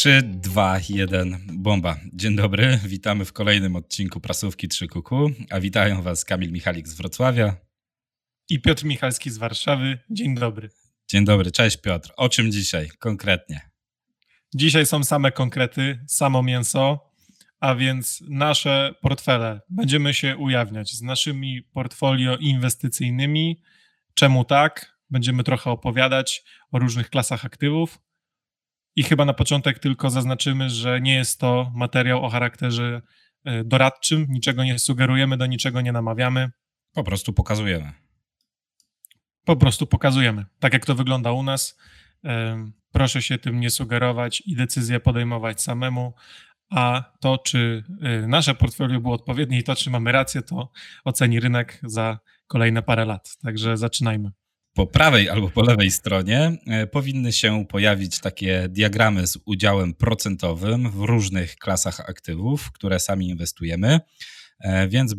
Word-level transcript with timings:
3, 0.00 0.22
2, 0.22 0.80
1, 0.88 1.46
bomba. 1.52 1.96
Dzień 2.12 2.36
dobry, 2.36 2.80
witamy 2.84 3.24
w 3.24 3.32
kolejnym 3.32 3.76
odcinku 3.76 4.20
Prasówki 4.20 4.68
3 4.68 4.88
Kuku, 4.88 5.30
a 5.50 5.60
witają 5.60 6.02
Was 6.02 6.24
Kamil 6.24 6.52
Michalik 6.52 6.88
z 6.88 6.94
Wrocławia 6.94 7.56
i 8.48 8.60
Piotr 8.60 8.84
Michalski 8.84 9.30
z 9.30 9.38
Warszawy. 9.38 9.98
Dzień 10.10 10.34
dobry. 10.34 10.70
Dzień 11.08 11.24
dobry, 11.24 11.50
cześć 11.50 11.76
Piotr. 11.76 12.12
O 12.16 12.28
czym 12.28 12.52
dzisiaj 12.52 12.88
konkretnie? 12.98 13.60
Dzisiaj 14.54 14.86
są 14.86 15.04
same 15.04 15.32
konkrety, 15.32 16.04
samo 16.08 16.42
mięso, 16.42 17.12
a 17.60 17.74
więc 17.74 18.22
nasze 18.28 18.94
portfele. 19.00 19.60
Będziemy 19.68 20.14
się 20.14 20.36
ujawniać 20.36 20.92
z 20.92 21.02
naszymi 21.02 21.62
portfolio 21.62 22.36
inwestycyjnymi. 22.36 23.62
Czemu 24.14 24.44
tak? 24.44 24.98
Będziemy 25.10 25.44
trochę 25.44 25.70
opowiadać 25.70 26.44
o 26.72 26.78
różnych 26.78 27.10
klasach 27.10 27.44
aktywów. 27.44 27.98
I 29.00 29.02
chyba 29.02 29.24
na 29.24 29.34
początek 29.34 29.78
tylko 29.78 30.10
zaznaczymy, 30.10 30.70
że 30.70 31.00
nie 31.00 31.14
jest 31.14 31.40
to 31.40 31.72
materiał 31.74 32.24
o 32.24 32.28
charakterze 32.28 33.02
e, 33.44 33.64
doradczym, 33.64 34.26
niczego 34.28 34.64
nie 34.64 34.78
sugerujemy, 34.78 35.36
do 35.36 35.46
niczego 35.46 35.80
nie 35.80 35.92
namawiamy. 35.92 36.50
Po 36.92 37.04
prostu 37.04 37.32
pokazujemy. 37.32 37.92
Po 39.44 39.56
prostu 39.56 39.86
pokazujemy, 39.86 40.44
tak 40.58 40.72
jak 40.72 40.86
to 40.86 40.94
wygląda 40.94 41.32
u 41.32 41.42
nas. 41.42 41.78
E, 42.24 42.70
proszę 42.92 43.22
się 43.22 43.38
tym 43.38 43.60
nie 43.60 43.70
sugerować 43.70 44.42
i 44.46 44.56
decyzję 44.56 45.00
podejmować 45.00 45.62
samemu. 45.62 46.14
A 46.70 47.12
to, 47.20 47.38
czy 47.38 47.84
e, 48.02 48.26
nasze 48.26 48.54
portfolio 48.54 49.00
było 49.00 49.14
odpowiednie 49.14 49.58
i 49.58 49.64
to, 49.64 49.76
czy 49.76 49.90
mamy 49.90 50.12
rację, 50.12 50.42
to 50.42 50.70
oceni 51.04 51.40
rynek 51.40 51.80
za 51.82 52.18
kolejne 52.46 52.82
parę 52.82 53.04
lat. 53.04 53.36
Także 53.42 53.76
zaczynajmy 53.76 54.30
po 54.74 54.86
prawej 54.86 55.28
albo 55.28 55.50
po 55.50 55.62
lewej 55.62 55.90
stronie 55.90 56.58
e, 56.66 56.86
powinny 56.86 57.32
się 57.32 57.66
pojawić 57.66 58.20
takie 58.20 58.66
diagramy 58.68 59.26
z 59.26 59.38
udziałem 59.44 59.94
procentowym 59.94 60.90
w 60.90 61.00
różnych 61.00 61.56
klasach 61.56 62.00
aktywów, 62.00 62.72
które 62.72 63.00
sami 63.00 63.28
inwestujemy. 63.28 64.00
E, 64.60 64.88
więc 64.88 65.14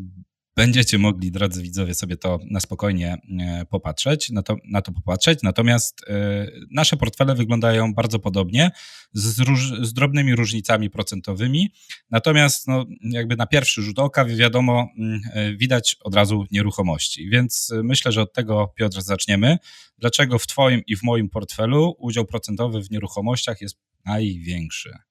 będziecie 0.61 0.97
mogli, 0.97 1.31
drodzy 1.31 1.61
widzowie, 1.61 1.93
sobie 1.93 2.17
to 2.17 2.39
na 2.49 2.59
spokojnie 2.59 3.17
e, 3.39 3.65
popatrzeć, 3.65 4.29
na 4.29 4.43
to, 4.43 4.55
na 4.65 4.81
to 4.81 4.91
popatrzeć. 4.91 5.39
Natomiast 5.43 6.01
e, 6.07 6.47
nasze 6.71 6.97
portfele 6.97 7.35
wyglądają 7.35 7.93
bardzo 7.93 8.19
podobnie, 8.19 8.71
z, 9.13 9.39
róż, 9.39 9.73
z 9.81 9.93
drobnymi 9.93 10.35
różnicami 10.35 10.89
procentowymi. 10.89 11.73
Natomiast 12.09 12.67
no, 12.67 12.85
jakby 13.01 13.35
na 13.35 13.47
pierwszy 13.47 13.81
rzut 13.81 13.99
oka, 13.99 14.25
wiadomo, 14.25 14.89
mm, 14.97 15.21
e, 15.33 15.55
widać 15.55 15.95
od 16.03 16.15
razu 16.15 16.45
nieruchomości. 16.51 17.29
Więc 17.29 17.73
myślę, 17.83 18.11
że 18.11 18.21
od 18.21 18.33
tego, 18.33 18.73
Piotr, 18.75 19.01
zaczniemy. 19.01 19.57
Dlaczego 19.97 20.39
w 20.39 20.47
Twoim 20.47 20.81
i 20.87 20.95
w 20.95 21.03
moim 21.03 21.29
portfelu 21.29 21.95
udział 21.97 22.25
procentowy 22.25 22.81
w 22.81 22.91
nieruchomościach 22.91 23.61
jest 23.61 23.77
największy? 24.05 25.10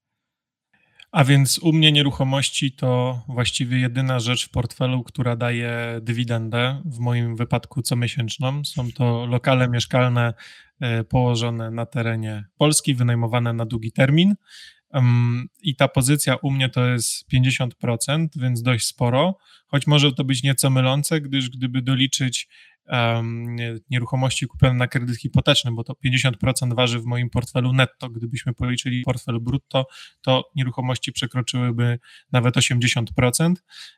A 1.12 1.24
więc 1.24 1.58
u 1.58 1.72
mnie 1.72 1.92
nieruchomości 1.92 2.72
to 2.72 3.22
właściwie 3.28 3.78
jedyna 3.78 4.20
rzecz 4.20 4.46
w 4.46 4.50
portfelu, 4.50 5.04
która 5.04 5.36
daje 5.36 6.00
dywidendę, 6.02 6.82
w 6.84 6.98
moim 6.98 7.36
wypadku 7.36 7.82
comiesięczną. 7.82 8.64
Są 8.64 8.92
to 8.92 9.26
lokale 9.26 9.68
mieszkalne 9.68 10.34
e, 10.80 11.04
położone 11.04 11.70
na 11.70 11.86
terenie 11.86 12.44
Polski, 12.56 12.94
wynajmowane 12.94 13.52
na 13.52 13.66
długi 13.66 13.92
termin. 13.92 14.34
I 15.62 15.76
ta 15.76 15.88
pozycja 15.88 16.36
u 16.36 16.50
mnie 16.50 16.68
to 16.68 16.86
jest 16.86 17.32
50%, 17.32 18.26
więc 18.36 18.62
dość 18.62 18.86
sporo, 18.86 19.38
choć 19.66 19.86
może 19.86 20.12
to 20.12 20.24
być 20.24 20.42
nieco 20.42 20.70
mylące, 20.70 21.20
gdyż 21.20 21.50
gdyby 21.50 21.82
doliczyć 21.82 22.48
um, 22.86 23.56
nieruchomości 23.90 24.46
kupione 24.46 24.74
na 24.74 24.88
kredyt 24.88 25.16
hipoteczny, 25.16 25.72
bo 25.72 25.84
to 25.84 25.92
50% 26.06 26.74
waży 26.76 27.00
w 27.00 27.04
moim 27.04 27.30
portfelu 27.30 27.72
netto. 27.72 28.10
Gdybyśmy 28.10 28.54
policzyli 28.54 29.02
portfel 29.02 29.40
brutto, 29.40 29.86
to 30.20 30.50
nieruchomości 30.56 31.12
przekroczyłyby 31.12 31.98
nawet 32.32 32.56
80%, 32.56 33.54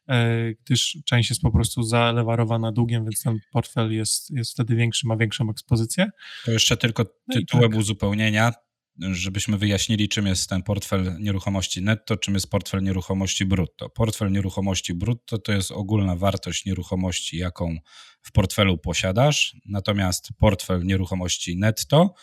e, 0.08 0.54
gdyż 0.54 0.98
część 1.04 1.30
jest 1.30 1.42
po 1.42 1.50
prostu 1.50 1.82
zalewarowana 1.82 2.72
długiem, 2.72 3.04
więc 3.04 3.22
ten 3.22 3.38
portfel 3.52 3.92
jest, 3.92 4.30
jest 4.30 4.52
wtedy 4.52 4.76
większy, 4.76 5.06
ma 5.06 5.16
większą 5.16 5.50
ekspozycję. 5.50 6.10
To 6.44 6.50
jeszcze 6.50 6.76
tylko 6.76 7.02
no 7.02 7.34
tytułem 7.34 7.64
no 7.64 7.70
tak. 7.70 7.78
uzupełnienia 7.78 8.52
żebyśmy 8.98 9.58
wyjaśnili, 9.58 10.08
czym 10.08 10.26
jest 10.26 10.48
ten 10.48 10.62
portfel 10.62 11.16
nieruchomości 11.20 11.82
netto, 11.82 12.16
czym 12.16 12.34
jest 12.34 12.50
portfel 12.50 12.82
nieruchomości 12.82 13.46
brutto. 13.46 13.88
Portfel 13.88 14.32
nieruchomości 14.32 14.94
brutto 14.94 15.38
to 15.38 15.52
jest 15.52 15.70
ogólna 15.70 16.16
wartość 16.16 16.64
nieruchomości, 16.64 17.36
jaką 17.36 17.76
w 18.22 18.32
portfelu 18.32 18.78
posiadasz, 18.78 19.56
natomiast 19.66 20.28
portfel 20.38 20.84
nieruchomości 20.84 21.56
netto 21.58 22.14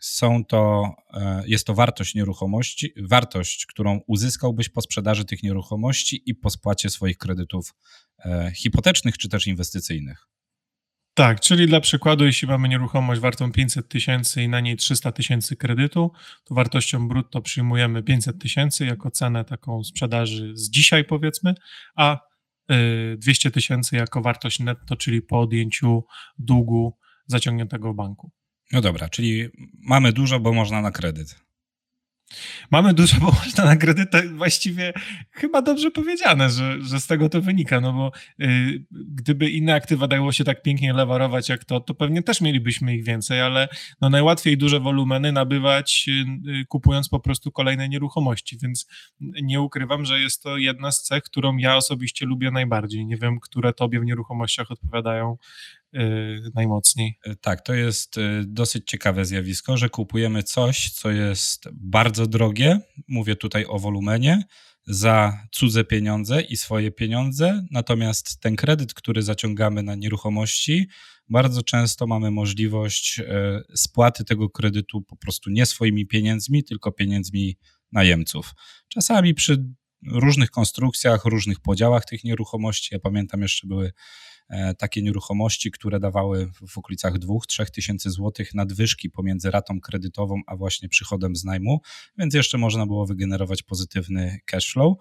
są 0.00 0.44
to, 0.44 0.92
e, 1.14 1.42
jest 1.46 1.66
to 1.66 1.74
wartość 1.74 2.14
nieruchomości, 2.14 2.92
wartość, 3.08 3.66
którą 3.66 4.00
uzyskałbyś 4.06 4.68
po 4.68 4.80
sprzedaży 4.80 5.24
tych 5.24 5.42
nieruchomości 5.42 6.22
i 6.26 6.34
po 6.34 6.50
spłacie 6.50 6.90
swoich 6.90 7.18
kredytów 7.18 7.74
e, 8.18 8.52
hipotecznych 8.56 9.18
czy 9.18 9.28
też 9.28 9.46
inwestycyjnych. 9.46 10.33
Tak, 11.14 11.40
czyli 11.40 11.66
dla 11.66 11.80
przykładu, 11.80 12.24
jeśli 12.24 12.48
mamy 12.48 12.68
nieruchomość 12.68 13.20
wartą 13.20 13.52
500 13.52 13.88
tysięcy 13.88 14.42
i 14.42 14.48
na 14.48 14.60
niej 14.60 14.76
300 14.76 15.12
tysięcy 15.12 15.56
kredytu, 15.56 16.12
to 16.44 16.54
wartością 16.54 17.08
brutto 17.08 17.42
przyjmujemy 17.42 18.02
500 18.02 18.38
tysięcy 18.38 18.86
jako 18.86 19.10
cenę 19.10 19.44
taką 19.44 19.84
sprzedaży 19.84 20.52
z 20.54 20.70
dzisiaj 20.70 21.04
powiedzmy, 21.04 21.54
a 21.96 22.18
200 23.16 23.48
y, 23.48 23.52
tysięcy 23.52 23.96
jako 23.96 24.20
wartość 24.20 24.60
netto, 24.60 24.96
czyli 24.96 25.22
po 25.22 25.40
odjęciu 25.40 26.04
długu 26.38 26.98
zaciągniętego 27.26 27.92
w 27.92 27.96
banku. 27.96 28.30
No 28.72 28.80
dobra, 28.80 29.08
czyli 29.08 29.48
mamy 29.82 30.12
dużo, 30.12 30.40
bo 30.40 30.52
można 30.52 30.80
na 30.80 30.90
kredyt. 30.90 31.43
Mamy 32.70 32.94
dużo, 32.94 33.16
bo 33.20 33.32
można 33.44 33.64
na 33.64 33.76
kredyt, 33.76 34.10
właściwie 34.34 34.92
chyba 35.30 35.62
dobrze 35.62 35.90
powiedziane, 35.90 36.50
że, 36.50 36.82
że 36.82 37.00
z 37.00 37.06
tego 37.06 37.28
to 37.28 37.42
wynika, 37.42 37.80
no 37.80 37.92
bo 37.92 38.12
y, 38.40 38.84
gdyby 38.90 39.50
inne 39.50 39.74
aktywa 39.74 40.08
dało 40.08 40.32
się 40.32 40.44
tak 40.44 40.62
pięknie 40.62 40.92
lewarować 40.92 41.48
jak 41.48 41.64
to, 41.64 41.80
to 41.80 41.94
pewnie 41.94 42.22
też 42.22 42.40
mielibyśmy 42.40 42.96
ich 42.96 43.04
więcej, 43.04 43.40
ale 43.40 43.68
no 44.00 44.10
najłatwiej 44.10 44.58
duże 44.58 44.80
wolumeny 44.80 45.32
nabywać 45.32 46.06
y, 46.08 46.50
y, 46.50 46.64
kupując 46.66 47.08
po 47.08 47.20
prostu 47.20 47.52
kolejne 47.52 47.88
nieruchomości, 47.88 48.58
więc 48.62 48.86
nie 49.20 49.60
ukrywam, 49.60 50.04
że 50.04 50.20
jest 50.20 50.42
to 50.42 50.56
jedna 50.56 50.92
z 50.92 51.02
cech, 51.02 51.22
którą 51.22 51.56
ja 51.56 51.76
osobiście 51.76 52.26
lubię 52.26 52.50
najbardziej. 52.50 53.06
Nie 53.06 53.16
wiem, 53.16 53.40
które 53.40 53.72
tobie 53.72 54.00
w 54.00 54.04
nieruchomościach 54.04 54.70
odpowiadają 54.70 55.36
najmocniej. 56.54 57.18
Y, 57.26 57.36
tak, 57.36 57.60
to 57.60 57.74
jest 57.74 58.18
y, 58.18 58.44
dosyć 58.46 58.86
ciekawe 58.86 59.24
zjawisko, 59.24 59.76
że 59.76 59.88
kupujemy 59.88 60.42
coś, 60.42 60.90
co 60.90 61.10
jest 61.10 61.68
bardzo 61.72 62.26
drogie. 62.26 62.80
Mówię 63.08 63.36
tutaj 63.36 63.64
o 63.68 63.78
wolumenie 63.78 64.42
za 64.86 65.46
cudze 65.52 65.84
pieniądze 65.84 66.42
i 66.42 66.56
swoje 66.56 66.90
pieniądze, 66.90 67.66
natomiast 67.70 68.40
ten 68.40 68.56
kredyt, 68.56 68.94
który 68.94 69.22
zaciągamy 69.22 69.82
na 69.82 69.94
nieruchomości, 69.94 70.88
bardzo 71.28 71.62
często 71.62 72.06
mamy 72.06 72.30
możliwość 72.30 73.20
spłaty 73.74 74.24
tego 74.24 74.50
kredytu 74.50 75.02
po 75.02 75.16
prostu 75.16 75.50
nie 75.50 75.66
swoimi 75.66 76.06
pieniędzmi, 76.06 76.64
tylko 76.64 76.92
pieniędzmi 76.92 77.56
najemców. 77.92 78.54
Czasami 78.88 79.34
przy 79.34 79.64
różnych 80.06 80.50
konstrukcjach, 80.50 81.24
różnych 81.24 81.60
podziałach 81.60 82.04
tych 82.04 82.24
nieruchomości, 82.24 82.88
ja 82.92 82.98
pamiętam 82.98 83.42
jeszcze 83.42 83.66
były 83.66 83.86
E, 83.86 84.33
takie 84.78 85.02
nieruchomości, 85.02 85.70
które 85.70 86.00
dawały 86.00 86.50
w 86.68 86.78
okolicach 86.78 87.14
2-3 87.18 87.70
tysięcy 87.70 88.10
złotych 88.10 88.54
nadwyżki 88.54 89.10
pomiędzy 89.10 89.50
ratą 89.50 89.80
kredytową 89.80 90.40
a 90.46 90.56
właśnie 90.56 90.88
przychodem 90.88 91.36
z 91.36 91.44
najmu, 91.44 91.80
więc 92.18 92.34
jeszcze 92.34 92.58
można 92.58 92.86
było 92.86 93.06
wygenerować 93.06 93.62
pozytywny 93.62 94.38
cash 94.44 94.72
flow. 94.72 94.96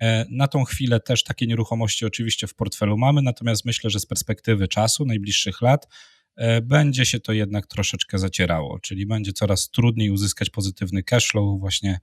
E, 0.00 0.26
na 0.30 0.48
tą 0.48 0.64
chwilę 0.64 1.00
też 1.00 1.24
takie 1.24 1.46
nieruchomości 1.46 2.06
oczywiście 2.06 2.46
w 2.46 2.54
portfelu 2.54 2.98
mamy, 2.98 3.22
natomiast 3.22 3.64
myślę, 3.64 3.90
że 3.90 4.00
z 4.00 4.06
perspektywy 4.06 4.68
czasu, 4.68 5.04
najbliższych 5.04 5.60
lat, 5.60 5.88
e, 6.36 6.62
będzie 6.62 7.06
się 7.06 7.20
to 7.20 7.32
jednak 7.32 7.66
troszeczkę 7.66 8.18
zacierało, 8.18 8.78
czyli 8.78 9.06
będzie 9.06 9.32
coraz 9.32 9.70
trudniej 9.70 10.10
uzyskać 10.10 10.50
pozytywny 10.50 11.02
cash 11.02 11.26
flow 11.28 11.60
właśnie 11.60 12.00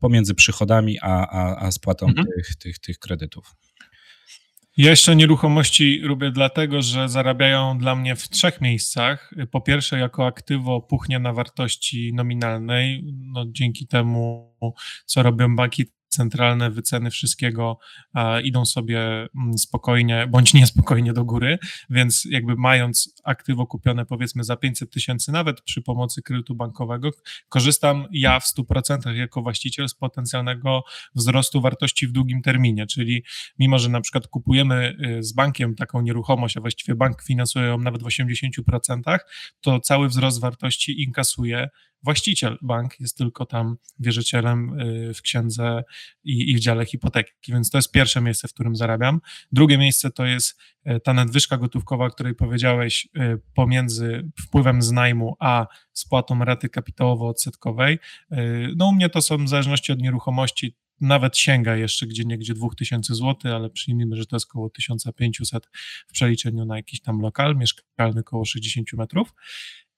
pomiędzy 0.00 0.34
przychodami 0.34 0.98
a, 1.02 1.26
a, 1.26 1.66
a 1.66 1.72
spłatą 1.72 2.06
mhm. 2.06 2.26
tych, 2.36 2.56
tych, 2.56 2.78
tych 2.78 2.98
kredytów. 2.98 3.54
Ja 4.76 4.90
jeszcze 4.90 5.16
nieruchomości 5.16 5.98
lubię 6.02 6.30
dlatego, 6.30 6.82
że 6.82 7.08
zarabiają 7.08 7.78
dla 7.78 7.96
mnie 7.96 8.16
w 8.16 8.28
trzech 8.28 8.60
miejscach. 8.60 9.34
Po 9.50 9.60
pierwsze, 9.60 9.98
jako 9.98 10.26
aktywo 10.26 10.80
puchnie 10.80 11.18
na 11.18 11.32
wartości 11.32 12.14
nominalnej. 12.14 13.14
No, 13.18 13.44
dzięki 13.48 13.86
temu, 13.86 14.54
co 15.06 15.22
robią 15.22 15.56
banki 15.56 15.86
centralne 16.10 16.70
wyceny 16.70 17.10
wszystkiego 17.10 17.78
idą 18.44 18.66
sobie 18.66 19.00
mm, 19.00 19.58
spokojnie 19.58 20.26
bądź 20.30 20.54
niespokojnie 20.60 21.12
do 21.12 21.24
góry, 21.24 21.58
więc 21.90 22.24
jakby 22.30 22.56
mając 22.56 23.14
aktywo 23.24 23.66
kupione 23.66 24.06
powiedzmy 24.06 24.44
za 24.44 24.56
500 24.56 24.90
tysięcy 24.90 25.32
nawet 25.32 25.60
przy 25.60 25.82
pomocy 25.82 26.22
kredytu 26.22 26.54
bankowego, 26.54 27.10
korzystam 27.48 28.06
ja 28.12 28.40
w 28.40 28.44
100% 28.44 29.14
jako 29.14 29.42
właściciel 29.42 29.88
z 29.88 29.94
potencjalnego 29.94 30.82
wzrostu 31.14 31.60
wartości 31.60 32.06
w 32.06 32.12
długim 32.12 32.42
terminie, 32.42 32.86
czyli 32.86 33.24
mimo, 33.58 33.78
że 33.78 33.88
na 33.88 34.00
przykład 34.00 34.26
kupujemy 34.26 34.96
y, 35.18 35.22
z 35.22 35.32
bankiem 35.32 35.74
taką 35.74 36.00
nieruchomość, 36.00 36.56
a 36.56 36.60
właściwie 36.60 36.94
bank 36.94 37.22
finansuje 37.22 37.66
ją 37.66 37.78
nawet 37.78 38.02
w 38.02 38.06
80%, 38.06 39.18
to 39.60 39.80
cały 39.80 40.08
wzrost 40.08 40.40
wartości 40.40 41.02
inkasuje 41.02 41.68
właściciel, 42.02 42.58
bank 42.62 43.00
jest 43.00 43.18
tylko 43.18 43.46
tam 43.46 43.76
wierzycielem 43.98 44.76
w 45.14 45.22
księdze 45.22 45.84
i, 46.24 46.50
i 46.50 46.56
w 46.56 46.60
dziale 46.60 46.86
hipoteki, 46.86 47.52
więc 47.52 47.70
to 47.70 47.78
jest 47.78 47.92
pierwsze 47.92 48.20
miejsce, 48.20 48.48
w 48.48 48.54
którym 48.54 48.76
zarabiam. 48.76 49.20
Drugie 49.52 49.78
miejsce 49.78 50.10
to 50.10 50.24
jest 50.24 50.60
ta 51.04 51.12
nadwyżka 51.12 51.56
gotówkowa, 51.56 52.04
o 52.04 52.10
której 52.10 52.34
powiedziałeś, 52.34 53.08
pomiędzy 53.54 54.30
wpływem 54.40 54.82
z 54.82 54.92
najmu 54.92 55.36
a 55.38 55.66
spłatą 55.92 56.44
raty 56.44 56.68
kapitałowo-odsetkowej. 56.68 57.98
No 58.76 58.88
u 58.88 58.92
mnie 58.92 59.08
to 59.08 59.22
są 59.22 59.44
w 59.44 59.48
zależności 59.48 59.92
od 59.92 59.98
nieruchomości 59.98 60.76
nawet 61.00 61.38
sięga 61.38 61.76
jeszcze 61.76 62.06
gdzie 62.06 62.24
niegdzie 62.24 62.54
2000 62.54 63.14
zł, 63.14 63.54
ale 63.54 63.70
przyjmijmy, 63.70 64.16
że 64.16 64.26
to 64.26 64.36
jest 64.36 64.46
około 64.50 64.70
1500 64.70 65.66
w 66.08 66.12
przeliczeniu 66.12 66.64
na 66.64 66.76
jakiś 66.76 67.00
tam 67.00 67.20
lokal 67.20 67.56
mieszkalny 67.56 68.20
około 68.20 68.44
60 68.44 68.92
metrów. 68.92 69.34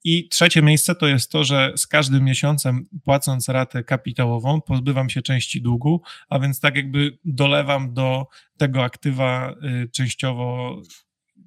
I 0.05 0.29
trzecie 0.29 0.63
miejsce 0.63 0.95
to 0.95 1.07
jest 1.07 1.31
to, 1.31 1.45
że 1.45 1.73
z 1.77 1.87
każdym 1.87 2.25
miesiącem 2.25 2.87
płacąc 3.05 3.49
ratę 3.49 3.85
kapitałową 3.85 4.61
pozbywam 4.61 5.11
się 5.11 5.23
części 5.23 5.63
długu, 5.63 6.03
a 6.29 6.39
więc 6.39 6.61
tak 6.61 6.77
jakby 6.77 7.19
dolewam 7.25 7.95
do 7.95 8.27
tego 8.57 8.83
aktywa 8.83 9.55
y, 9.85 9.89
częściowo 9.89 10.77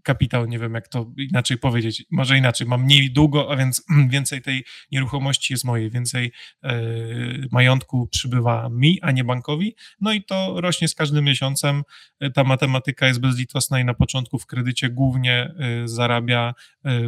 kapitał, 0.05 0.45
nie 0.45 0.59
wiem 0.59 0.73
jak 0.73 0.87
to 0.87 1.11
inaczej 1.17 1.57
powiedzieć, 1.57 2.05
może 2.11 2.37
inaczej, 2.37 2.67
mam 2.67 2.83
mniej 2.83 3.11
długo, 3.11 3.51
a 3.51 3.55
więc 3.55 3.83
więcej 4.09 4.41
tej 4.41 4.65
nieruchomości 4.91 5.53
jest 5.53 5.65
mojej, 5.65 5.91
więcej 5.91 6.31
e, 6.63 6.75
majątku 7.51 8.07
przybywa 8.07 8.69
mi, 8.69 8.99
a 9.01 9.11
nie 9.11 9.23
bankowi, 9.23 9.75
no 10.01 10.13
i 10.13 10.23
to 10.23 10.61
rośnie 10.61 10.87
z 10.87 10.95
każdym 10.95 11.25
miesiącem, 11.25 11.83
e, 12.19 12.31
ta 12.31 12.43
matematyka 12.43 13.07
jest 13.07 13.19
bezlitosna 13.19 13.79
i 13.79 13.85
na 13.85 13.93
początku 13.93 14.39
w 14.39 14.45
kredycie 14.45 14.89
głównie 14.89 15.33
e, 15.33 15.87
zarabia 15.87 16.53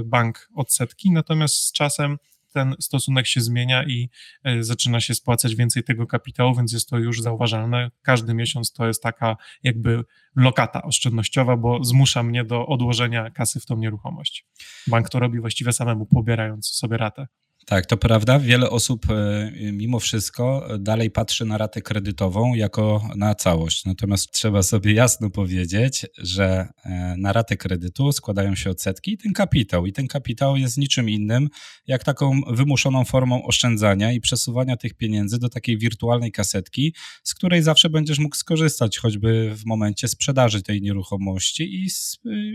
bank 0.05 0.49
odsetki, 0.55 1.11
natomiast 1.11 1.55
z 1.55 1.71
czasem 1.71 2.17
ten 2.57 2.75
stosunek 2.79 3.27
się 3.27 3.41
zmienia 3.41 3.83
i 3.83 4.09
e, 4.43 4.63
zaczyna 4.63 4.99
się 4.99 5.15
spłacać 5.15 5.55
więcej 5.55 5.83
tego 5.83 6.07
kapitału, 6.07 6.55
więc 6.55 6.73
jest 6.73 6.89
to 6.89 6.97
już 6.97 7.21
zauważalne. 7.21 7.91
Każdy 8.01 8.33
miesiąc 8.33 8.71
to 8.71 8.87
jest 8.87 9.03
taka 9.03 9.37
jakby 9.63 10.03
lokata 10.35 10.83
oszczędnościowa, 10.83 11.57
bo 11.57 11.83
zmusza 11.83 12.23
mnie 12.23 12.43
do 12.43 12.67
odłożenia 12.67 13.29
kasy 13.29 13.59
w 13.59 13.65
tą 13.65 13.77
nieruchomość. 13.77 14.45
Bank 14.87 15.09
to 15.09 15.19
robi 15.19 15.39
właściwie 15.39 15.73
samemu, 15.73 16.05
pobierając 16.05 16.67
sobie 16.67 16.97
ratę. 16.97 17.27
Tak, 17.69 17.85
to 17.85 17.97
prawda. 17.97 18.39
Wiele 18.39 18.69
osób 18.69 19.05
e, 19.09 19.51
mimo 19.71 19.99
wszystko 19.99 20.67
dalej 20.79 21.11
patrzy 21.11 21.45
na 21.45 21.57
ratę 21.57 21.81
kredytową 21.81 22.53
jako 22.53 23.09
na 23.15 23.35
całość. 23.35 23.85
Natomiast 23.85 24.31
trzeba 24.31 24.63
sobie 24.63 24.93
jasno 24.93 25.29
powiedzieć, 25.29 26.05
że 26.17 26.67
e, 26.85 27.15
na 27.17 27.33
ratę 27.33 27.57
kredytu 27.57 28.11
składają 28.11 28.55
się 28.55 28.69
odsetki 28.69 29.11
i 29.11 29.17
ten 29.17 29.33
kapitał. 29.33 29.85
I 29.85 29.93
ten 29.93 30.07
kapitał 30.07 30.57
jest 30.57 30.77
niczym 30.77 31.09
innym 31.09 31.49
jak 31.87 32.03
taką 32.03 32.41
wymuszoną 32.51 33.05
formą 33.05 33.43
oszczędzania 33.45 34.11
i 34.11 34.21
przesuwania 34.21 34.77
tych 34.77 34.93
pieniędzy 34.93 35.39
do 35.39 35.49
takiej 35.49 35.77
wirtualnej 35.77 36.31
kasetki, 36.31 36.93
z 37.23 37.33
której 37.33 37.63
zawsze 37.63 37.89
będziesz 37.89 38.19
mógł 38.19 38.35
skorzystać, 38.35 38.97
choćby 38.97 39.55
w 39.55 39.65
momencie 39.65 40.07
sprzedaży 40.07 40.61
tej 40.61 40.81
nieruchomości 40.81 41.63
i, 41.63 41.87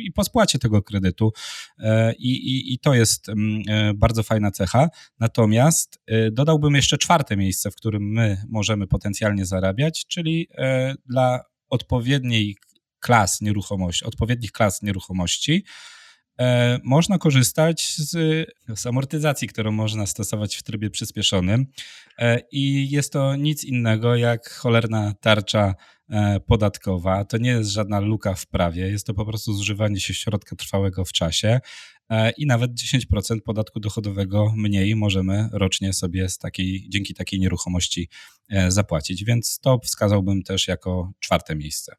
i 0.06 0.12
po 0.12 0.24
spłacie 0.24 0.58
tego 0.58 0.82
kredytu. 0.82 1.32
E, 1.78 2.12
I, 2.12 2.30
i, 2.30 2.74
i 2.74 2.78
to 2.78 2.94
jest 2.94 3.28
mm, 3.28 3.62
bardzo 3.98 4.22
fajna 4.22 4.50
cecha. 4.50 4.88
Natomiast 5.20 5.98
y, 6.10 6.30
dodałbym 6.32 6.74
jeszcze 6.74 6.98
czwarte 6.98 7.36
miejsce, 7.36 7.70
w 7.70 7.76
którym 7.76 8.02
my 8.02 8.42
możemy 8.48 8.86
potencjalnie 8.86 9.46
zarabiać, 9.46 10.06
czyli 10.06 10.48
y, 10.50 10.94
dla 11.06 11.40
odpowiedniej 11.68 12.56
klas 13.00 13.40
nieruchomości, 13.40 14.04
odpowiednich 14.04 14.52
klas 14.52 14.82
nieruchomości, 14.82 15.64
y, 16.40 16.44
można 16.84 17.18
korzystać 17.18 17.94
z, 17.96 18.10
z, 18.76 18.86
amortyzacji, 18.86 19.48
którą 19.48 19.72
można 19.72 20.06
stosować 20.06 20.56
w 20.56 20.62
trybie 20.62 20.90
przyspieszonym. 20.90 21.66
I 22.52 22.90
jest 22.90 23.12
to 23.12 23.36
nic 23.36 23.64
innego 23.64 24.16
jak 24.16 24.50
cholerna 24.50 25.14
tarcza 25.20 25.74
podatkowa. 26.46 27.24
To 27.24 27.38
nie 27.38 27.50
jest 27.50 27.70
żadna 27.70 28.00
luka 28.00 28.34
w 28.34 28.46
prawie, 28.46 28.88
jest 28.88 29.06
to 29.06 29.14
po 29.14 29.26
prostu 29.26 29.52
zużywanie 29.52 30.00
się 30.00 30.14
środka 30.14 30.56
trwałego 30.56 31.04
w 31.04 31.12
czasie. 31.12 31.60
E, 32.12 32.30
i 32.30 32.46
nawet 32.46 32.70
10% 32.72 33.40
podatku 33.44 33.80
dochodowego 33.80 34.52
mniej 34.56 34.96
możemy 34.96 35.48
rocznie 35.52 35.92
sobie 35.92 36.28
z 36.28 36.38
takiej, 36.38 36.86
dzięki 36.88 37.14
takiej 37.14 37.40
nieruchomości 37.40 38.08
e, 38.48 38.70
zapłacić. 38.70 39.24
Więc 39.24 39.58
to 39.58 39.78
wskazałbym 39.78 40.42
też 40.42 40.68
jako 40.68 41.12
czwarte 41.20 41.56
miejsce. 41.56 41.96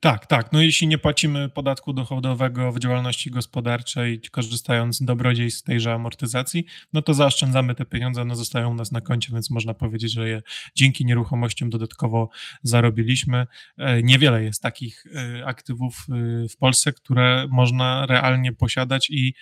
Tak, 0.00 0.26
tak. 0.26 0.52
No 0.52 0.62
jeśli 0.62 0.86
nie 0.86 0.98
płacimy 0.98 1.48
podatku 1.48 1.92
dochodowego 1.92 2.72
w 2.72 2.78
działalności 2.78 3.30
gospodarczej, 3.30 4.20
korzystając 4.30 4.96
z 4.96 5.04
dobrodziejstw 5.04 5.62
tejże 5.62 5.92
amortyzacji, 5.92 6.64
no 6.92 7.02
to 7.02 7.14
zaoszczędzamy 7.14 7.74
te 7.74 7.84
pieniądze, 7.84 8.22
one 8.22 8.36
zostają 8.36 8.70
u 8.70 8.74
nas 8.74 8.92
na 8.92 9.00
koncie, 9.00 9.32
więc 9.32 9.50
można 9.50 9.74
powiedzieć, 9.74 10.12
że 10.12 10.28
je 10.28 10.42
dzięki 10.74 11.04
nieruchomościom 11.04 11.70
dodatkowo 11.70 12.28
zarobiliśmy. 12.62 13.46
E, 13.78 14.02
niewiele 14.02 14.44
jest 14.44 14.62
takich 14.62 15.04
e, 15.14 15.46
aktywów 15.46 16.06
e, 16.08 16.48
w 16.48 16.56
Polsce, 16.56 16.92
które 16.92 17.46
można 17.50 18.06
realnie 18.06 18.52
posiadać 18.52 19.10
i, 19.10 19.34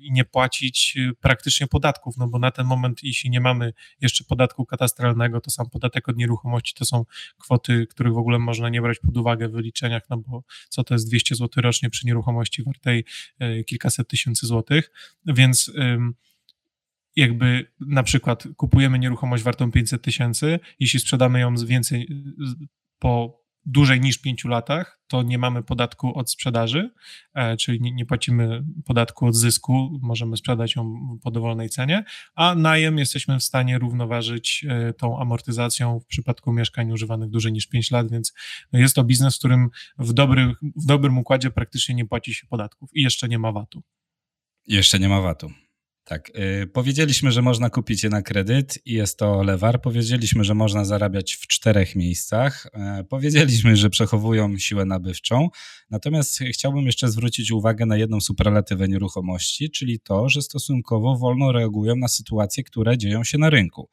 i 0.00 0.12
nie 0.12 0.24
płacić 0.24 0.98
praktycznie 1.20 1.66
podatków, 1.66 2.16
no 2.16 2.28
bo 2.28 2.38
na 2.38 2.50
ten 2.50 2.66
moment, 2.66 3.02
jeśli 3.02 3.30
nie 3.30 3.40
mamy 3.40 3.72
jeszcze 4.00 4.24
podatku 4.24 4.66
katastralnego, 4.66 5.40
to 5.40 5.50
sam 5.50 5.70
podatek 5.70 6.08
od 6.08 6.16
nieruchomości 6.16 6.74
to 6.74 6.84
są 6.84 7.04
kwoty, 7.38 7.86
których 7.86 8.12
w 8.12 8.18
ogóle 8.18 8.38
można 8.38 8.68
nie 8.68 8.82
brać 8.82 8.98
pod 8.98 9.16
uwagę 9.16 9.51
wyliczeniach, 9.52 10.02
no 10.10 10.16
bo 10.16 10.44
co 10.68 10.84
to 10.84 10.94
jest 10.94 11.08
200 11.08 11.34
zł 11.34 11.62
rocznie 11.62 11.90
przy 11.90 12.06
nieruchomości 12.06 12.62
wartej 12.62 13.04
e, 13.38 13.64
kilkaset 13.64 14.08
tysięcy 14.08 14.46
złotych, 14.46 14.90
więc 15.26 15.72
jakby 17.16 17.66
na 17.80 18.02
przykład 18.02 18.44
kupujemy 18.56 18.98
nieruchomość 18.98 19.42
wartą 19.42 19.72
500 19.72 20.02
tysięcy, 20.02 20.60
jeśli 20.80 21.00
sprzedamy 21.00 21.40
ją 21.40 21.54
więcej 21.56 22.08
po 22.98 23.41
dłużej 23.66 24.00
niż 24.00 24.18
5 24.18 24.44
latach, 24.44 25.00
to 25.06 25.22
nie 25.22 25.38
mamy 25.38 25.62
podatku 25.62 26.18
od 26.18 26.30
sprzedaży, 26.30 26.90
e, 27.34 27.56
czyli 27.56 27.80
nie, 27.80 27.92
nie, 27.92 28.06
płacimy 28.06 28.64
podatku 28.84 29.26
od 29.26 29.36
zysku, 29.36 29.98
możemy 30.02 30.36
sprzedać 30.36 30.76
ją 30.76 30.98
po 31.22 31.30
dowolnej 31.30 31.68
cenie, 31.68 32.04
a 32.34 32.54
najem 32.54 32.98
jesteśmy 32.98 33.38
w 33.38 33.42
stanie 33.42 33.78
równoważyć 33.78 34.66
e, 34.68 34.92
tą 34.92 35.20
amortyzacją 35.20 36.00
w 36.00 36.06
przypadku 36.06 36.52
mieszkań 36.52 36.92
używanych 36.92 37.30
dłużej 37.30 37.52
niż 37.52 37.66
5 37.66 37.90
lat, 37.90 38.10
więc 38.10 38.32
jest 38.72 38.94
to 38.94 39.04
biznes, 39.04 39.36
w 39.36 39.38
którym 39.38 39.68
w, 39.98 40.12
dobry, 40.12 40.54
w 40.76 40.86
dobrym 40.86 41.18
układzie 41.18 41.50
praktycznie 41.50 41.94
nie 41.94 42.06
płaci 42.06 42.34
się 42.34 42.46
podatków 42.46 42.90
i 42.94 43.02
jeszcze 43.02 43.28
nie 43.28 43.38
ma 43.38 43.52
VAT-u. 43.52 43.82
Jeszcze 44.66 44.98
nie 44.98 45.08
ma 45.08 45.20
VAT-u. 45.20 45.61
Tak, 46.04 46.32
yy, 46.34 46.66
powiedzieliśmy, 46.66 47.32
że 47.32 47.42
można 47.42 47.70
kupić 47.70 48.04
je 48.04 48.10
na 48.10 48.22
kredyt 48.22 48.78
i 48.86 48.92
jest 48.92 49.18
to 49.18 49.42
lewar. 49.42 49.80
Powiedzieliśmy, 49.80 50.44
że 50.44 50.54
można 50.54 50.84
zarabiać 50.84 51.34
w 51.34 51.46
czterech 51.46 51.96
miejscach. 51.96 52.66
Yy, 52.96 53.04
powiedzieliśmy, 53.04 53.76
że 53.76 53.90
przechowują 53.90 54.58
siłę 54.58 54.84
nabywczą. 54.84 55.48
Natomiast 55.90 56.38
chciałbym 56.38 56.86
jeszcze 56.86 57.08
zwrócić 57.08 57.50
uwagę 57.50 57.86
na 57.86 57.96
jedną 57.96 58.20
superlatywę 58.20 58.88
nieruchomości, 58.88 59.70
czyli 59.70 60.00
to, 60.00 60.28
że 60.28 60.42
stosunkowo 60.42 61.16
wolno 61.16 61.52
reagują 61.52 61.96
na 61.96 62.08
sytuacje, 62.08 62.64
które 62.64 62.98
dzieją 62.98 63.24
się 63.24 63.38
na 63.38 63.50
rynku. 63.50 63.88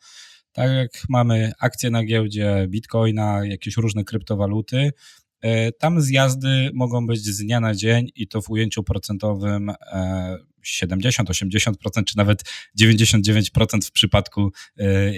Tak 0.52 0.72
jak 0.72 0.92
mamy 1.10 1.52
akcje 1.60 1.90
na 1.90 2.04
giełdzie, 2.04 2.68
bitcoina, 2.70 3.46
jakieś 3.46 3.78
różne 3.78 4.04
kryptowaluty, 4.04 4.92
e, 5.42 5.72
tam 5.72 6.02
zjazdy 6.02 6.70
mogą 6.74 7.08
być 7.08 7.20
z 7.20 7.38
dnia 7.38 7.60
na 7.60 7.76
dzień 7.76 8.10
i 8.16 8.28
to 8.28 8.42
w 8.42 8.50
ujęciu 8.50 8.84
procentowym 8.84 9.70
e, 9.70 10.38
70, 10.72 11.30
80% 11.30 12.04
czy 12.06 12.18
nawet 12.18 12.44
99% 12.82 13.86
w 13.86 13.92
przypadku 13.92 14.52
e, 14.80 14.84
e, 14.84 15.14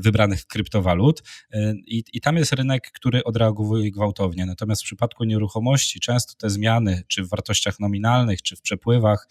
wybranych 0.00 0.46
kryptowalut. 0.46 1.22
E, 1.52 1.74
I, 1.86 2.04
I 2.12 2.20
tam 2.20 2.36
jest 2.36 2.52
rynek, 2.52 2.90
który 2.92 3.24
odreagowuje 3.24 3.90
gwałtownie. 3.90 4.46
Natomiast 4.46 4.82
w 4.82 4.84
przypadku 4.84 5.24
nieruchomości 5.24 6.00
często 6.00 6.34
te 6.38 6.50
zmiany, 6.50 7.02
czy 7.08 7.24
w 7.24 7.28
wartościach 7.28 7.80
nominalnych, 7.80 8.42
czy 8.42 8.56
w 8.56 8.60
przepływach, 8.60 9.28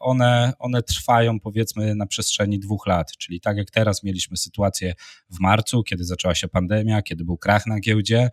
one, 0.00 0.52
one 0.58 0.82
trwają 0.82 1.40
powiedzmy 1.40 1.94
na 1.94 2.06
przestrzeni 2.06 2.58
dwóch 2.58 2.86
lat. 2.86 3.12
Czyli 3.16 3.40
tak 3.40 3.56
jak 3.56 3.70
teraz 3.70 4.02
mieliśmy 4.02 4.36
sytuację 4.36 4.94
w 5.30 5.40
marcu, 5.40 5.82
kiedy 5.82 6.04
zaczęła 6.04 6.34
się 6.34 6.48
pandemia, 6.48 7.02
kiedy 7.02 7.24
był 7.24 7.38
krach 7.38 7.66
na 7.66 7.80
giełdzie, 7.80 8.30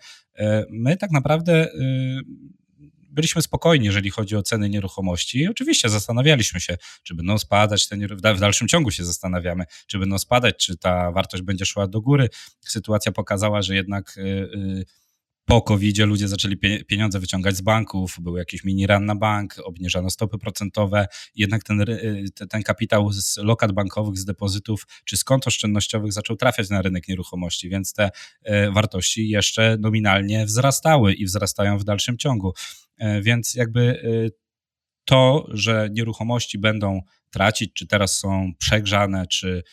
my 0.70 0.98
tak 0.98 1.12
naprawdę 1.12 1.70
byliśmy 3.18 3.42
spokojni, 3.42 3.86
jeżeli 3.86 4.10
chodzi 4.10 4.36
o 4.36 4.42
ceny 4.42 4.70
nieruchomości. 4.70 5.48
oczywiście 5.48 5.90
zastanawialiśmy 5.90 6.60
się, 6.60 6.78
czy 7.04 7.16
będą 7.16 7.38
spadać, 7.38 7.88
te, 7.88 7.98
w 8.36 8.40
dalszym 8.40 8.68
ciągu 8.68 8.92
się 8.92 9.06
zastanawiamy, 9.06 9.66
czy 9.88 10.00
będą 10.00 10.18
spadać, 10.18 10.56
czy 10.58 10.78
ta 10.78 11.12
wartość 11.12 11.44
będzie 11.44 11.66
szła 11.66 11.88
do 11.88 12.02
góry. 12.02 12.30
Sytuacja 12.62 13.12
pokazała, 13.12 13.62
że 13.62 13.76
jednak. 13.76 14.16
Yy, 14.18 14.86
po 15.48 15.62
covid 15.62 15.98
ludzie 15.98 16.28
zaczęli 16.28 16.58
pieniądze 16.88 17.20
wyciągać 17.20 17.58
z 17.58 17.62
banków, 17.62 18.18
był 18.20 18.38
jakiś 18.38 18.64
mini 18.64 18.88
run 18.88 19.06
na 19.06 19.16
bank, 19.16 19.56
obniżano 19.64 20.10
stopy 20.10 20.38
procentowe, 20.38 21.08
jednak 21.36 21.64
ten, 21.64 21.82
y, 21.82 22.26
ten 22.50 22.64
kapitał 22.64 23.12
z 23.12 23.38
lokat 23.38 23.72
bankowych, 23.72 24.18
z 24.18 24.26
depozytów 24.26 24.88
czy 25.06 25.18
z 25.18 25.24
kont 25.24 25.48
oszczędnościowych 25.48 26.14
zaczął 26.14 26.36
trafiać 26.36 26.70
na 26.70 26.82
rynek 26.82 27.08
nieruchomości, 27.08 27.70
więc 27.70 27.94
te 27.94 28.10
y, 28.50 28.72
wartości 28.72 29.30
jeszcze 29.30 29.78
nominalnie 29.80 30.46
wzrastały 30.46 31.14
i 31.14 31.26
wzrastają 31.26 31.78
w 31.78 31.84
dalszym 31.84 32.18
ciągu. 32.18 32.54
E, 32.98 33.22
więc 33.22 33.56
jakby 33.56 33.82
y, 33.82 34.30
to, 35.06 35.48
że 35.50 35.90
nieruchomości 35.92 36.60
będą 36.60 37.02
tracić, 37.30 37.74
czy 37.74 37.88
teraz 37.88 38.20
są 38.20 38.52
przegrzane, 38.58 39.28
czy 39.28 39.64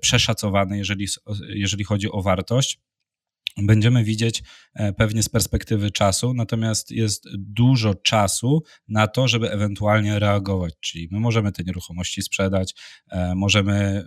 przeszacowane, 0.00 0.78
jeżeli, 0.78 1.06
jeżeli 1.48 1.84
chodzi 1.84 2.10
o 2.10 2.22
wartość, 2.22 2.80
będziemy 3.62 4.04
widzieć 4.04 4.42
e, 4.74 4.92
pewnie 4.92 5.22
z 5.22 5.28
perspektywy 5.28 5.90
czasu, 5.90 6.34
natomiast 6.34 6.90
jest 6.90 7.24
dużo 7.38 7.94
czasu 7.94 8.62
na 8.88 9.08
to, 9.08 9.28
żeby 9.28 9.50
ewentualnie 9.50 10.18
reagować. 10.18 10.74
Czyli 10.80 11.08
my 11.10 11.20
możemy 11.20 11.52
te 11.52 11.64
nieruchomości 11.64 12.22
sprzedać, 12.22 12.74
e, 13.10 13.34
możemy 13.34 13.74
e, 13.74 14.04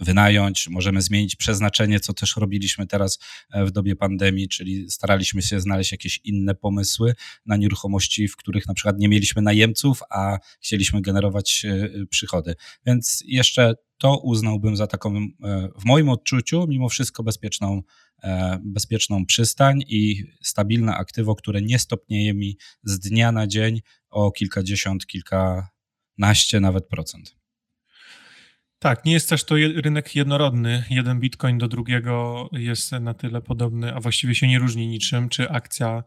wynająć, 0.00 0.68
możemy 0.68 1.02
zmienić 1.02 1.36
przeznaczenie, 1.36 2.00
co 2.00 2.12
też 2.12 2.36
robiliśmy 2.36 2.86
teraz 2.86 3.18
w 3.54 3.70
dobie 3.70 3.96
pandemii, 3.96 4.48
czyli 4.48 4.90
staraliśmy 4.90 5.42
się 5.42 5.60
znaleźć 5.60 5.92
jakieś 5.92 6.20
inne 6.24 6.54
pomysły 6.54 7.14
na 7.46 7.56
nieruchomości, 7.56 8.28
w 8.28 8.36
których 8.36 8.68
na 8.68 8.74
przykład 8.74 8.98
nie 8.98 9.08
mieliśmy 9.08 9.42
najemców, 9.42 10.00
a 10.10 10.38
chcieliśmy 10.60 11.02
generować 11.02 11.66
przychody. 12.10 12.54
Więc 12.86 13.24
jeszcze 13.26 13.74
to 13.98 14.18
uznałbym 14.18 14.76
za 14.76 14.86
taką, 14.86 15.26
w 15.78 15.84
moim 15.84 16.08
odczuciu, 16.08 16.66
mimo 16.68 16.88
wszystko 16.88 17.22
bezpieczną 17.22 17.82
E, 18.22 18.58
bezpieczną 18.64 19.26
przystań 19.26 19.82
i 19.88 20.24
stabilne 20.42 20.94
aktywo, 20.94 21.34
które 21.34 21.62
nie 21.62 21.78
stopnieje 21.78 22.34
mi 22.34 22.56
z 22.84 22.98
dnia 22.98 23.32
na 23.32 23.46
dzień 23.46 23.80
o 24.10 24.30
kilkadziesiąt, 24.30 25.06
kilkanaście 25.06 26.60
nawet 26.60 26.88
procent. 26.88 27.39
Tak, 28.82 29.04
nie 29.04 29.12
jest 29.12 29.28
też 29.28 29.44
to 29.44 29.54
rynek 29.76 30.16
jednorodny. 30.16 30.84
Jeden 30.90 31.20
bitcoin 31.20 31.58
do 31.58 31.68
drugiego 31.68 32.48
jest 32.52 32.92
na 32.92 33.14
tyle 33.14 33.42
podobny, 33.42 33.94
a 33.94 34.00
właściwie 34.00 34.34
się 34.34 34.48
nie 34.48 34.58
różni 34.58 34.88
niczym, 34.88 35.28
czy 35.28 35.50
akcja 35.50 36.02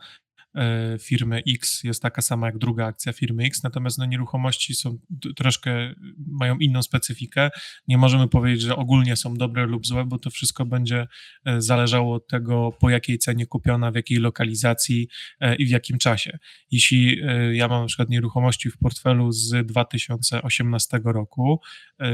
firmy 0.99 1.43
X 1.49 1.83
jest 1.83 2.01
taka 2.01 2.21
sama 2.21 2.45
jak 2.45 2.57
druga 2.57 2.85
akcja 2.85 3.13
firmy 3.13 3.43
X, 3.43 3.63
natomiast 3.63 3.97
no, 3.97 4.05
nieruchomości 4.05 4.75
są 4.75 4.97
troszkę, 5.35 5.93
mają 6.27 6.57
inną 6.57 6.81
specyfikę. 6.81 7.49
Nie 7.87 7.97
możemy 7.97 8.27
powiedzieć, 8.27 8.61
że 8.61 8.75
ogólnie 8.75 9.15
są 9.15 9.33
dobre 9.33 9.65
lub 9.65 9.87
złe, 9.87 10.05
bo 10.05 10.19
to 10.19 10.29
wszystko 10.29 10.65
będzie 10.65 11.07
e, 11.45 11.61
zależało 11.61 12.15
od 12.15 12.27
tego, 12.27 12.71
po 12.79 12.89
jakiej 12.89 13.19
cenie 13.19 13.45
kupiona, 13.45 13.91
w 13.91 13.95
jakiej 13.95 14.17
lokalizacji 14.17 15.07
e, 15.39 15.55
i 15.55 15.65
w 15.65 15.69
jakim 15.69 15.97
czasie. 15.97 16.37
Jeśli 16.71 17.21
ja 17.51 17.67
mam 17.67 17.81
na 17.81 17.87
przykład 17.87 18.09
nieruchomości 18.09 18.69
w 18.69 18.77
portfelu 18.77 19.31
z 19.31 19.67
2018 19.67 21.01
roku, 21.03 21.61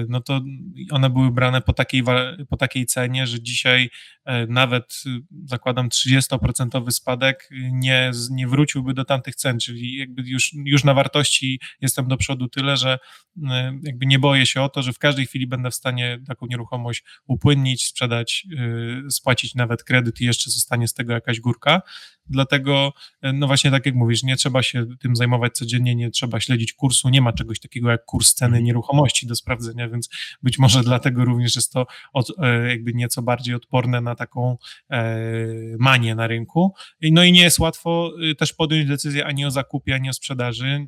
no 0.09 0.21
to 0.21 0.41
one 0.91 1.09
były 1.09 1.31
brane 1.31 1.61
po 1.61 1.73
takiej, 1.73 2.03
po 2.49 2.57
takiej 2.57 2.85
cenie, 2.85 3.27
że 3.27 3.41
dzisiaj 3.41 3.89
nawet 4.47 5.03
zakładam 5.45 5.89
30% 5.89 6.91
spadek 6.91 7.49
nie 7.71 8.09
nie 8.29 8.47
wróciłby 8.47 8.93
do 8.93 9.05
tamtych 9.05 9.35
cen, 9.35 9.59
czyli 9.59 9.97
jakby 9.97 10.21
już, 10.25 10.51
już 10.65 10.83
na 10.83 10.93
wartości 10.93 11.59
jestem 11.81 12.07
do 12.07 12.17
przodu 12.17 12.47
tyle, 12.47 12.77
że 12.77 12.99
e, 13.49 13.79
jakby 13.83 14.05
nie 14.05 14.19
boję 14.19 14.45
się 14.45 14.61
o 14.61 14.69
to, 14.69 14.81
że 14.81 14.93
w 14.93 14.99
każdej 14.99 15.25
chwili 15.25 15.47
będę 15.47 15.71
w 15.71 15.75
stanie 15.75 16.19
taką 16.27 16.45
nieruchomość 16.49 17.03
upłynnić, 17.27 17.85
sprzedać, 17.85 18.47
e, 19.07 19.11
spłacić 19.11 19.55
nawet 19.55 19.83
kredyt 19.83 20.21
i 20.21 20.25
jeszcze 20.25 20.51
zostanie 20.51 20.87
z 20.87 20.93
tego 20.93 21.13
jakaś 21.13 21.39
górka. 21.39 21.81
Dlatego, 22.25 22.93
e, 23.21 23.33
no 23.33 23.47
właśnie 23.47 23.71
tak 23.71 23.85
jak 23.85 23.95
mówisz, 23.95 24.23
nie 24.23 24.35
trzeba 24.35 24.63
się 24.63 24.85
tym 24.99 25.15
zajmować 25.15 25.53
codziennie, 25.53 25.95
nie 25.95 26.11
trzeba 26.11 26.39
śledzić 26.39 26.73
kursu, 26.73 27.09
nie 27.09 27.21
ma 27.21 27.33
czegoś 27.33 27.59
takiego 27.59 27.89
jak 27.89 28.05
kurs 28.05 28.33
ceny 28.33 28.47
mhm. 28.47 28.65
nieruchomości 28.65 29.27
do 29.27 29.35
sprawdzenia, 29.35 29.89
więc 29.89 30.09
być 30.43 30.59
może 30.59 30.83
dlatego 30.83 31.25
również 31.25 31.55
jest 31.55 31.73
to 31.73 31.87
od, 32.13 32.31
jakby 32.67 32.93
nieco 32.93 33.21
bardziej 33.21 33.55
odporne 33.55 34.01
na 34.01 34.15
taką 34.15 34.57
manię 35.79 36.15
na 36.15 36.27
rynku. 36.27 36.73
No 37.01 37.23
i 37.23 37.31
nie 37.31 37.41
jest 37.41 37.59
łatwo 37.59 38.11
też 38.37 38.53
podjąć 38.53 38.87
decyzję 38.87 39.25
ani 39.25 39.45
o 39.45 39.51
zakupie, 39.51 39.95
ani 39.95 40.09
o 40.09 40.13
sprzedaży. 40.13 40.87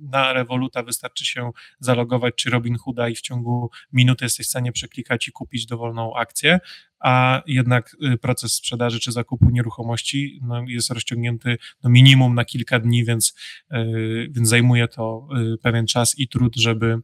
Na 0.00 0.32
Revoluta 0.32 0.82
wystarczy 0.82 1.26
się 1.26 1.50
zalogować 1.80 2.34
czy 2.36 2.50
Robin 2.50 2.76
Hooda 2.76 3.08
i 3.08 3.14
w 3.14 3.20
ciągu 3.20 3.70
minuty 3.92 4.24
jesteś 4.24 4.46
w 4.46 4.50
stanie 4.50 4.72
przeklikać 4.72 5.28
i 5.28 5.32
kupić 5.32 5.66
dowolną 5.66 6.16
akcję, 6.16 6.60
a 7.00 7.42
jednak 7.46 7.96
y, 8.14 8.18
proces 8.18 8.54
sprzedaży 8.54 9.00
czy 9.00 9.12
zakupu 9.12 9.50
nieruchomości 9.50 10.40
no, 10.42 10.64
jest 10.68 10.90
rozciągnięty 10.90 11.56
no, 11.82 11.90
minimum 11.90 12.34
na 12.34 12.44
kilka 12.44 12.80
dni, 12.80 13.04
więc, 13.04 13.34
yy, 13.70 14.28
więc 14.30 14.48
zajmuje 14.48 14.88
to 14.88 15.28
pewien 15.62 15.86
czas 15.86 16.18
i 16.18 16.28
trud, 16.28 16.56
żeby 16.56 16.98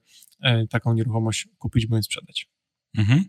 taką 0.70 0.94
nieruchomość 0.94 1.48
kupić 1.58 1.86
bądź 1.86 2.04
sprzedać. 2.04 2.48
Mhm. 2.98 3.24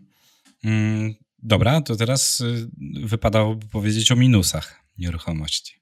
Mm, 0.64 1.14
dobra, 1.38 1.80
to 1.80 1.96
teraz 1.96 2.40
y, 2.40 2.70
wypadałoby 3.02 3.66
powiedzieć 3.66 4.12
o 4.12 4.16
minusach 4.16 4.84
nieruchomości. 4.98 5.81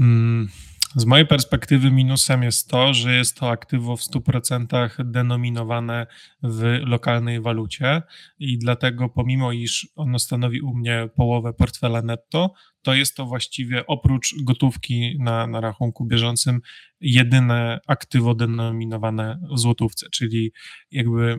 Mm, 0.00 0.48
z 0.96 1.04
mojej 1.04 1.26
perspektywy 1.26 1.90
minusem 1.90 2.42
jest 2.42 2.68
to, 2.68 2.94
że 2.94 3.14
jest 3.14 3.36
to 3.36 3.50
aktywo 3.50 3.96
w 3.96 4.00
100% 4.00 5.04
denominowane 5.04 6.06
w 6.42 6.78
lokalnej 6.82 7.40
walucie 7.40 8.02
i 8.38 8.58
dlatego 8.58 9.08
pomimo 9.08 9.52
iż 9.52 9.88
ono 9.96 10.18
stanowi 10.18 10.60
u 10.60 10.74
mnie 10.74 11.08
połowę 11.16 11.52
portfela 11.52 12.02
netto, 12.02 12.52
to 12.82 12.94
jest 12.94 13.16
to 13.16 13.26
właściwie 13.26 13.86
oprócz 13.86 14.34
gotówki 14.42 15.16
na, 15.18 15.46
na 15.46 15.60
rachunku 15.60 16.04
bieżącym 16.04 16.60
jedyne 17.00 17.80
aktywo 17.86 18.34
denominowane 18.34 19.40
w 19.54 19.58
złotówce, 19.58 20.06
czyli 20.10 20.52
jakby 20.90 21.38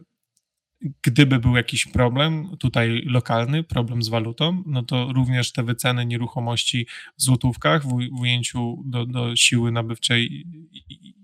gdyby 1.04 1.40
był 1.40 1.56
jakiś 1.56 1.86
problem 1.86 2.58
tutaj 2.60 3.04
lokalny, 3.06 3.64
problem 3.64 4.04
z 4.04 4.10
walutą, 4.10 4.64
no 4.66 4.84
to 4.84 5.14
również 5.14 5.52
te 5.52 5.64
wyceny 5.64 6.06
nieruchomości 6.06 6.88
w 7.18 7.22
złotówkach 7.22 7.86
w, 7.86 7.94
ujęciu 8.20 8.84
do, 8.86 9.06
do 9.06 9.36
siły 9.36 9.72
nabywczej 9.72 10.46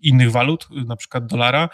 innych 0.01 0.31
walut, 0.31 0.67
na 0.85 0.95
przykład 0.95 1.25
dolara, 1.25 1.69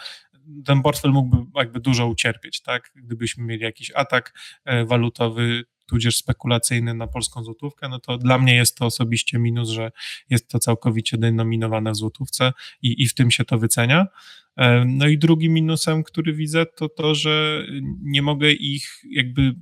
ten 0.64 0.82
portfel 0.82 1.10
mógłby 1.10 1.50
jakby 1.54 1.80
dużo 1.80 2.06
ucierpieć, 2.06 2.62
tak? 2.62 2.92
Gdybyśmy 2.96 3.44
mieli 3.44 3.62
jakiś 3.62 3.92
atak 3.94 4.34
e, 4.64 4.84
walutowy, 4.84 5.64
tudzież 5.88 6.16
spekulacyjny 6.16 6.94
na 6.94 7.06
polską 7.06 7.44
złotówkę, 7.44 7.88
no 7.88 8.00
to 8.00 8.18
dla 8.18 8.38
mnie 8.38 8.54
jest 8.54 8.76
to 8.76 8.86
osobiście 8.86 9.38
minus, 9.38 9.68
że 9.68 9.92
jest 10.30 10.48
to 10.48 10.58
całkowicie 10.58 11.18
denominowane 11.18 11.92
w 11.92 11.96
złotówce 11.96 12.52
i, 12.82 13.02
i 13.02 13.08
w 13.08 13.14
tym 13.14 13.30
się 13.30 13.44
to 13.44 13.58
wycenia. 13.58 14.06
E, 14.56 14.84
no 14.84 15.08
i 15.08 15.18
drugim 15.18 15.52
minusem, 15.52 16.04
który 16.04 16.32
widzę, 16.32 16.66
to 16.66 16.88
to, 16.88 17.14
że 17.14 17.64
nie 18.02 18.22
mogę 18.22 18.52
ich 18.52 19.02
jakby 19.10 19.54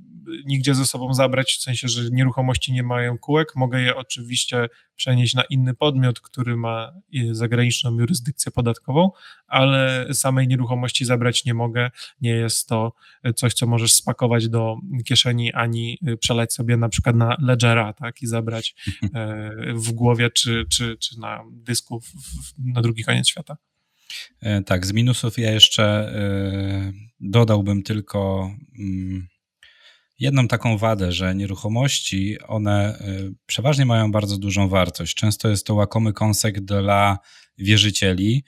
nigdzie 0.45 0.75
ze 0.75 0.85
sobą 0.85 1.13
zabrać, 1.13 1.53
w 1.53 1.61
sensie, 1.61 1.87
że 1.87 2.09
nieruchomości 2.11 2.73
nie 2.73 2.83
mają 2.83 3.17
kółek. 3.17 3.55
Mogę 3.55 3.81
je 3.81 3.95
oczywiście 3.95 4.69
przenieść 4.95 5.33
na 5.33 5.43
inny 5.43 5.73
podmiot, 5.73 6.19
który 6.19 6.57
ma 6.57 6.93
e, 7.15 7.35
zagraniczną 7.35 7.99
jurysdykcję 7.99 8.51
podatkową, 8.51 9.11
ale 9.47 10.07
samej 10.13 10.47
nieruchomości 10.47 11.05
zabrać 11.05 11.45
nie 11.45 11.53
mogę. 11.53 11.91
Nie 12.21 12.31
jest 12.31 12.67
to 12.67 12.93
coś, 13.35 13.53
co 13.53 13.67
możesz 13.67 13.93
spakować 13.93 14.49
do 14.49 14.75
kieszeni, 15.05 15.53
ani 15.53 15.99
przelać 16.19 16.53
sobie 16.53 16.77
na 16.77 16.89
przykład 16.89 17.15
na 17.15 17.37
ledgera, 17.39 17.93
tak, 17.93 18.21
i 18.21 18.27
zabrać 18.27 18.75
e, 19.13 19.51
w 19.73 19.91
głowie 19.91 20.29
czy, 20.29 20.65
czy, 20.69 20.97
czy 20.97 21.19
na 21.19 21.43
dysku 21.51 22.01
na 22.57 22.81
drugi 22.81 23.03
koniec 23.03 23.27
świata. 23.27 23.57
E, 24.41 24.63
tak, 24.63 24.85
z 24.85 24.91
minusów 24.91 25.37
ja 25.37 25.51
jeszcze 25.51 25.83
e, 25.83 26.93
dodałbym 27.19 27.83
tylko 27.83 28.51
mm, 28.79 29.27
jedną 30.19 30.47
taką 30.47 30.77
wadę, 30.77 31.11
że 31.11 31.35
nieruchomości, 31.35 32.37
one 32.47 32.99
e, 32.99 33.29
przeważnie 33.45 33.85
mają 33.85 34.11
bardzo 34.11 34.37
dużą 34.37 34.69
wartość. 34.69 35.15
Często 35.15 35.49
jest 35.49 35.65
to 35.65 35.75
łakomy 35.75 36.13
kąsek 36.13 36.61
dla 36.61 37.17
wierzycieli, 37.57 38.43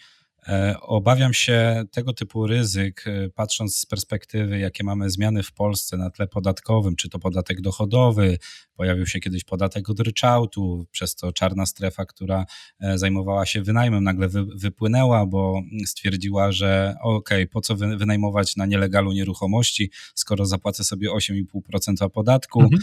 E, 0.48 0.76
obawiam 0.82 1.34
się 1.34 1.84
tego 1.92 2.14
typu 2.14 2.48
ryzyk, 2.48 3.08
e, 3.08 3.30
patrząc 3.30 3.78
z 3.78 3.86
perspektywy, 3.86 4.60
jakie 4.60 4.84
mamy 4.84 5.10
zmiany 5.10 5.44
w 5.44 5.54
Polsce 5.54 5.98
na 5.98 6.10
tle 6.10 6.28
podatkowym, 6.28 6.96
czy 6.96 7.10
to 7.10 7.20
podatek 7.20 7.62
dochodowy, 7.62 8.38
pojawił 8.80 9.06
się 9.06 9.20
kiedyś 9.20 9.44
podatek 9.44 9.90
od 9.90 10.00
ryczałtu, 10.00 10.86
przez 10.92 11.16
to 11.16 11.32
czarna 11.32 11.66
strefa, 11.66 12.06
która 12.06 12.46
e, 12.80 12.98
zajmowała 12.98 13.46
się 13.46 13.62
wynajmem, 13.62 14.04
nagle 14.04 14.28
wy, 14.28 14.46
wypłynęła, 14.46 15.26
bo 15.26 15.62
stwierdziła, 15.86 16.52
że 16.52 16.96
okej, 17.02 17.44
okay, 17.44 17.48
po 17.48 17.62
co 17.62 17.76
wynajmować 17.76 18.56
na 18.56 18.66
nielegalu 18.66 19.12
nieruchomości, 19.12 19.92
skoro 20.16 20.46
zapłacę 20.46 20.84
sobie 20.84 21.10
8,5% 21.10 22.10
podatku, 22.10 22.62
mhm. 22.62 22.82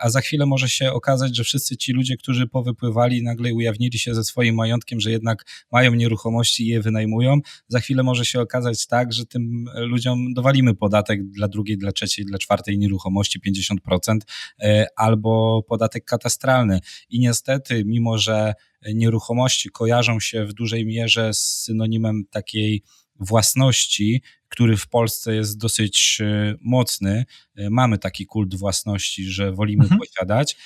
a 0.00 0.10
za 0.10 0.20
chwilę 0.20 0.46
może 0.46 0.68
się 0.68 0.92
okazać, 0.92 1.36
że 1.36 1.44
wszyscy 1.44 1.76
ci 1.76 1.92
ludzie, 1.92 2.16
którzy 2.16 2.46
powypływali, 2.46 3.22
nagle 3.22 3.54
ujawnili 3.54 3.98
się 3.98 4.14
ze 4.14 4.24
swoim 4.24 4.54
majątkiem, 4.54 5.00
że 5.00 5.10
jednak 5.10 5.44
mają 5.72 5.94
nieruchomości 5.94 6.64
i 6.64 6.66
je 6.66 6.80
wynajmują. 6.80 7.38
Za 7.68 7.80
chwilę 7.80 8.02
może 8.02 8.24
się 8.24 8.40
okazać 8.40 8.86
tak, 8.86 9.12
że 9.12 9.26
tym 9.26 9.66
ludziom 9.74 10.34
dowalimy 10.34 10.74
podatek 10.74 11.30
dla 11.30 11.48
drugiej, 11.48 11.78
dla 11.78 11.92
trzeciej, 11.92 12.24
dla 12.24 12.38
czwartej 12.38 12.78
nieruchomości 12.78 13.40
50% 13.40 14.18
e, 14.60 14.86
podatek 15.68 16.04
katastralny. 16.04 16.80
I 17.08 17.20
niestety, 17.20 17.84
mimo 17.84 18.18
że 18.18 18.54
nieruchomości 18.94 19.70
kojarzą 19.70 20.20
się 20.20 20.44
w 20.44 20.52
dużej 20.52 20.86
mierze 20.86 21.34
z 21.34 21.38
synonimem 21.38 22.24
takiej 22.30 22.82
własności, 23.20 24.22
który 24.48 24.76
w 24.76 24.88
Polsce 24.88 25.34
jest 25.34 25.58
dosyć 25.58 26.18
e, 26.20 26.54
mocny. 26.60 27.24
E, 27.56 27.70
mamy 27.70 27.98
taki 27.98 28.26
kult 28.26 28.54
własności, 28.54 29.24
że 29.24 29.52
wolimy 29.52 29.84
mhm. 29.84 30.00
posiadać 30.00 30.56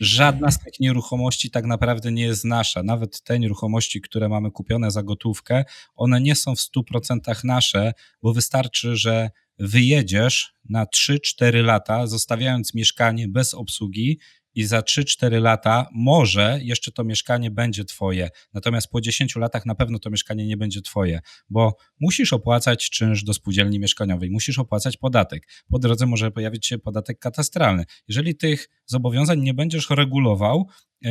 żadna 0.00 0.50
z 0.50 0.58
tych 0.58 0.80
nieruchomości 0.80 1.50
tak 1.50 1.66
naprawdę 1.66 2.12
nie 2.12 2.22
jest 2.22 2.44
nasza. 2.44 2.82
Nawet 2.82 3.22
te 3.22 3.38
nieruchomości, 3.38 4.00
które 4.00 4.28
mamy 4.28 4.50
kupione 4.50 4.90
za 4.90 5.02
gotówkę, 5.02 5.64
one 5.94 6.20
nie 6.20 6.34
są 6.34 6.56
w 6.56 6.58
100% 6.58 7.44
nasze, 7.44 7.92
bo 8.22 8.32
wystarczy, 8.32 8.96
że 8.96 9.30
wyjedziesz 9.60 10.52
na 10.68 10.84
3-4 10.84 11.64
lata, 11.64 12.06
zostawiając 12.06 12.74
mieszkanie 12.74 13.28
bez 13.28 13.54
obsługi 13.54 14.18
i 14.54 14.64
za 14.64 14.80
3-4 14.80 15.40
lata 15.42 15.86
może 15.94 16.58
jeszcze 16.62 16.92
to 16.92 17.04
mieszkanie 17.04 17.50
będzie 17.50 17.84
twoje, 17.84 18.28
natomiast 18.54 18.88
po 18.90 19.00
10 19.00 19.36
latach 19.36 19.66
na 19.66 19.74
pewno 19.74 19.98
to 19.98 20.10
mieszkanie 20.10 20.46
nie 20.46 20.56
będzie 20.56 20.82
twoje, 20.82 21.20
bo 21.50 21.76
musisz 22.00 22.32
opłacać 22.32 22.90
czynsz 22.90 23.24
do 23.24 23.34
spółdzielni 23.34 23.80
mieszkaniowej, 23.80 24.30
musisz 24.30 24.58
opłacać 24.58 24.96
podatek. 24.96 25.48
Po 25.70 25.78
drodze 25.78 26.06
może 26.06 26.30
pojawić 26.30 26.66
się 26.66 26.78
podatek 26.78 27.18
katastralny. 27.18 27.84
Jeżeli 28.08 28.36
tych 28.36 28.68
zobowiązań 28.86 29.40
nie 29.40 29.54
będziesz 29.54 29.90
regulował, 29.90 30.68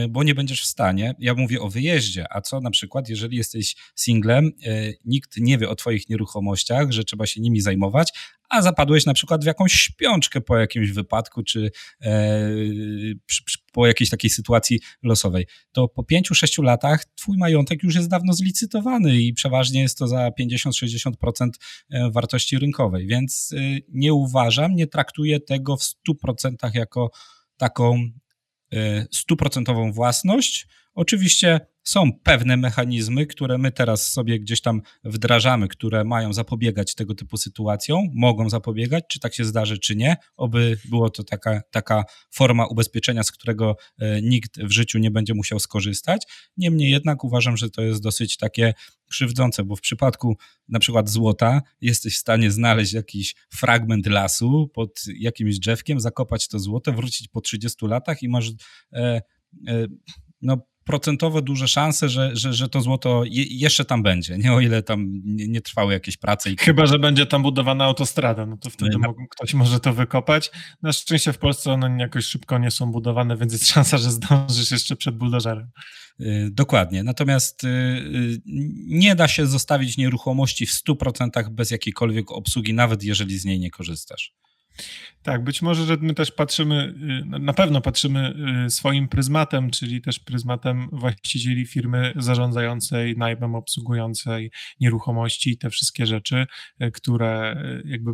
bo 0.09 0.23
nie 0.23 0.35
będziesz 0.35 0.61
w 0.61 0.65
stanie. 0.65 1.15
Ja 1.19 1.33
mówię 1.33 1.61
o 1.61 1.69
wyjeździe, 1.69 2.25
a 2.29 2.41
co 2.41 2.59
na 2.61 2.71
przykład, 2.71 3.09
jeżeli 3.09 3.37
jesteś 3.37 3.75
singlem, 3.95 4.51
e, 4.65 4.93
nikt 5.05 5.37
nie 5.37 5.57
wie 5.57 5.69
o 5.69 5.75
Twoich 5.75 6.09
nieruchomościach, 6.09 6.91
że 6.91 7.03
trzeba 7.03 7.25
się 7.25 7.41
nimi 7.41 7.61
zajmować, 7.61 8.13
a 8.49 8.61
zapadłeś 8.61 9.05
na 9.05 9.13
przykład 9.13 9.43
w 9.43 9.47
jakąś 9.47 9.73
śpiączkę 9.73 10.41
po 10.41 10.57
jakimś 10.57 10.91
wypadku, 10.91 11.43
czy 11.43 11.71
e, 12.01 12.49
po 13.73 13.87
jakiejś 13.87 14.09
takiej 14.09 14.29
sytuacji 14.29 14.79
losowej, 15.03 15.47
to 15.71 15.87
po 15.87 16.03
5-6 16.03 16.63
latach 16.63 17.05
Twój 17.15 17.37
majątek 17.37 17.83
już 17.83 17.95
jest 17.95 18.09
dawno 18.09 18.33
zlicytowany 18.33 19.21
i 19.21 19.33
przeważnie 19.33 19.81
jest 19.81 19.97
to 19.97 20.07
za 20.07 20.29
50-60% 20.39 21.49
wartości 22.11 22.59
rynkowej, 22.59 23.07
więc 23.07 23.55
nie 23.89 24.13
uważam, 24.13 24.75
nie 24.75 24.87
traktuję 24.87 25.39
tego 25.39 25.77
w 25.77 25.81
100% 25.81 26.55
jako 26.73 27.11
taką 27.57 27.95
e, 27.95 28.28
stuprocentową 29.11 29.91
własność. 29.91 30.67
Oczywiście 30.99 31.59
są 31.83 32.13
pewne 32.23 32.57
mechanizmy, 32.57 33.25
które 33.25 33.57
my 33.57 33.71
teraz 33.71 34.11
sobie 34.11 34.39
gdzieś 34.39 34.61
tam 34.61 34.81
wdrażamy, 35.03 35.67
które 35.67 36.03
mają 36.03 36.33
zapobiegać 36.33 36.95
tego 36.95 37.15
typu 37.15 37.37
sytuacjom, 37.37 38.07
mogą 38.13 38.49
zapobiegać, 38.49 39.03
czy 39.09 39.19
tak 39.19 39.33
się 39.33 39.45
zdarzy, 39.45 39.77
czy 39.77 39.95
nie, 39.95 40.17
oby 40.37 40.77
było 40.85 41.09
to 41.09 41.23
taka, 41.23 41.61
taka 41.71 42.03
forma 42.31 42.65
ubezpieczenia, 42.65 43.23
z 43.23 43.31
którego 43.31 43.75
e, 43.99 44.21
nikt 44.21 44.63
w 44.63 44.71
życiu 44.71 44.99
nie 44.99 45.11
będzie 45.11 45.33
musiał 45.33 45.59
skorzystać. 45.59 46.23
Niemniej 46.57 46.91
jednak 46.91 47.23
uważam, 47.23 47.57
że 47.57 47.69
to 47.69 47.81
jest 47.81 48.03
dosyć 48.03 48.37
takie 48.37 48.73
krzywdzące, 49.09 49.63
bo 49.63 49.75
w 49.75 49.81
przypadku 49.81 50.37
na 50.69 50.79
przykład 50.79 51.09
złota 51.09 51.61
jesteś 51.81 52.15
w 52.15 52.19
stanie 52.19 52.51
znaleźć 52.51 52.93
jakiś 52.93 53.35
fragment 53.49 54.07
lasu 54.07 54.69
pod 54.73 55.01
jakimś 55.19 55.59
drzewkiem, 55.59 55.99
zakopać 55.99 56.47
to 56.47 56.59
złoto, 56.59 56.93
wrócić 56.93 57.27
po 57.27 57.41
30 57.41 57.85
latach 57.85 58.23
i 58.23 58.29
masz 58.29 58.51
e, 58.93 59.21
e, 59.67 59.87
no, 60.41 60.57
procentowo 60.89 61.41
duże 61.41 61.67
szanse, 61.67 62.09
że, 62.09 62.35
że, 62.35 62.53
że 62.53 62.69
to 62.69 62.81
złoto 62.81 63.23
je, 63.25 63.43
jeszcze 63.43 63.85
tam 63.85 64.03
będzie, 64.03 64.37
nie 64.37 64.53
o 64.53 64.59
ile 64.59 64.83
tam 64.83 65.21
nie, 65.25 65.47
nie 65.47 65.61
trwały 65.61 65.93
jakieś 65.93 66.17
prace. 66.17 66.51
I... 66.51 66.57
Chyba, 66.57 66.85
że 66.85 66.99
będzie 66.99 67.25
tam 67.25 67.41
budowana 67.41 67.85
autostrada, 67.85 68.45
no 68.45 68.57
to 68.57 68.69
wtedy 68.69 68.97
no. 68.99 69.13
ktoś 69.29 69.53
może 69.53 69.79
to 69.79 69.93
wykopać. 69.93 70.51
Na 70.81 70.93
szczęście 70.93 71.33
w 71.33 71.37
Polsce 71.37 71.71
one 71.71 71.97
jakoś 71.99 72.25
szybko 72.25 72.57
nie 72.57 72.71
są 72.71 72.91
budowane, 72.91 73.37
więc 73.37 73.53
jest 73.53 73.67
szansa, 73.67 73.97
że 73.97 74.11
zdążysz 74.11 74.71
jeszcze 74.71 74.95
przed 74.95 75.17
buldożerem. 75.17 75.71
Y, 76.19 76.49
dokładnie. 76.51 77.03
Natomiast 77.03 77.63
y, 77.63 77.67
y, 77.67 78.41
nie 78.87 79.15
da 79.15 79.27
się 79.27 79.45
zostawić 79.47 79.97
nieruchomości 79.97 80.65
w 80.65 80.71
100% 80.71 81.49
bez 81.49 81.71
jakiejkolwiek 81.71 82.31
obsługi, 82.31 82.73
nawet 82.73 83.03
jeżeli 83.03 83.39
z 83.39 83.45
niej 83.45 83.59
nie 83.59 83.69
korzystasz. 83.69 84.33
Tak, 85.23 85.43
być 85.43 85.61
może, 85.61 85.85
że 85.85 85.97
my 86.01 86.13
też 86.13 86.31
patrzymy, 86.31 86.95
y, 87.35 87.39
na 87.39 87.53
pewno 87.53 87.81
patrzymy 87.81 88.33
y, 88.65 88.69
swoim 88.69 89.07
pryzmatem, 89.07 89.71
czyli 89.71 90.01
też 90.01 90.19
pryzmatem 90.19 90.89
właścicieli 90.91 91.65
firmy 91.65 92.13
zarządzającej, 92.15 93.17
najmem 93.17 93.55
obsługującej 93.55 94.51
nieruchomości 94.79 95.49
i 95.49 95.57
te 95.57 95.69
wszystkie 95.69 96.05
rzeczy, 96.05 96.47
y, 96.83 96.91
które 96.91 97.63
jakby, 97.85 98.11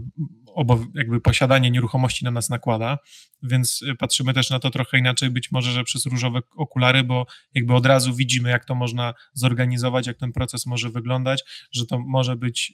jakby 0.93 1.21
posiadanie 1.21 1.71
nieruchomości 1.71 2.25
na 2.25 2.31
nas 2.31 2.49
nakłada, 2.49 2.97
więc 3.43 3.83
patrzymy 3.99 4.33
też 4.33 4.49
na 4.49 4.59
to 4.59 4.69
trochę 4.69 4.97
inaczej, 4.97 5.29
być 5.29 5.51
może, 5.51 5.71
że 5.71 5.83
przez 5.83 6.05
różowe 6.05 6.39
okulary, 6.55 7.03
bo 7.03 7.25
jakby 7.53 7.73
od 7.73 7.85
razu 7.85 8.15
widzimy, 8.15 8.49
jak 8.49 8.65
to 8.65 8.75
można 8.75 9.13
zorganizować, 9.33 10.07
jak 10.07 10.17
ten 10.17 10.31
proces 10.31 10.65
może 10.65 10.89
wyglądać, 10.89 11.43
że 11.71 11.85
to 11.85 11.99
może 11.99 12.35
być 12.35 12.73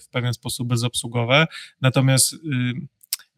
w 0.00 0.08
pewien 0.10 0.34
sposób 0.34 0.68
bezobsługowe, 0.68 1.46
natomiast 1.80 2.36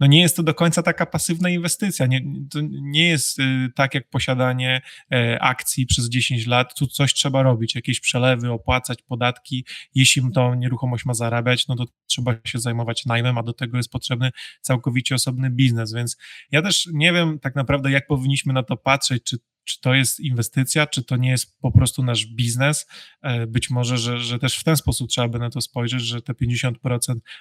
no 0.02 0.08
nie 0.08 0.20
jest 0.20 0.36
to 0.36 0.42
do 0.42 0.54
końca 0.54 0.82
taka 0.82 1.06
pasywna 1.06 1.50
inwestycja. 1.50 2.06
Nie, 2.06 2.20
to 2.50 2.58
nie 2.70 3.08
jest 3.08 3.38
y, 3.38 3.42
tak 3.74 3.94
jak 3.94 4.10
posiadanie 4.10 4.82
e, 5.12 5.42
akcji 5.42 5.86
przez 5.86 6.08
10 6.08 6.46
lat. 6.46 6.74
Tu 6.74 6.86
coś 6.86 7.14
trzeba 7.14 7.42
robić, 7.42 7.74
jakieś 7.74 8.00
przelewy, 8.00 8.50
opłacać 8.50 9.02
podatki. 9.02 9.64
Jeśli 9.94 10.22
to 10.34 10.54
nieruchomość 10.54 11.04
ma 11.04 11.14
zarabiać, 11.14 11.68
no 11.68 11.76
to 11.76 11.84
trzeba 12.06 12.34
się 12.44 12.58
zajmować 12.58 13.06
najmem, 13.06 13.38
a 13.38 13.42
do 13.42 13.52
tego 13.52 13.76
jest 13.76 13.90
potrzebny 13.90 14.30
całkowicie 14.60 15.14
osobny 15.14 15.50
biznes. 15.50 15.92
Więc 15.92 16.16
ja 16.50 16.62
też 16.62 16.88
nie 16.92 17.12
wiem 17.12 17.38
tak 17.38 17.54
naprawdę, 17.54 17.90
jak 17.90 18.06
powinniśmy 18.06 18.52
na 18.52 18.62
to 18.62 18.76
patrzeć, 18.76 19.22
czy 19.22 19.38
czy 19.64 19.80
to 19.80 19.94
jest 19.94 20.20
inwestycja, 20.20 20.86
czy 20.86 21.04
to 21.04 21.16
nie 21.16 21.30
jest 21.30 21.58
po 21.60 21.72
prostu 21.72 22.02
nasz 22.02 22.26
biznes. 22.26 22.86
E, 23.22 23.46
być 23.46 23.70
może, 23.70 23.98
że, 23.98 24.18
że 24.18 24.38
też 24.38 24.58
w 24.58 24.64
ten 24.64 24.76
sposób 24.76 25.10
trzeba 25.10 25.28
by 25.28 25.38
na 25.38 25.50
to 25.50 25.60
spojrzeć, 25.60 26.02
że 26.02 26.22
te 26.22 26.32
50% 26.32 26.72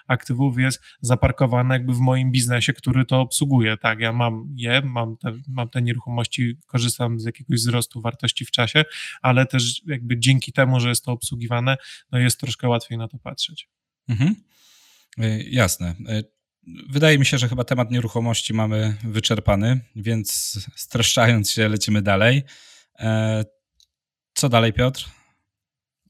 aktywów 0.08 0.60
jest 0.60 0.82
zaparkowane 1.02 1.76
jakby 1.76 1.94
w 1.94 2.00
moim 2.00 2.32
biznesie, 2.32 2.74
który 2.74 3.06
to 3.06 3.22
obsługuje. 3.22 3.78
Tak, 3.78 4.00
ja 4.00 4.14
mam 4.14 4.54
je, 4.56 4.82
mam 4.82 5.18
te, 5.18 5.34
mam 5.48 5.70
te 5.70 5.82
nieruchomości, 5.82 6.58
korzystam 6.66 7.20
z 7.20 7.26
jakiegoś 7.26 7.60
wzrostu 7.60 8.02
wartości 8.02 8.46
w 8.46 8.52
czasie, 8.52 8.86
ale 9.22 9.46
też 9.46 9.82
jakby 9.86 10.20
dzięki 10.20 10.52
temu, 10.52 10.80
że 10.80 10.90
jest 10.90 11.06
to 11.06 11.12
obsługiwane, 11.12 11.78
no 12.12 12.20
jest 12.20 12.40
troszkę 12.40 12.68
łatwiej 12.68 12.98
na 12.98 13.08
to 13.08 13.18
patrzeć. 13.18 13.70
Mhm. 14.08 14.36
E, 15.18 15.44
jasne. 15.44 15.96
Wydaje 16.90 17.20
mi 17.20 17.26
się, 17.26 17.38
że 17.38 17.50
chyba 17.50 17.64
temat 17.64 17.92
nieruchomości 17.92 18.54
mamy 18.54 18.98
wyczerpany, 19.04 19.80
więc 19.96 20.60
streszczając 20.76 21.52
się, 21.52 21.70
lecimy 21.70 22.02
dalej. 22.02 22.44
E, 23.00 23.44
co 24.34 24.50
dalej, 24.50 24.74
Piotr? 24.74 25.10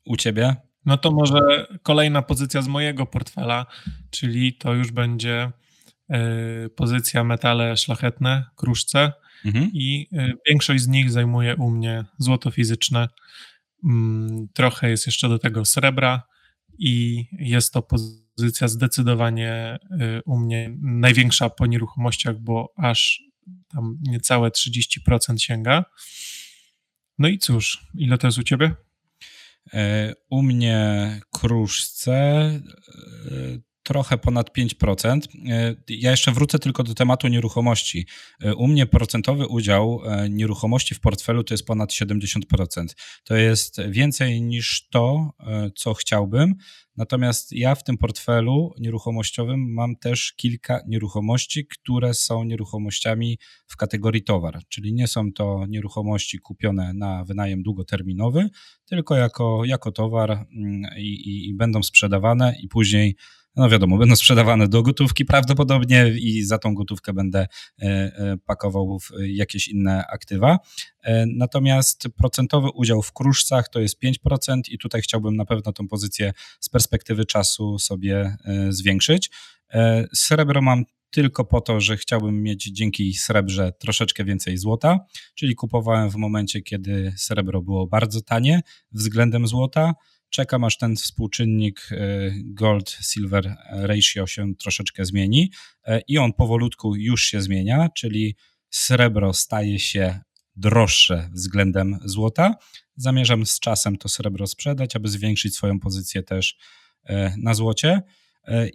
U 0.06 0.18
ciebie? 0.18 0.56
No 0.86 0.98
to 0.98 1.12
może 1.12 1.68
kolejna 1.84 2.22
pozycja 2.22 2.62
z 2.62 2.68
mojego 2.68 3.06
portfela, 3.06 3.66
czyli 4.10 4.54
to 4.54 4.74
już 4.74 4.92
będzie 4.92 5.52
e, 6.10 6.70
pozycja 6.70 7.24
metale 7.24 7.78
szlachetne, 7.78 8.46
kruszce 8.56 9.14
mhm. 9.46 9.70
i 9.74 10.08
e, 10.14 10.34
większość 10.48 10.84
z 10.84 10.88
nich 10.88 11.12
zajmuje 11.12 11.56
u 11.56 11.70
mnie 11.70 12.06
złoto 12.18 12.52
fizyczne. 12.52 13.10
Mm, 13.84 14.48
trochę 14.54 14.90
jest 14.90 15.06
jeszcze 15.06 15.30
do 15.30 15.40
tego 15.40 15.66
srebra 15.66 16.24
i 16.80 17.26
jest 17.32 17.74
to 17.74 17.82
pozycja 17.82 18.21
pozycja 18.42 18.68
zdecydowanie 18.68 19.80
y, 20.02 20.22
u 20.26 20.38
mnie 20.38 20.78
największa 20.82 21.50
po 21.50 21.66
nieruchomościach, 21.66 22.40
bo 22.40 22.74
aż 22.78 23.24
tam 23.68 23.98
niecałe 24.02 24.50
30% 24.50 25.38
sięga. 25.38 25.86
No 27.20 27.28
i 27.28 27.40
cóż, 27.40 27.88
ile 27.96 28.18
to 28.18 28.28
jest 28.28 28.38
u 28.38 28.44
ciebie? 28.44 28.76
E, 29.74 30.14
u 30.30 30.44
mnie 30.44 31.20
kruszce 31.32 32.14
e, 32.14 32.62
trochę 33.84 34.18
ponad 34.18 34.58
5%. 34.58 35.20
E, 35.50 35.76
ja 35.90 36.12
jeszcze 36.12 36.32
wrócę 36.32 36.60
tylko 36.60 36.84
do 36.84 36.94
tematu 36.94 37.28
nieruchomości. 37.28 38.08
U 38.58 38.68
mnie 38.68 38.86
procentowy 38.86 39.48
udział 39.48 40.02
nieruchomości 40.30 40.96
w 40.96 41.00
portfelu 41.00 41.44
to 41.44 41.54
jest 41.54 41.66
ponad 41.66 41.92
70%. 41.92 42.40
To 43.24 43.36
jest 43.36 43.82
więcej 43.90 44.42
niż 44.42 44.88
to, 44.90 45.30
co 45.76 45.94
chciałbym. 45.94 46.56
Natomiast 46.98 47.52
ja 47.52 47.76
w 47.76 47.84
tym 47.84 47.98
portfelu 47.98 48.74
nieruchomościowym 48.80 49.74
mam 49.74 49.96
też 49.96 50.34
kilka 50.34 50.80
nieruchomości, 50.88 51.68
które 51.68 52.14
są 52.14 52.44
nieruchomościami 52.44 53.40
w 53.68 53.78
kategorii 53.78 54.24
towar, 54.24 54.60
czyli 54.70 54.94
nie 54.94 55.08
są 55.08 55.34
to 55.34 55.66
nieruchomości 55.70 56.40
kupione 56.40 56.94
na 56.94 57.26
wynajem 57.26 57.64
długoterminowy, 57.64 58.50
tylko 58.86 59.16
jako, 59.16 59.66
jako 59.66 59.92
towar 59.92 60.32
mm, 60.32 60.82
i, 60.98 61.02
i, 61.02 61.50
i 61.50 61.54
będą 61.54 61.84
sprzedawane 61.84 62.56
i 62.64 62.68
później 62.68 63.16
no 63.56 63.70
wiadomo, 63.70 63.98
będą 63.98 64.16
sprzedawane 64.16 64.68
do 64.68 64.84
gotówki 64.84 65.26
prawdopodobnie 65.26 66.10
i 66.20 66.44
za 66.44 66.58
tą 66.58 66.76
gotówkę 66.76 67.14
będę 67.14 67.40
e, 67.40 67.86
e, 67.86 68.38
pakował 68.46 69.00
w 69.00 69.10
jakieś 69.20 69.68
inne 69.68 70.08
aktywa. 70.08 70.60
E, 71.04 71.26
natomiast 71.26 72.08
procentowy 72.18 72.70
udział 72.74 73.02
w 73.02 73.14
kruszcach 73.14 73.70
to 73.70 73.80
jest 73.80 73.98
5% 74.04 74.62
i 74.70 74.78
tutaj 74.78 75.02
chciałbym 75.02 75.36
na 75.36 75.46
pewno 75.46 75.74
tą 75.74 75.88
pozycję 75.88 76.34
z 76.60 76.70
perspektywy 76.70 77.26
czasu 77.26 77.80
sobie 77.80 78.36
zwiększyć. 78.70 79.30
Srebro 80.14 80.62
mam 80.62 80.84
tylko 81.12 81.46
po 81.46 81.62
to, 81.62 81.80
że 81.80 81.98
chciałbym 81.98 82.44
mieć 82.44 82.64
dzięki 82.64 83.14
srebrze 83.14 83.72
troszeczkę 83.80 84.26
więcej 84.26 84.58
złota, 84.58 85.00
czyli 85.36 85.56
kupowałem 85.56 86.10
w 86.10 86.16
momencie, 86.16 86.62
kiedy 86.62 87.14
srebro 87.18 87.62
było 87.62 87.88
bardzo 87.88 88.22
tanie 88.22 88.62
względem 88.92 89.48
złota 89.48 89.94
czekam 90.32 90.64
aż 90.64 90.78
ten 90.78 90.96
współczynnik 90.96 91.90
e, 91.92 91.98
gold-silver 92.46 93.56
ratio 93.72 94.28
się 94.28 94.56
troszeczkę 94.56 95.06
zmieni 95.06 95.52
e, 95.86 96.02
i 96.08 96.18
on 96.18 96.34
powolutku 96.34 96.96
już 96.96 97.24
się 97.24 97.42
zmienia, 97.42 97.90
czyli 97.96 98.36
srebro 98.70 99.34
staje 99.34 99.80
się 99.80 100.20
droższe 100.56 101.30
względem 101.34 102.00
złota. 102.06 102.56
Zamierzam 102.96 103.46
z 103.46 103.60
czasem 103.60 103.98
to 103.98 104.10
srebro 104.10 104.48
sprzedać, 104.48 104.96
aby 104.96 105.10
zwiększyć 105.10 105.56
swoją 105.56 105.80
pozycję 105.80 106.24
też 106.24 106.58
na 107.38 107.54
złocie. 107.54 108.02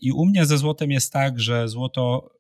I 0.03 0.13
u 0.13 0.27
mnie 0.27 0.47
ze 0.47 0.59
złotem 0.59 0.91
jest 0.91 1.13
tak, 1.13 1.41
że 1.41 1.69
złoto 1.69 2.37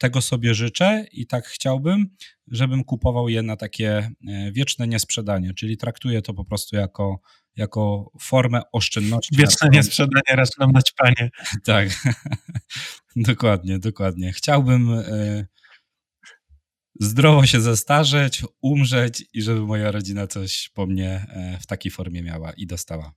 tego 0.00 0.20
sobie 0.20 0.54
życzę 0.54 1.06
i 1.12 1.26
tak 1.26 1.46
chciałbym, 1.46 2.16
żebym 2.46 2.84
kupował 2.84 3.28
je 3.28 3.42
na 3.42 3.56
takie 3.56 4.10
e, 4.28 4.52
wieczne 4.52 4.88
niesprzedanie, 4.88 5.54
czyli 5.54 5.76
traktuję 5.76 6.22
to 6.22 6.34
po 6.34 6.44
prostu 6.44 6.76
jako, 6.76 7.20
jako 7.60 8.10
formę 8.20 8.62
oszczędności. 8.72 9.36
Wieczne 9.36 9.68
niesprzedanie 9.72 10.36
raz 10.36 10.58
nam 10.58 10.72
dać 10.72 10.92
panie. 10.96 11.30
tak, 11.64 11.88
dokładnie, 13.16 13.78
dokładnie. 13.78 14.32
Chciałbym 14.32 14.90
e, 14.92 15.46
zdrowo 17.00 17.46
się 17.46 17.60
zestarzeć, 17.60 18.42
umrzeć 18.62 19.24
i 19.32 19.42
żeby 19.42 19.60
moja 19.60 19.90
rodzina 19.90 20.26
coś 20.26 20.70
po 20.74 20.86
mnie 20.86 21.26
e, 21.28 21.58
w 21.60 21.66
takiej 21.66 21.92
formie 21.92 22.22
miała 22.22 22.52
i 22.52 22.66
dostała. 22.66 23.12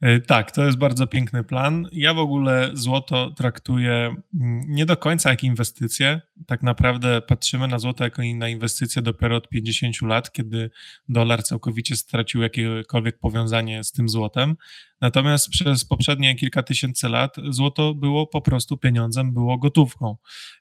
E, 0.00 0.20
tak, 0.20 0.50
to 0.50 0.64
jest 0.64 0.78
bardzo 0.78 1.06
piękny 1.06 1.44
plan. 1.44 1.88
Ja 1.92 2.14
w 2.14 2.18
ogóle 2.18 2.70
złoto 2.72 3.30
traktuję 3.30 4.14
mm, 4.40 4.60
nie 4.68 4.86
do 4.86 4.96
końca 4.96 5.30
jak 5.30 5.44
inwestycję. 5.44 6.20
Tak 6.46 6.62
naprawdę 6.62 7.22
patrzymy 7.22 7.68
na 7.68 7.78
złoto 7.78 8.04
jako 8.04 8.22
na 8.34 8.48
inwestycję 8.48 9.02
dopiero 9.02 9.36
od 9.36 9.48
50 9.48 10.02
lat, 10.02 10.32
kiedy 10.32 10.70
dolar 11.08 11.42
całkowicie 11.42 11.96
stracił 11.96 12.42
jakiekolwiek 12.42 13.18
powiązanie 13.18 13.84
z 13.84 13.92
tym 13.92 14.08
złotem. 14.08 14.56
Natomiast 15.00 15.50
przez 15.50 15.84
poprzednie 15.84 16.34
kilka 16.34 16.62
tysięcy 16.62 17.08
lat 17.08 17.36
złoto 17.48 17.94
było 17.94 18.26
po 18.26 18.40
prostu 18.40 18.76
pieniądzem, 18.76 19.32
było 19.32 19.58
gotówką. 19.58 20.16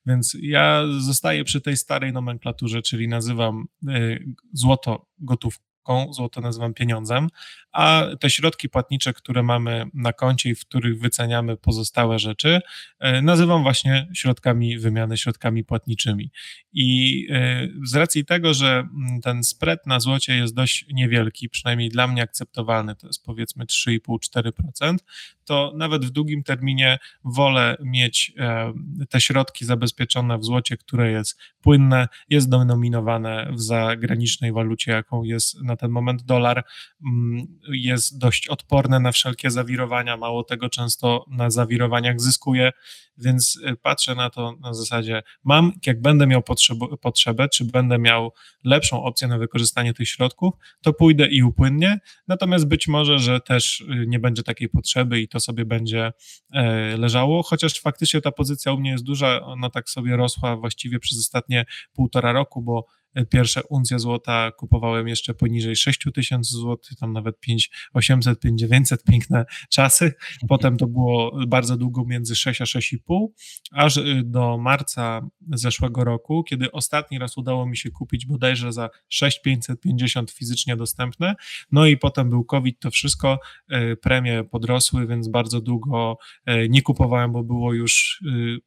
Więc 0.06 0.38
ja 0.42 0.84
zostaję 1.00 1.44
przy 1.44 1.62
tej 1.62 1.78
starej 1.78 2.14
nomenklaturze, 2.14 2.82
czyli 2.82 3.08
nazywam 3.08 3.66
e, 3.88 4.20
złoto 4.54 5.08
gotówką 5.20 5.65
złoto 6.12 6.42
nazywam 6.42 6.74
pieniądzem, 6.74 7.30
a 7.72 8.04
te 8.20 8.30
środki 8.30 8.70
płatnicze, 8.70 9.14
które 9.14 9.44
mamy 9.44 9.86
na 9.94 10.14
koncie 10.14 10.50
i 10.50 10.56
w 10.56 10.66
których 10.66 11.00
wyceniamy 11.00 11.58
pozostałe 11.58 12.20
rzeczy, 12.20 12.62
e, 13.00 13.22
nazywam 13.22 13.64
właśnie 13.64 14.08
środkami 14.14 14.80
wymiany, 14.80 15.18
środkami 15.18 15.64
płatniczymi. 15.64 16.32
I 16.74 17.28
e, 17.30 17.68
z 17.84 17.96
racji 17.96 18.26
tego, 18.26 18.54
że 18.54 18.68
mm, 18.68 19.22
ten 19.22 19.44
spread 19.44 19.88
na 19.88 20.00
złocie 20.00 20.36
jest 20.36 20.54
dość 20.54 20.86
niewielki, 20.94 21.50
przynajmniej 21.50 21.90
dla 21.90 22.08
mnie 22.08 22.22
akceptowalny, 22.22 22.96
to 22.96 23.08
jest 23.08 23.26
powiedzmy 23.26 23.66
3,5-4%, 23.66 24.98
to 25.46 25.74
nawet 25.76 26.06
w 26.06 26.10
długim 26.10 26.44
terminie 26.44 26.98
wolę 27.24 27.78
mieć 27.84 28.34
e, 28.38 28.74
te 29.10 29.22
środki 29.22 29.66
zabezpieczone 29.66 30.38
w 30.38 30.46
złocie, 30.46 30.78
które 30.78 31.12
jest 31.12 31.40
płynne, 31.62 32.08
jest 32.30 32.50
denominowane 32.50 33.52
w 33.54 33.62
zagranicznej 33.62 34.52
walucie, 34.52 34.92
jaką 34.92 35.24
jest 35.24 35.64
na 35.64 35.76
ten 35.76 35.92
moment 35.92 36.24
dolar, 36.24 36.64
mm, 37.06 37.48
jest 37.70 38.18
dość 38.18 38.48
odporne 38.48 39.00
na 39.00 39.12
wszelkie 39.12 39.52
zawirowania, 39.52 40.18
mało 40.18 40.44
tego 40.44 40.70
często 40.70 41.26
na 41.28 41.50
zawirowaniach 41.50 42.22
zyskuje, 42.22 42.72
więc 43.18 43.60
y, 43.72 43.76
patrzę 43.76 44.16
na 44.16 44.30
to 44.30 44.56
na 44.62 44.74
zasadzie 44.74 45.24
mam, 45.44 45.72
jak 45.86 46.02
będę 46.02 46.28
miał 46.28 46.42
potrzebę, 46.42 46.86
potrzebę 47.02 47.50
czy 47.50 47.66
będę 47.66 48.00
miał 48.00 48.34
lepszą 48.64 49.04
opcję 49.04 49.28
na 49.28 49.38
wykorzystanie 49.38 49.94
tych 49.94 50.10
środków, 50.10 50.54
to 50.82 50.94
pójdę 50.94 51.28
i 51.28 51.44
upłynnie, 51.44 52.00
natomiast 52.28 52.68
być 52.68 52.88
może, 52.88 53.20
że 53.20 53.40
też 53.40 53.82
y, 53.82 54.06
nie 54.08 54.20
będzie 54.20 54.44
takiej 54.44 54.70
potrzeby 54.70 55.22
i 55.22 55.28
to 55.28 55.35
sobie 55.40 55.66
będzie 55.66 56.14
e, 56.54 56.98
leżało, 56.98 57.44
chociaż 57.44 57.82
faktycznie 57.82 58.22
ta 58.22 58.32
pozycja 58.32 58.74
u 58.74 58.78
mnie 58.78 58.92
jest 58.92 59.04
duża, 59.04 59.42
ona 59.42 59.70
tak 59.70 59.90
sobie 59.90 60.18
rosła 60.18 60.58
właściwie 60.58 61.00
przez 61.00 61.20
ostatnie 61.20 61.66
półtora 61.94 62.32
roku, 62.32 62.62
bo 62.62 62.86
Pierwsze 63.30 63.64
uncje 63.64 64.00
złota 64.00 64.52
kupowałem 64.52 65.08
jeszcze 65.08 65.34
poniżej 65.34 65.76
6 65.76 66.06
tysięcy 66.14 66.58
złotych, 66.58 66.98
tam 66.98 67.14
nawet 67.14 67.40
5 67.40 67.70
800, 67.94 68.40
5 68.40 68.60
900, 68.60 69.04
piękne 69.04 69.46
czasy. 69.70 70.14
Potem 70.48 70.78
to 70.78 70.88
było 70.88 71.46
bardzo 71.48 71.78
długo 71.78 72.06
między 72.06 72.36
6 72.36 72.62
a 72.62 72.64
6,5, 72.64 73.28
aż 73.72 73.98
y, 73.98 74.22
do 74.26 74.58
marca 74.58 75.22
zeszłego 75.54 76.04
roku, 76.04 76.44
kiedy 76.44 76.72
ostatni 76.72 77.20
raz 77.20 77.38
udało 77.38 77.66
mi 77.66 77.78
się 77.78 77.92
kupić 77.92 78.26
bodajże 78.26 78.74
za 78.74 78.90
6,550 79.10 80.32
fizycznie 80.32 80.76
dostępne. 80.76 81.36
No 81.72 81.86
i 81.86 81.98
potem 81.98 82.30
był 82.30 82.46
COVID, 82.46 82.80
to 82.80 82.92
wszystko, 82.92 83.40
y, 83.74 83.98
premie 83.98 84.44
podrosły, 84.44 85.08
więc 85.08 85.28
bardzo 85.28 85.62
długo 85.62 86.18
y, 86.50 86.70
nie 86.70 86.82
kupowałem, 86.82 87.32
bo 87.32 87.44
było 87.44 87.74
już 87.74 88.24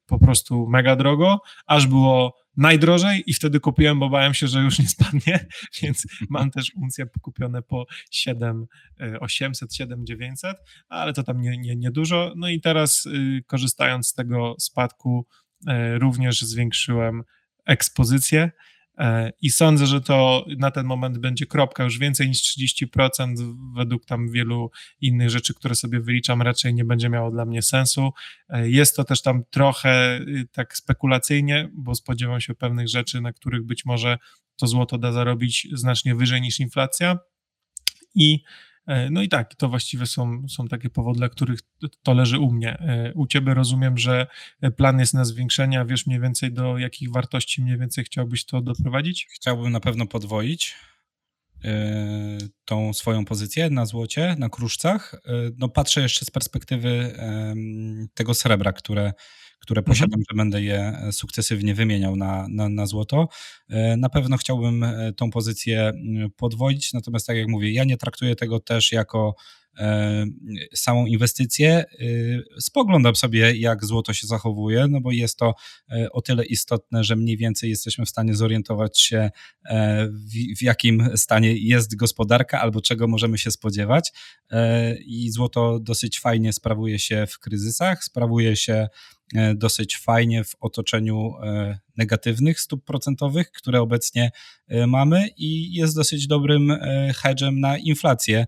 po 0.07 0.19
prostu 0.19 0.67
mega 0.69 0.97
drogo, 0.97 1.41
aż 1.67 1.87
było 1.87 2.48
najdrożej 2.59 3.23
i 3.27 3.35
wtedy 3.35 3.61
kupiłem, 3.61 3.99
bo 3.99 4.09
bałem 4.09 4.35
się, 4.35 4.47
że 4.47 4.61
już 4.61 4.79
nie 4.79 4.89
spadnie, 4.89 5.47
więc 5.83 6.07
mam 6.31 6.51
też 6.51 6.73
uncje 6.77 7.07
kupione 7.23 7.63
po 7.63 7.87
7 8.11 8.67
800, 9.21 9.75
7 9.75 10.07
900, 10.07 10.57
ale 10.89 11.13
to 11.13 11.23
tam 11.23 11.41
nie, 11.41 11.59
nie, 11.59 11.77
nie 11.77 11.91
dużo. 11.91 12.33
No 12.37 12.49
i 12.49 12.61
teraz 12.61 13.07
y, 13.07 13.45
korzystając 13.47 14.09
z 14.09 14.15
tego 14.15 14.57
spadku 14.59 15.27
y, 15.61 15.99
również 15.99 16.41
zwiększyłem 16.41 17.23
ekspozycję 17.67 18.51
E, 18.51 18.51
I 19.43 19.51
sądzę, 19.51 19.87
że 19.87 20.01
to 20.01 20.45
na 20.59 20.71
ten 20.71 20.87
moment 20.87 21.19
będzie 21.19 21.47
kropka 21.47 21.85
już 21.85 21.99
więcej 21.99 22.29
niż 22.29 22.43
30%. 22.43 23.57
Według 23.77 24.05
tam 24.05 24.31
wielu 24.31 24.71
innych 25.01 25.31
rzeczy, 25.31 25.55
które 25.55 25.75
sobie 25.75 26.01
wyliczam, 26.01 26.43
raczej 26.43 26.75
nie 26.75 26.85
będzie 26.85 27.09
miało 27.09 27.31
dla 27.31 27.45
mnie 27.45 27.63
sensu. 27.63 28.11
E, 28.49 28.71
jest 28.71 28.97
to 28.97 29.05
też 29.05 29.23
tam 29.23 29.43
trochę 29.51 30.19
y, 30.21 30.49
tak 30.53 30.77
spekulacyjnie, 30.77 31.71
bo 31.75 31.95
spodziewam 31.95 32.41
się 32.41 32.55
pewnych 32.55 32.89
rzeczy, 32.89 33.21
na 33.21 33.33
których 33.33 33.63
być 33.63 33.85
może 33.85 34.19
to 34.57 34.67
złoto 34.67 34.99
da 34.99 35.13
zarobić 35.13 35.69
znacznie 35.73 36.15
wyżej 36.15 36.41
niż 36.41 36.61
inflacja. 36.61 37.19
I 38.15 38.43
E, 38.43 38.68
no 39.11 39.23
i 39.23 39.29
tak, 39.29 39.55
to 39.55 39.69
właściwie 39.69 40.07
są, 40.07 40.49
są 40.49 40.69
takie 40.69 40.91
powody, 40.91 41.19
dla 41.19 41.29
których 41.29 41.61
to 42.03 42.15
leży 42.15 42.39
u 42.39 42.53
mnie. 42.53 42.79
E, 42.79 43.13
u 43.15 43.27
ciebie 43.27 43.55
rozumiem, 43.55 43.99
że 43.99 44.27
plan 44.77 44.99
jest 44.99 45.15
na 45.15 45.25
zwiększenie, 45.25 45.81
a 45.81 45.85
wiesz 45.85 46.07
mniej 46.07 46.21
więcej 46.21 46.53
do 46.53 46.79
jakich 46.79 47.13
wartości 47.13 47.63
mniej 47.63 47.79
więcej 47.79 48.05
chciałbyś 48.05 48.45
to 48.45 48.61
doprowadzić? 48.61 49.27
Chciałbym 49.31 49.73
na 49.73 49.81
pewno 49.81 50.07
podwoić 50.07 50.75
e, 51.65 52.39
tą 52.65 52.93
swoją 52.93 53.25
pozycję 53.25 53.71
na 53.71 53.87
złocie, 53.87 54.37
na 54.39 54.49
kruszcach. 54.49 55.23
No 55.59 55.69
patrzę 55.69 56.01
jeszcze 56.01 56.25
z 56.25 56.31
perspektywy 56.31 57.13
tego 58.15 58.35
srebra, 58.35 58.73
które 58.73 59.13
które 59.59 59.81
mhm. 59.81 59.95
posiadam, 59.95 60.21
że 60.31 60.37
będę 60.37 60.63
je 60.63 60.79
e, 60.79 61.13
sukcesywnie 61.13 61.75
wymieniał 61.75 62.17
na, 62.17 62.47
na, 62.51 62.69
na 62.69 62.87
złoto. 62.87 63.29
E, 63.69 63.97
na 63.97 64.09
pewno 64.09 64.37
chciałbym 64.37 64.85
e, 64.85 65.13
tą 65.13 65.31
pozycję 65.31 65.93
podwoić, 66.37 66.93
natomiast 66.93 67.27
tak 67.27 67.37
jak 67.37 67.49
mówię, 67.49 67.73
ja 67.73 67.85
nie 67.85 67.97
traktuję 67.97 68.37
tego 68.37 68.61
też 68.61 68.93
jako 68.93 69.35
samą 70.75 71.07
inwestycję. 71.07 71.85
Spoglądam 72.61 73.17
sobie, 73.17 73.57
jak 73.57 73.85
złoto 73.85 74.13
się 74.13 74.27
zachowuje, 74.27 74.87
no 74.89 75.01
bo 75.01 75.13
jest 75.13 75.39
to 75.39 75.55
o 76.13 76.23
tyle 76.23 76.45
istotne, 76.45 77.05
że 77.05 77.17
mniej 77.17 77.37
więcej 77.37 77.71
jesteśmy 77.71 78.05
w 78.05 78.09
stanie 78.09 78.35
zorientować 78.35 79.01
się, 79.01 79.31
w, 80.11 80.59
w 80.59 80.63
jakim 80.63 81.09
stanie 81.17 81.55
jest 81.57 81.97
gospodarka 81.97 82.61
albo 82.61 82.81
czego 82.81 83.09
możemy 83.09 83.39
się 83.39 83.51
spodziewać. 83.51 84.13
I 85.07 85.31
złoto 85.31 85.81
dosyć 85.81 86.21
fajnie 86.21 86.53
sprawuje 86.53 86.99
się 86.99 87.27
w 87.27 87.39
kryzysach, 87.39 88.05
sprawuje 88.05 88.57
się 88.57 88.89
dosyć 89.55 89.97
fajnie 89.97 90.45
w 90.45 90.55
otoczeniu 90.61 91.33
e, 91.43 91.79
negatywnych 91.97 92.61
stóp 92.61 92.85
procentowych, 92.85 93.53
które 93.53 93.81
obecnie 93.81 94.31
e, 94.69 94.87
mamy 94.87 95.29
i 95.37 95.75
jest 95.75 95.97
dosyć 95.97 96.27
dobrym 96.27 96.79
hedgem 97.17 97.61
na 97.61 97.79
inflację 97.79 98.47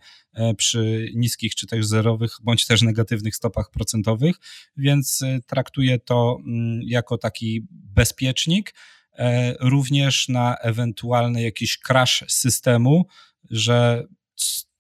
przy 0.57 1.11
niskich 1.14 1.55
czy 1.55 1.66
też 1.66 1.87
zerowych 1.87 2.37
bądź 2.43 2.66
też 2.66 2.83
negatywnych 2.83 3.37
stopach 3.37 3.71
procentowych, 3.71 4.37
więc 4.77 5.25
traktuję 5.47 5.99
to 5.99 6.38
mm, 6.47 6.81
jako 6.83 7.19
taki 7.19 7.66
bezpiecznik, 7.71 8.75
również 9.61 10.29
na 10.29 10.57
ewentualny 10.57 11.43
jakiś 11.43 11.79
crash 11.79 12.25
systemu, 12.29 13.07
że 13.51 14.05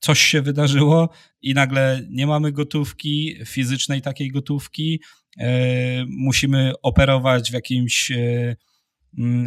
coś 0.00 0.20
się 0.20 0.42
wydarzyło 0.42 1.08
i 1.42 1.54
nagle 1.54 2.02
nie 2.10 2.26
mamy 2.26 2.52
gotówki, 2.52 3.36
fizycznej 3.44 4.02
takiej 4.02 4.30
gotówki, 4.30 5.00
E, 5.38 6.04
musimy 6.08 6.72
operować 6.82 7.50
w 7.50 7.54
jakimś 7.54 8.12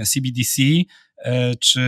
CBDC 0.05 0.63
e, 0.63 0.83
e, 1.17 1.55
czy 1.55 1.81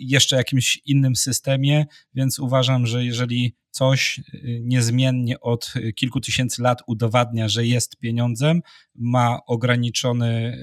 jeszcze 0.00 0.36
jakimś 0.36 0.80
innym 0.86 1.16
systemie, 1.16 1.86
więc 2.14 2.38
uważam, 2.38 2.86
że 2.86 3.04
jeżeli 3.04 3.54
coś 3.70 4.20
niezmiennie 4.60 5.40
od 5.40 5.74
kilku 5.94 6.20
tysięcy 6.20 6.62
lat 6.62 6.82
udowadnia, 6.86 7.48
że 7.48 7.66
jest 7.66 7.96
pieniądzem, 7.96 8.62
ma 8.94 9.38
ograniczony. 9.46 10.58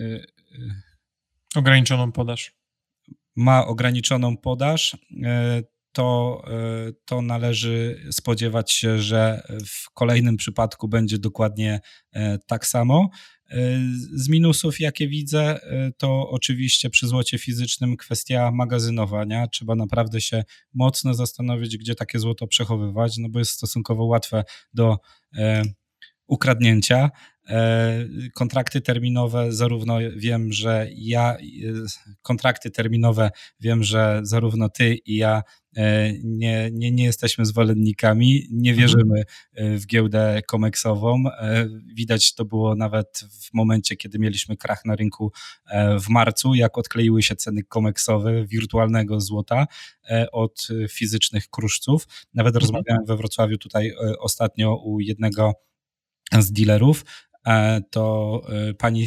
Ograniczoną 1.56 2.12
podaż. 2.12 2.54
Ma 3.36 3.66
ograniczoną 3.66 4.38
podaż, 4.38 4.98
to, 5.92 6.42
e, 6.48 6.92
to 7.06 7.22
należy 7.22 8.06
spodziewać 8.12 8.72
się, 8.72 9.00
że 9.00 9.42
w 9.68 9.92
kolejnym 9.94 10.38
przypadku 10.38 10.88
będzie 10.88 11.18
dokładnie 11.18 11.80
e, 12.12 12.38
tak 12.38 12.66
samo. 12.66 13.10
Z 14.14 14.30
minusów, 14.30 14.80
jakie 14.80 15.08
widzę, 15.08 15.60
to 15.98 16.30
oczywiście 16.30 16.90
przy 16.90 17.08
złocie 17.08 17.38
fizycznym 17.38 17.98
kwestia 17.98 18.52
magazynowania. 18.52 19.48
Trzeba 19.48 19.76
naprawdę 19.76 20.22
się 20.22 20.44
mocno 20.74 21.14
zastanowić, 21.14 21.78
gdzie 21.78 21.96
takie 21.96 22.20
złoto 22.20 22.48
przechowywać, 22.48 23.18
no 23.18 23.30
bo 23.30 23.40
jest 23.40 23.52
stosunkowo 23.52 24.06
łatwe 24.06 24.44
do 24.74 24.98
ukradnięcia. 26.30 27.10
E, 27.50 28.08
kontrakty 28.34 28.82
terminowe, 28.82 29.52
zarówno 29.52 29.98
wiem, 30.16 30.54
że 30.54 30.88
ja, 30.96 31.34
e, 31.34 31.38
kontrakty 32.22 32.72
terminowe, 32.72 33.32
wiem, 33.60 33.84
że 33.84 34.20
zarówno 34.24 34.70
ty 34.70 34.96
i 34.96 35.16
ja 35.16 35.44
e, 35.76 36.14
nie, 36.24 36.70
nie, 36.72 36.92
nie 36.92 37.04
jesteśmy 37.04 37.46
zwolennikami, 37.46 38.48
nie 38.52 38.72
mhm. 38.72 38.78
wierzymy 38.78 39.24
w 39.58 39.86
giełdę 39.86 40.42
komeksową. 40.48 41.24
Widać 41.94 42.36
to 42.36 42.46
było 42.46 42.76
nawet 42.76 43.24
w 43.42 43.54
momencie, 43.54 43.96
kiedy 43.96 44.20
mieliśmy 44.20 44.58
krach 44.58 44.86
na 44.86 44.96
rynku 44.96 45.32
w 46.00 46.10
marcu, 46.10 46.56
jak 46.56 46.78
odkleiły 46.78 47.24
się 47.24 47.36
ceny 47.36 47.64
komeksowe 47.64 48.46
wirtualnego 48.46 49.22
złota 49.22 49.68
od 50.32 50.68
fizycznych 50.90 51.50
kruszców. 51.50 52.08
Nawet 52.34 52.56
mhm. 52.56 52.62
rozmawiałem 52.62 53.06
we 53.06 53.18
Wrocławiu 53.18 53.58
tutaj 53.58 53.94
ostatnio 54.20 54.76
u 54.76 55.00
jednego 55.00 55.54
z 56.40 56.52
dealerów, 56.52 57.06
e, 57.48 57.82
to 57.92 58.42
e, 58.50 58.74
pani 58.74 59.04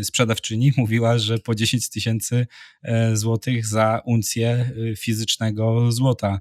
e, 0.00 0.04
sprzedawczyni 0.04 0.72
mówiła, 0.76 1.18
że 1.18 1.38
po 1.38 1.54
10 1.54 1.88
tysięcy 1.88 2.46
złotych 3.12 3.66
za 3.66 4.02
uncję 4.04 4.70
fizycznego 4.98 5.92
złota 5.92 6.40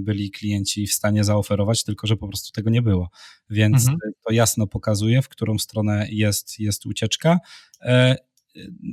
byli 0.00 0.30
klienci 0.30 0.86
w 0.86 0.92
stanie 0.92 1.24
zaoferować, 1.24 1.84
tylko 1.84 2.06
że 2.06 2.16
po 2.16 2.28
prostu 2.28 2.52
tego 2.52 2.70
nie 2.70 2.82
było. 2.82 3.10
Więc 3.50 3.88
mhm. 3.88 3.98
to 4.26 4.32
jasno 4.32 4.66
pokazuje, 4.66 5.22
w 5.22 5.28
którą 5.28 5.58
stronę 5.58 6.06
jest, 6.10 6.58
jest 6.58 6.86
ucieczka. 6.86 7.38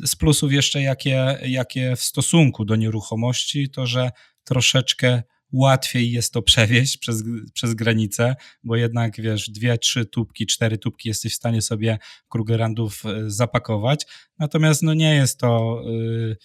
Z 0.06 0.16
plusów 0.16 0.52
jeszcze, 0.54 0.82
jakie, 0.82 1.38
jakie 1.46 1.96
w 1.96 2.02
stosunku 2.02 2.66
do 2.66 2.76
nieruchomości, 2.76 3.70
to 3.70 3.88
że 3.88 4.12
troszeczkę 4.44 5.24
łatwiej 5.54 6.12
jest 6.12 6.34
to 6.34 6.42
przewieźć 6.42 6.98
przez, 6.98 7.24
przez 7.54 7.74
granicę, 7.74 8.36
bo 8.63 8.76
jednak 8.76 9.22
wiesz, 9.22 9.50
dwie, 9.50 9.78
trzy 9.78 10.06
tubki, 10.06 10.46
cztery 10.46 10.78
tubki 10.78 11.10
jesteś 11.10 11.34
w 11.34 11.36
stanie 11.36 11.62
sobie 11.62 12.00
Krugerrandów 12.30 13.06
e, 13.06 13.30
zapakować. 13.30 14.06
Natomiast 14.39 14.84
no 14.84 14.94
nie 14.94 15.16
jest 15.16 15.39
to. 15.39 15.82
Yy, 15.86 16.38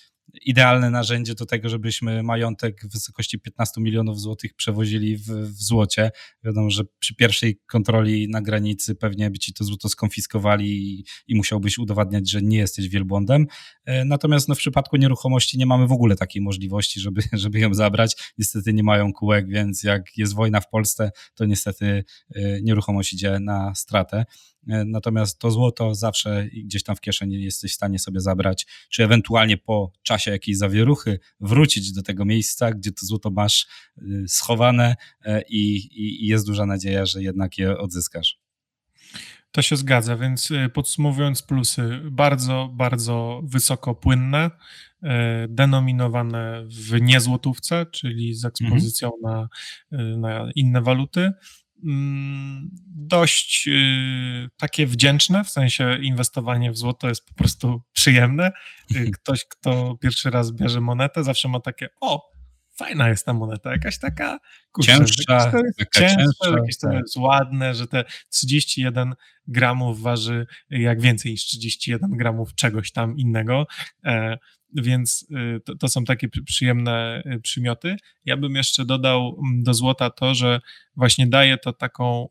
idealne 0.42 0.90
narzędzie 0.90 1.34
do 1.34 1.46
tego, 1.46 1.68
żebyśmy 1.68 2.22
majątek 2.22 2.80
w 2.84 2.92
wysokości 2.92 3.38
15 3.38 3.80
milionów 3.80 4.20
złotych 4.20 4.54
przewozili 4.54 5.16
w, 5.16 5.26
w, 5.26 5.62
złocie. 5.62 6.10
Wiadomo, 6.44 6.70
że 6.70 6.84
przy 6.98 7.14
pierwszej 7.14 7.60
kontroli 7.66 8.28
na 8.28 8.42
granicy 8.42 8.94
pewnie 8.94 9.30
by 9.30 9.38
ci 9.38 9.52
to 9.52 9.64
złoto 9.64 9.88
skonfiskowali 9.88 10.66
i, 10.68 11.04
i 11.28 11.36
musiałbyś 11.36 11.78
udowadniać, 11.78 12.30
że 12.30 12.42
nie 12.42 12.58
jesteś 12.58 12.88
wielbłądem. 12.88 13.46
E, 13.84 14.04
natomiast 14.04 14.48
no, 14.48 14.54
w 14.54 14.58
przypadku 14.58 14.96
nieruchomości 14.96 15.58
nie 15.58 15.66
mamy 15.66 15.86
w 15.86 15.92
ogóle 15.92 16.16
takiej 16.16 16.42
możliwości, 16.42 17.00
żeby, 17.00 17.22
żeby 17.32 17.58
ją 17.58 17.74
zabrać. 17.74 18.16
Niestety 18.38 18.72
nie 18.72 18.82
mają 18.82 19.12
kółek, 19.12 19.48
więc 19.48 19.82
jak 19.82 20.16
jest 20.16 20.34
wojna 20.34 20.60
w 20.60 20.68
Polsce, 20.68 21.10
to 21.34 21.44
niestety 21.44 22.04
e, 22.34 22.62
nieruchomość 22.62 23.12
idzie 23.12 23.40
na 23.40 23.74
stratę. 23.74 24.24
E, 24.68 24.84
natomiast 24.84 25.38
to 25.38 25.50
złoto 25.50 25.94
zawsze 25.94 26.48
gdzieś 26.64 26.82
tam 26.82 26.96
w 26.96 27.00
kieszeni 27.00 27.42
jesteś 27.44 27.72
w 27.72 27.74
stanie 27.74 27.98
sobie 27.98 28.20
zabrać, 28.20 28.66
czy 28.90 29.04
ewentualnie 29.04 29.56
po 29.56 29.92
czasie 30.02 30.30
jakiejś 30.30 30.58
zawieruchy 30.58 31.18
wrócić 31.40 31.92
do 31.92 32.02
tego 32.02 32.24
miejsca, 32.24 32.72
gdzie 32.72 32.92
to 32.92 33.06
złoto 33.06 33.30
masz 33.30 33.66
e, 33.98 34.02
schowane 34.28 34.96
e, 35.24 35.42
i, 35.48 35.76
i, 35.92 36.26
jest 36.26 36.46
duża 36.46 36.66
nadzieja, 36.66 37.06
że 37.06 37.22
jednak 37.22 37.58
je 37.58 37.78
odzyskasz. 37.78 38.38
To 39.50 39.62
się 39.62 39.76
zgadza, 39.76 40.16
więc 40.16 40.48
podsumowując 40.74 41.42
plusy, 41.42 42.00
bardzo, 42.10 42.70
bardzo 42.72 43.40
wysoko 43.44 43.94
płynne, 43.94 44.50
denominowane 45.48 46.64
w 46.66 47.00
niezłotówce, 47.00 47.86
czyli 47.86 48.34
z 48.34 48.44
ekspozycją 48.44 49.10
mhm. 49.24 49.48
na, 49.90 50.16
na 50.16 50.50
inne 50.54 50.82
waluty. 50.82 51.32
Mm, 51.84 52.70
dość 52.86 53.68
y, 53.68 54.48
takie 54.56 54.86
wdzięczne, 54.86 55.44
w 55.44 55.50
sensie 55.50 55.98
inwestowanie 56.02 56.72
w 56.72 56.76
złoto 56.76 57.08
jest 57.08 57.24
po 57.24 57.34
prostu 57.34 57.82
przyjemne. 57.92 58.52
Y, 58.96 59.10
ktoś, 59.22 59.44
kto 59.44 59.96
pierwszy 60.00 60.30
raz 60.30 60.52
bierze 60.52 60.80
monetę, 60.80 61.24
zawsze 61.24 61.48
ma 61.48 61.60
takie, 61.60 61.88
o, 62.00 62.37
fajna 62.78 63.08
jest 63.08 63.26
ta 63.26 63.32
moneta, 63.32 63.72
jakaś 63.72 63.98
taka 63.98 64.38
kurczę, 64.72 64.92
cięższa, 64.92 65.50
to 65.50 65.58
jest 65.58 65.78
cięższa, 65.94 66.16
cięższa, 66.16 66.58
jakieś 66.58 66.78
to 66.78 66.88
tak. 66.88 66.98
jest 66.98 67.16
ładne, 67.16 67.74
że 67.74 67.86
te 67.86 68.04
31 68.30 69.14
gramów 69.46 70.02
waży 70.02 70.46
jak 70.70 71.00
więcej 71.00 71.32
niż 71.32 71.44
31 71.44 72.10
gramów 72.10 72.54
czegoś 72.54 72.92
tam 72.92 73.16
innego. 73.16 73.66
E, 74.04 74.38
więc 74.74 75.26
y, 75.56 75.60
to, 75.60 75.76
to, 75.76 75.88
są 75.88 76.04
takie 76.04 76.28
przyjemne 76.28 77.22
y, 77.36 77.40
przymioty. 77.40 77.96
Ja 78.24 78.36
bym 78.36 78.54
jeszcze 78.54 78.84
dodał 78.84 79.40
mm, 79.44 79.62
do 79.62 79.74
złota 79.74 80.10
to, 80.10 80.34
że 80.34 80.60
właśnie 80.96 81.26
daje 81.26 81.58
to 81.58 81.72
taką 81.72 82.28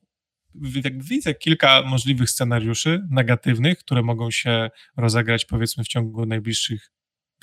widzę 1.00 1.34
kilka 1.34 1.82
możliwych 1.82 2.30
scenariuszy 2.30 3.08
negatywnych, 3.10 3.78
które 3.78 4.04
mogą 4.04 4.32
się 4.32 4.70
rozegrać 4.98 5.46
powiedzmy 5.46 5.84
w 5.84 5.88
ciągu 5.88 6.26
najbliższych 6.26 6.92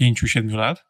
5-7 0.01 0.55
lat. 0.55 0.85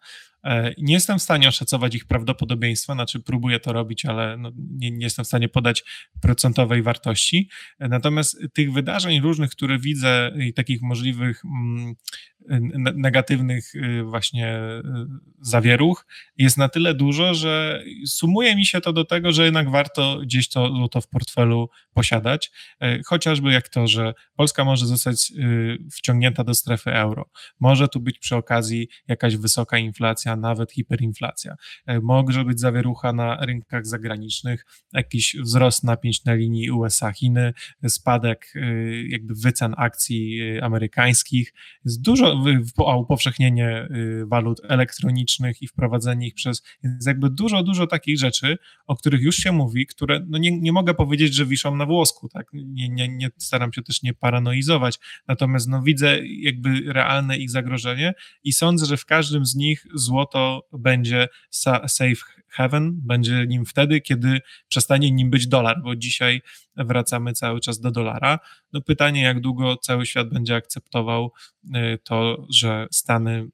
E, 0.45 0.75
nie 0.79 0.95
jestem 0.95 1.19
w 1.19 1.23
stanie 1.23 1.49
oszacować 1.49 1.95
ich 1.95 2.05
prawdopodobieństwa, 2.05 2.95
znaczy 2.95 3.21
próbuję 3.21 3.61
to 3.61 3.73
robić, 3.73 4.05
ale 4.05 4.37
no 4.37 4.51
nie, 4.57 4.91
nie, 4.91 5.05
jestem 5.05 5.25
w 5.25 5.29
stanie 5.29 5.49
podać 5.49 5.85
procentowej 6.21 6.83
wartości. 6.83 7.51
E, 7.79 7.89
natomiast 7.89 8.39
tych 8.53 8.73
wydarzeń 8.73 9.21
różnych, 9.21 9.51
które 9.51 9.79
widzę 9.79 10.33
i 10.39 10.53
takich 10.53 10.83
możliwych 10.83 11.43
mm, 11.45 11.95
negatywnych 12.97 13.75
y, 13.75 14.03
właśnie 14.03 14.59
y, 14.59 14.83
zawieruch 15.41 16.07
jest 16.37 16.59
na 16.59 16.69
tyle 16.69 16.95
dużo, 16.95 17.35
że 17.35 17.83
sumuje 18.07 18.57
mi 18.57 18.67
się 18.67 18.81
to 18.81 18.93
do 18.93 19.05
tego, 19.05 19.33
że 19.33 19.45
jednak 19.45 19.71
warto 19.71 20.19
gdzieś 20.23 20.49
to 20.49 20.69
złoto 20.69 21.01
w 21.01 21.09
portfelu 21.09 21.71
posiadać, 21.95 22.51
e, 22.81 23.03
chociażby 23.03 23.53
jak 23.53 23.69
to, 23.69 23.87
że 23.87 24.15
Polska 24.37 24.65
może 24.65 24.87
zostać 24.87 25.33
y, 25.39 25.79
wciągnięta 25.93 26.45
do 26.45 26.55
strefy 26.55 26.91
euro. 26.91 27.31
Może 27.61 27.89
tu 27.89 28.01
być 28.01 28.19
przy 28.19 28.37
okazji 28.37 28.89
jakaś 29.09 29.37
wysoka 29.37 29.79
inflacja, 29.79 30.34
nawet 30.37 30.73
hiperinflacja. 30.73 31.55
E, 31.87 32.01
może 32.01 32.45
być 32.45 32.61
zawierucha 32.61 33.13
na 33.13 33.37
rynkach 33.47 33.87
zagranicznych, 33.87 34.67
jakiś 34.93 35.37
wzrost 35.41 35.85
napięć 35.85 36.25
na 36.25 36.35
linii 36.35 36.71
USA-Chiny, 36.71 37.53
spadek 37.89 38.53
jakby 39.09 39.35
wycen 39.35 39.75
akcji 39.77 40.41
amerykańskich. 40.61 41.53
Jest 41.85 42.03
dużo 42.03 42.45
upowszechnienie 42.99 43.89
walut 44.27 44.61
elektronicznych 44.69 45.63
i 45.63 45.69
wprowadzenie 45.69 46.27
ich 46.27 46.35
przez, 46.35 46.63
jest 46.83 47.07
jakby 47.07 47.31
dużo, 47.31 47.63
dużo 47.63 47.87
takich 47.87 48.19
rzeczy, 48.19 48.59
o 48.87 48.97
których 48.97 49.23
już 49.23 49.37
się 49.37 49.53
mówi, 49.53 49.87
które 49.87 50.21
no 50.29 50.39
nie, 50.39 50.61
nie 50.61 50.73
mogę 50.73 50.95
powiedzieć, 50.95 51.35
że 51.35 51.47
wiszą 51.47 51.77
na 51.77 51.87
włosku, 51.87 52.29
tak, 52.29 52.47
nie, 52.53 52.89
nie, 52.89 53.09
nie 53.09 53.31
staram 53.39 53.73
się 53.73 53.83
też 53.83 54.03
nie 54.03 54.15
paranoizować, 54.15 54.99
natomiast 55.29 55.69
no 55.69 55.83
widzę 55.83 56.19
jakby 56.27 56.93
realne 56.93 57.39
ich 57.39 57.51
zagrożenie 57.51 58.15
i 58.45 58.53
sądzę, 58.53 58.87
że 58.87 58.97
w 58.97 59.05
każdym 59.05 59.47
z 59.47 59.55
nich 59.55 59.87
złoto 59.95 60.24
będzie 60.73 61.29
safe 61.89 62.17
haven, 62.55 63.01
będzie 63.03 63.47
nim 63.47 63.67
wtedy, 63.67 64.01
kiedy 64.01 64.41
przestanie 64.69 65.11
nim 65.11 65.31
być 65.31 65.47
dolar, 65.47 65.83
bo 65.83 65.97
dzisiaj 65.97 66.43
wracamy 66.77 67.33
cały 67.33 67.61
czas 67.61 67.81
do 67.81 67.91
dolara. 67.91 68.39
No 68.73 68.81
pytanie, 68.81 69.23
jak 69.23 69.41
długo 69.41 69.77
cały 69.77 70.07
świat 70.07 70.29
będzie 70.29 70.57
akceptował 70.57 71.33
y, 71.65 71.99
to, 72.05 72.47
że 72.51 72.87
Stany 72.91 73.31
mm, 73.31 73.51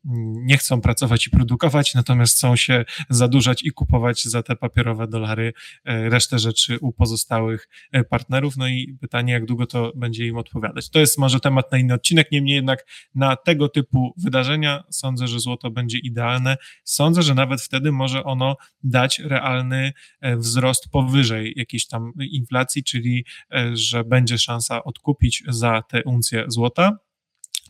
nie 0.47 0.57
chcą 0.57 0.81
pracować 0.81 1.27
i 1.27 1.31
produkować, 1.31 1.95
natomiast 1.95 2.37
chcą 2.37 2.57
się 2.57 2.85
zadłużać 3.11 3.63
i 3.63 3.71
kupować 3.71 4.25
za 4.25 4.43
te 4.43 4.57
papierowe 4.57 5.09
dolary 5.09 5.47
y, 5.49 5.53
resztę 5.85 6.39
rzeczy 6.39 6.79
u 6.81 6.93
pozostałych 6.93 7.69
y, 7.97 8.05
partnerów. 8.05 8.57
No 8.57 8.69
i 8.69 8.97
pytanie, 9.01 9.33
jak 9.33 9.47
długo 9.47 9.67
to 9.67 9.93
będzie 9.97 10.27
im 10.27 10.37
odpowiadać. 10.37 10.91
To 10.91 10.99
jest 10.99 11.19
może 11.19 11.41
temat 11.41 11.73
na 11.73 11.79
inny 11.79 11.95
odcinek, 11.95 12.33
niemniej 12.33 12.55
jednak 12.55 12.87
na 13.15 13.37
tego 13.37 13.69
typu 13.69 14.15
wydarzenia 14.17 14.85
sądzę, 14.91 15.29
że 15.29 15.41
złoto 15.41 15.71
będzie 15.71 15.99
idealne. 15.99 16.57
Sądzę, 16.85 17.23
że 17.23 17.35
nawet 17.35 17.63
wtedy 17.63 17.93
może 17.93 18.25
ono 18.25 18.57
dać 18.91 19.19
realny 19.19 19.93
wzrost 20.23 20.89
powyżej 20.93 21.53
jakiejś 21.57 21.87
tam 21.87 22.13
inflacji, 22.31 22.85
czyli 22.85 23.25
E, 23.55 23.77
że 23.77 24.05
będzie 24.05 24.39
szansa 24.39 24.85
odkupić 24.85 25.43
za 25.49 25.83
te 25.83 26.05
uncje 26.05 26.45
złota 26.49 26.99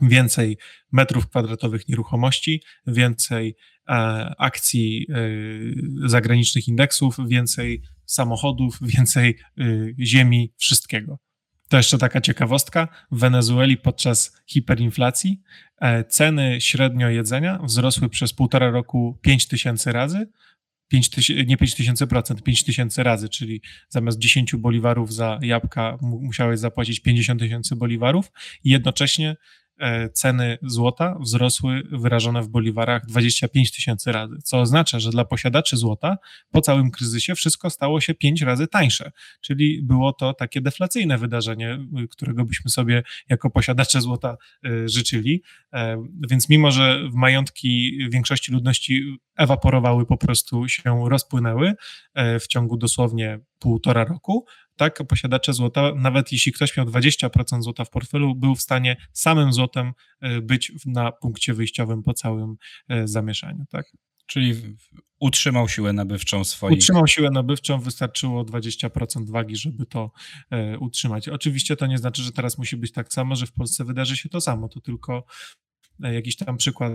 więcej 0.03 0.59
metrów 0.93 1.29
kwadratowych 1.29 1.89
nieruchomości, 1.89 2.63
więcej 2.87 3.57
e, 3.89 3.93
akcji 4.39 5.07
e, 5.11 6.09
zagranicznych 6.09 6.69
indeksów, 6.69 7.17
więcej 7.29 7.83
samochodów, 8.07 8.79
więcej 8.95 9.39
ziemi, 9.99 10.53
wszystkiego. 10.57 11.19
To 11.69 11.77
jeszcze 11.77 11.99
taka 11.99 12.21
ciekawostka. 12.21 12.89
W 13.11 13.19
Wenezueli 13.19 13.77
podczas 13.77 14.43
hiperinflacji 14.47 15.41
ceny 16.09 16.61
średnio 16.61 17.09
jedzenia 17.09 17.59
wzrosły 17.63 18.09
przez 18.09 18.33
półtora 18.33 18.71
roku 18.71 19.19
5 19.23 19.49
tysięcy 19.49 19.93
razy, 19.93 20.29
5 20.91 21.11
tysięcy, 21.11 21.45
nie 21.47 21.57
5 21.57 21.75
tysięcy 21.75 22.07
procent, 22.07 22.43
5 22.43 22.65
tysięcy 22.65 23.03
razy, 23.03 23.29
czyli 23.29 23.61
zamiast 23.89 24.19
10 24.19 24.57
boliwarów 24.57 25.15
za 25.15 25.39
jabłka 25.43 25.99
musiałeś 26.01 26.61
zapłacić 26.61 27.01
50 27.01 27.41
tysięcy 27.41 27.77
boliwarów 27.77 28.33
i 28.65 28.71
jednocześnie 28.71 29.37
ceny 30.13 30.59
złota 30.63 31.17
wzrosły 31.21 31.83
wyrażone 31.93 32.43
w 32.43 32.49
boliwarach 32.49 33.07
25 33.07 33.73
tysięcy 33.73 34.13
razy, 34.13 34.37
co 34.45 34.61
oznacza, 34.61 35.01
że 35.01 35.11
dla 35.11 35.25
posiadaczy 35.25 35.77
złota 35.77 36.19
po 36.51 36.61
całym 36.61 36.91
kryzysie 36.91 37.35
wszystko 37.35 37.71
stało 37.71 38.01
się 38.01 38.15
5 38.15 38.43
razy 38.43 38.67
tańsze, 38.67 39.13
czyli 39.41 39.83
było 39.83 40.13
to 40.13 40.35
takie 40.35 40.61
deflacyjne 40.61 41.19
wydarzenie, 41.19 41.79
y, 42.05 42.09
którego 42.09 42.45
byśmy 42.45 42.71
sobie 42.71 43.03
jako 43.29 43.51
posiadacze 43.51 44.01
złota 44.01 44.37
y, 44.67 44.89
życzyli. 44.89 45.43
E, 45.73 46.05
więc 46.31 46.49
mimo, 46.49 46.71
że 46.71 47.01
majątki 47.13 47.99
większości 48.11 48.53
ludności 48.53 49.19
ewaporowały, 49.37 50.07
po 50.07 50.17
prostu 50.17 50.69
się 50.69 51.09
rozpłynęły 51.09 51.75
e, 52.15 52.41
w 52.41 52.47
ciągu 52.47 52.77
dosłownie 52.77 53.41
półtora 53.59 54.05
roku, 54.05 54.47
tak, 54.81 55.07
posiadacze 55.09 55.53
złota, 55.53 55.93
nawet 55.95 56.33
jeśli 56.33 56.53
ktoś 56.53 56.77
miał 56.77 56.87
20% 56.87 57.63
złota 57.63 57.85
w 57.85 57.91
portfelu, 57.91 58.35
był 58.35 58.55
w 58.55 58.61
stanie 58.61 58.97
samym 59.13 59.53
złotem 59.53 59.93
e, 60.21 60.41
być 60.41 60.73
na 60.87 61.13
punkcie 61.13 61.55
wyjściowym 61.55 62.03
po 62.03 62.15
całym 62.15 62.57
e, 62.89 63.09
zamieszaniu, 63.09 63.65
tak. 63.71 63.87
Czyli 64.27 64.55
utrzymał 65.19 65.69
siłę 65.69 65.93
nabywczą 65.93 66.45
swoich. 66.45 66.79
Utrzymał 66.79 67.07
siłę 67.07 67.31
nabywczą, 67.31 67.81
wystarczyło 67.81 68.45
20% 68.45 69.31
wagi, 69.31 69.57
żeby 69.57 69.87
to 69.87 70.11
e, 70.51 70.79
utrzymać. 70.79 71.29
Oczywiście 71.29 71.77
to 71.77 71.87
nie 71.87 71.99
znaczy, 71.99 72.23
że 72.23 72.33
teraz 72.33 72.59
musi 72.59 72.77
być 72.77 72.93
tak 72.93 73.13
samo, 73.13 73.37
że 73.37 73.47
w 73.47 73.53
Polsce 73.53 73.85
wydarzy 73.85 74.17
się 74.17 74.29
to 74.29 74.41
samo, 74.41 74.69
to 74.69 74.81
tylko 74.81 75.25
jakiś 75.99 76.37
tam 76.37 76.57
przykład 76.57 76.93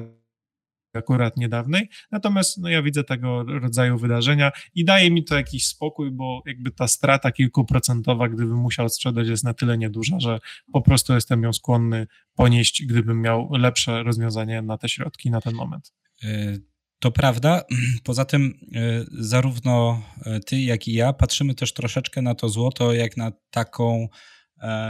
akurat 0.95 1.37
niedawnej, 1.37 1.89
natomiast 2.11 2.57
no, 2.57 2.69
ja 2.69 2.81
widzę 2.81 3.03
tego 3.03 3.43
rodzaju 3.43 3.97
wydarzenia 3.97 4.51
i 4.75 4.85
daje 4.85 5.11
mi 5.11 5.23
to 5.23 5.35
jakiś 5.35 5.67
spokój, 5.67 6.11
bo 6.11 6.41
jakby 6.45 6.71
ta 6.71 6.87
strata 6.87 7.31
kilkuprocentowa, 7.31 8.29
gdybym 8.29 8.57
musiał 8.57 8.89
sprzedać, 8.89 9.27
jest 9.27 9.43
na 9.43 9.53
tyle 9.53 9.77
nieduża, 9.77 10.19
że 10.19 10.39
po 10.73 10.81
prostu 10.81 11.13
jestem 11.13 11.43
ją 11.43 11.53
skłonny 11.53 12.07
ponieść, 12.35 12.85
gdybym 12.85 13.21
miał 13.21 13.49
lepsze 13.51 14.03
rozwiązanie 14.03 14.61
na 14.61 14.77
te 14.77 14.89
środki 14.89 15.31
na 15.31 15.41
ten 15.41 15.53
moment. 15.53 15.93
Y, 16.23 16.61
to 16.99 17.11
prawda. 17.11 17.63
Poza 18.03 18.25
tym, 18.25 18.53
y, 18.75 19.05
zarówno 19.11 20.01
y, 20.27 20.39
ty, 20.39 20.61
jak 20.61 20.87
i 20.87 20.93
ja 20.93 21.13
patrzymy 21.13 21.55
też 21.55 21.73
troszeczkę 21.73 22.21
na 22.21 22.35
to 22.35 22.49
złoto, 22.49 22.93
jak 22.93 23.17
na 23.17 23.31
taką 23.49 24.07
E, 24.07 24.34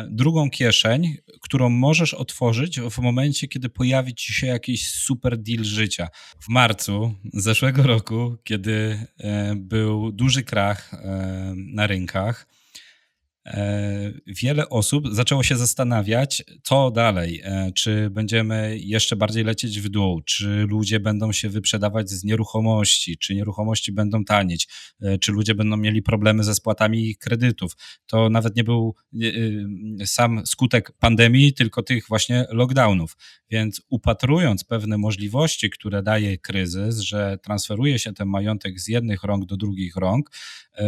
drugą 0.10 0.49
kieszeń, 0.49 1.17
którą 1.41 1.69
możesz 1.69 2.13
otworzyć 2.13 2.80
w 2.80 2.99
momencie, 2.99 3.47
kiedy 3.47 3.69
pojawi 3.69 4.15
ci 4.15 4.34
się 4.34 4.47
jakiś 4.47 4.88
super 4.88 5.38
deal 5.38 5.63
życia. 5.63 6.08
W 6.39 6.49
marcu 6.49 7.15
zeszłego 7.34 7.84
roku, 7.84 8.38
kiedy 8.43 9.08
e, 9.19 9.56
był 9.56 10.12
duży 10.12 10.43
krach 10.43 10.93
e, 10.93 11.54
na 11.56 11.88
rynkach, 11.88 12.47
E, 12.51 12.55
wiele 14.27 14.69
osób 14.69 15.05
zaczęło 15.12 15.43
się 15.43 15.58
zastanawiać, 15.58 16.43
co 16.63 16.91
dalej. 16.91 17.41
E, 17.43 17.71
czy 17.75 18.10
będziemy 18.10 18.77
jeszcze 18.79 19.15
bardziej 19.15 19.43
lecieć 19.43 19.79
w 19.79 19.89
dół, 19.89 20.21
czy 20.21 20.65
ludzie 20.69 20.99
będą 20.99 21.31
się 21.31 21.49
wyprzedawać 21.49 22.10
z 22.10 22.23
nieruchomości, 22.23 23.17
czy 23.17 23.36
nieruchomości 23.36 23.91
będą 23.91 24.23
tanieć, 24.23 24.67
e, 25.01 25.17
czy 25.17 25.31
ludzie 25.31 25.55
będą 25.55 25.77
mieli 25.77 26.01
problemy 26.01 26.43
ze 26.43 26.55
spłatami 26.55 27.15
kredytów. 27.15 27.73
To 28.08 28.29
nawet 28.29 28.55
nie 28.55 28.63
był 28.63 28.95
sam 30.05 30.45
skutek 30.45 30.91
pandemii, 30.91 31.53
tylko 31.53 31.84
tych 31.84 32.08
właśnie 32.08 32.45
lockdownów. 32.49 33.17
Więc 33.49 33.81
upatrując 33.89 34.63
pewne 34.63 34.97
możliwości, 34.97 35.69
które 35.69 36.03
daje 36.03 36.38
kryzys, 36.38 36.99
że 36.99 37.38
transferuje 37.43 37.99
się 37.99 38.13
ten 38.13 38.27
majątek 38.27 38.79
z 38.79 38.88
jednych 38.88 39.23
rąk 39.23 39.45
do 39.45 39.58
drugich 39.58 39.95
rąk, 39.95 40.29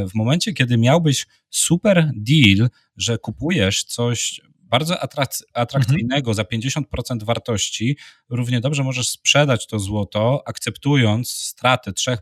w 0.09 0.15
momencie, 0.15 0.53
kiedy 0.53 0.77
miałbyś 0.77 1.25
super 1.49 2.12
deal, 2.15 2.69
że 2.97 3.17
kupujesz 3.17 3.83
coś 3.83 4.41
bardzo 4.69 4.97
atrakcyjnego 5.53 6.31
mhm. 6.31 6.36
za 6.36 6.43
50% 6.43 7.23
wartości, 7.23 7.97
równie 8.29 8.62
dobrze 8.62 8.83
możesz 8.83 9.10
sprzedać 9.10 9.67
to 9.67 9.79
złoto, 9.79 10.43
akceptując 10.45 11.31
stratę 11.31 11.91
3% 11.91 12.17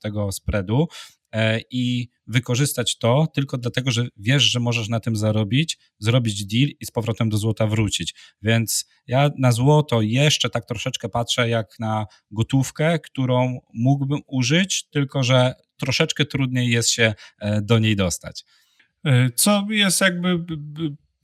tego 0.00 0.32
spreadu 0.32 0.88
e, 1.32 1.60
i 1.70 2.08
wykorzystać 2.26 2.98
to 2.98 3.26
tylko 3.34 3.58
dlatego, 3.58 3.90
że 3.90 4.06
wiesz, 4.16 4.42
że 4.42 4.60
możesz 4.60 4.88
na 4.88 5.00
tym 5.00 5.16
zarobić, 5.16 5.78
zrobić 5.98 6.46
deal 6.46 6.70
i 6.80 6.86
z 6.86 6.90
powrotem 6.90 7.28
do 7.28 7.36
złota 7.36 7.66
wrócić. 7.66 8.14
Więc 8.42 8.88
ja 9.06 9.30
na 9.38 9.52
złoto 9.52 10.02
jeszcze 10.02 10.50
tak 10.50 10.66
troszeczkę 10.66 11.08
patrzę 11.08 11.48
jak 11.48 11.78
na 11.78 12.06
gotówkę, 12.30 12.98
którą 12.98 13.60
mógłbym 13.74 14.20
użyć, 14.26 14.88
tylko 14.90 15.22
że 15.22 15.54
troszeczkę 15.76 16.24
trudniej 16.24 16.70
jest 16.70 16.90
się 16.90 17.14
e, 17.40 17.62
do 17.62 17.78
niej 17.78 17.96
dostać. 17.96 18.44
E, 19.04 19.30
co 19.30 19.66
jest 19.70 20.00
jakby 20.00 20.44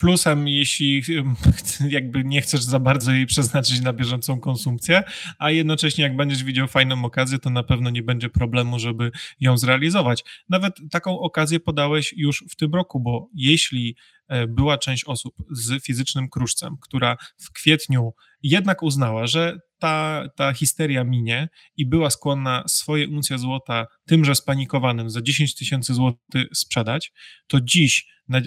plusem, 0.01 0.49
jeśli 0.49 1.03
jakby 1.89 2.25
nie 2.25 2.41
chcesz 2.41 2.63
za 2.63 2.79
bardzo 2.79 3.13
jej 3.13 3.27
przeznaczyć 3.27 3.81
na 3.81 3.93
bieżącą 3.93 4.41
konsumpcję, 4.41 5.03
a 5.39 5.51
jednocześnie 5.51 6.05
jak 6.05 6.17
będziesz 6.17 6.45
widział 6.45 6.69
fajną 6.69 7.05
okazję, 7.05 7.39
to 7.39 7.51
na 7.51 7.63
pewno 7.63 7.91
nie 7.91 8.03
będzie 8.03 8.29
problemu, 8.29 8.79
żeby 8.79 9.11
ją 9.41 9.59
zrealizować. 9.59 10.25
Nawet 10.49 10.75
taką 10.91 11.19
okazję 11.19 11.61
podałeś 11.61 12.15
już 12.17 12.45
w 12.51 12.57
tym 12.57 12.75
roku, 12.75 13.01
bo 13.01 13.29
jeśli 13.35 13.97
e, 14.29 14.47
była 14.47 14.79
część 14.79 15.05
osób 15.05 15.35
z 15.51 15.85
fizycznym 15.85 16.29
kruszcem, 16.29 16.77
która 16.81 17.17
w 17.37 17.53
kwietniu 17.53 18.13
jednak 18.43 18.83
uznała, 18.83 19.27
że 19.27 19.59
ta, 19.81 20.25
ta 20.37 20.53
histeria 20.53 21.05
minie 21.05 21.49
i 21.77 21.87
była 21.87 22.11
skłonna 22.11 22.65
swoje 22.69 23.09
uncje 23.09 23.39
złota 23.39 23.87
tymże 24.07 24.35
spanikowanym 24.35 25.11
za 25.11 25.23
10 25.23 25.55
tysięcy 25.55 25.95
złotych 25.95 26.47
sprzedać, 26.55 27.13
to 27.47 27.61
dziś 27.61 28.07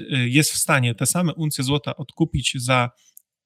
jest 0.09 0.51
w 0.51 0.57
stanie 0.57 0.95
te 0.95 1.05
same 1.05 1.33
uncje 1.33 1.63
złota 1.63 1.95
odkupić 1.95 2.53
za 2.55 2.89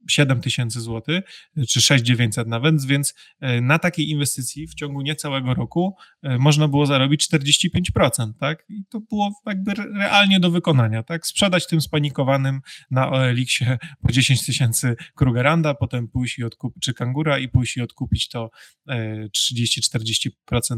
7 0.08 0.42
tysięcy 0.42 0.82
złotych, 0.82 1.24
czy 1.70 1.82
6900 1.82 2.48
nawet, 2.48 2.86
więc 2.86 3.14
e, 3.40 3.62
na 3.62 3.80
takiej 3.80 4.10
inwestycji 4.10 4.68
w 4.68 4.76
ciągu 4.76 5.02
niecałego 5.02 5.54
roku 5.54 5.96
e, 6.24 6.38
można 6.38 6.68
było 6.68 6.86
zarobić 6.86 7.28
45%, 7.32 8.34
tak? 8.40 8.66
I 8.70 8.84
to 8.90 9.00
było 9.00 9.32
jakby 9.46 9.74
realnie 9.74 10.40
do 10.40 10.52
wykonania, 10.52 11.04
tak? 11.04 11.28
Sprzedać 11.28 11.68
tym 11.68 11.82
spanikowanym 11.82 12.62
na 12.92 13.10
OLX-ie 13.12 13.78
po 14.02 14.12
10 14.12 14.46
tysięcy 14.46 14.96
Krugeranda, 15.16 15.74
potem 15.74 16.08
pójść 16.08 16.40
i 16.40 16.44
odkupić, 16.44 16.84
czy 16.84 16.94
Kangura 16.94 17.40
i 17.40 17.50
pójść 17.50 17.78
i 17.78 17.82
odkupić 17.82 18.30
to 18.30 18.50
30-40% 18.90 20.30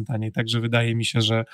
e, 0.01 0.05
taniej, 0.05 0.31
także 0.31 0.61
wydaje 0.61 0.95
mi 0.95 1.05
się, 1.05 1.21
że 1.21 1.45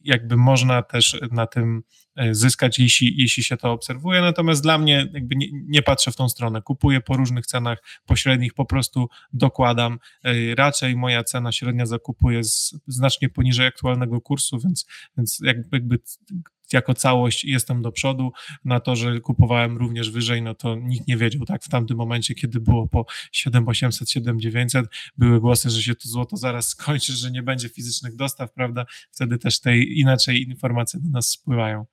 jakby 0.00 0.36
można 0.36 0.82
też 0.82 1.20
na 1.30 1.46
tym 1.46 1.82
e, 2.16 2.34
zyskać, 2.34 2.78
jeśli, 2.78 3.14
jeśli 3.18 3.42
się 3.42 3.56
to 3.56 3.72
obserwuje. 3.72 4.20
Natomiast 4.20 4.62
dla 4.62 4.78
mnie 4.78 5.08
jakby 5.12 5.36
nie, 5.36 5.46
nie, 5.52 5.82
patrzę 5.82 6.12
w 6.12 6.16
tą 6.16 6.28
stronę. 6.28 6.62
Kupuję 6.62 7.00
po 7.00 7.16
różnych 7.16 7.46
cenach 7.46 7.82
pośrednich, 8.06 8.54
po 8.54 8.64
prostu 8.64 9.08
dokładam. 9.32 9.98
E, 10.24 10.54
raczej 10.54 10.96
moja 10.96 11.24
cena 11.24 11.52
średnia 11.52 11.86
zakupu 11.86 12.30
jest 12.30 12.76
znacznie 12.86 13.28
poniżej 13.28 13.66
aktualnego 13.66 14.20
kursu, 14.20 14.58
więc, 14.58 14.86
więc 15.16 15.40
jakby 15.42 15.98
jako 16.72 16.94
całość 16.94 17.44
jestem 17.44 17.82
do 17.82 17.92
przodu. 17.92 18.32
Na 18.64 18.80
to, 18.80 18.96
że 18.96 19.20
kupowałem 19.20 19.76
również 19.76 20.10
wyżej, 20.10 20.42
no 20.42 20.54
to 20.54 20.74
nikt 20.74 21.08
nie 21.08 21.16
wiedział, 21.16 21.44
tak? 21.44 21.64
W 21.64 21.68
tamtym 21.68 21.96
momencie, 21.96 22.34
kiedy 22.34 22.60
było 22.60 22.88
po 22.88 23.06
7800, 23.32 24.10
7900, 24.10 24.86
były 25.16 25.40
głosy, 25.40 25.70
że 25.70 25.82
się 25.82 25.94
to 25.94 26.08
złoto 26.08 26.36
zaraz 26.36 26.68
skończy, 26.68 27.12
że 27.12 27.30
nie 27.30 27.42
będzie 27.42 27.68
fizycznych 27.68 28.16
dostaw, 28.16 28.52
prawda? 28.52 28.86
Wtedy 29.10 29.38
też 29.38 29.60
te 29.60 29.78
inaczej 29.78 30.42
informacje 30.42 31.00
do 31.00 31.10
nas 31.10 31.30
spływają. 31.30 31.86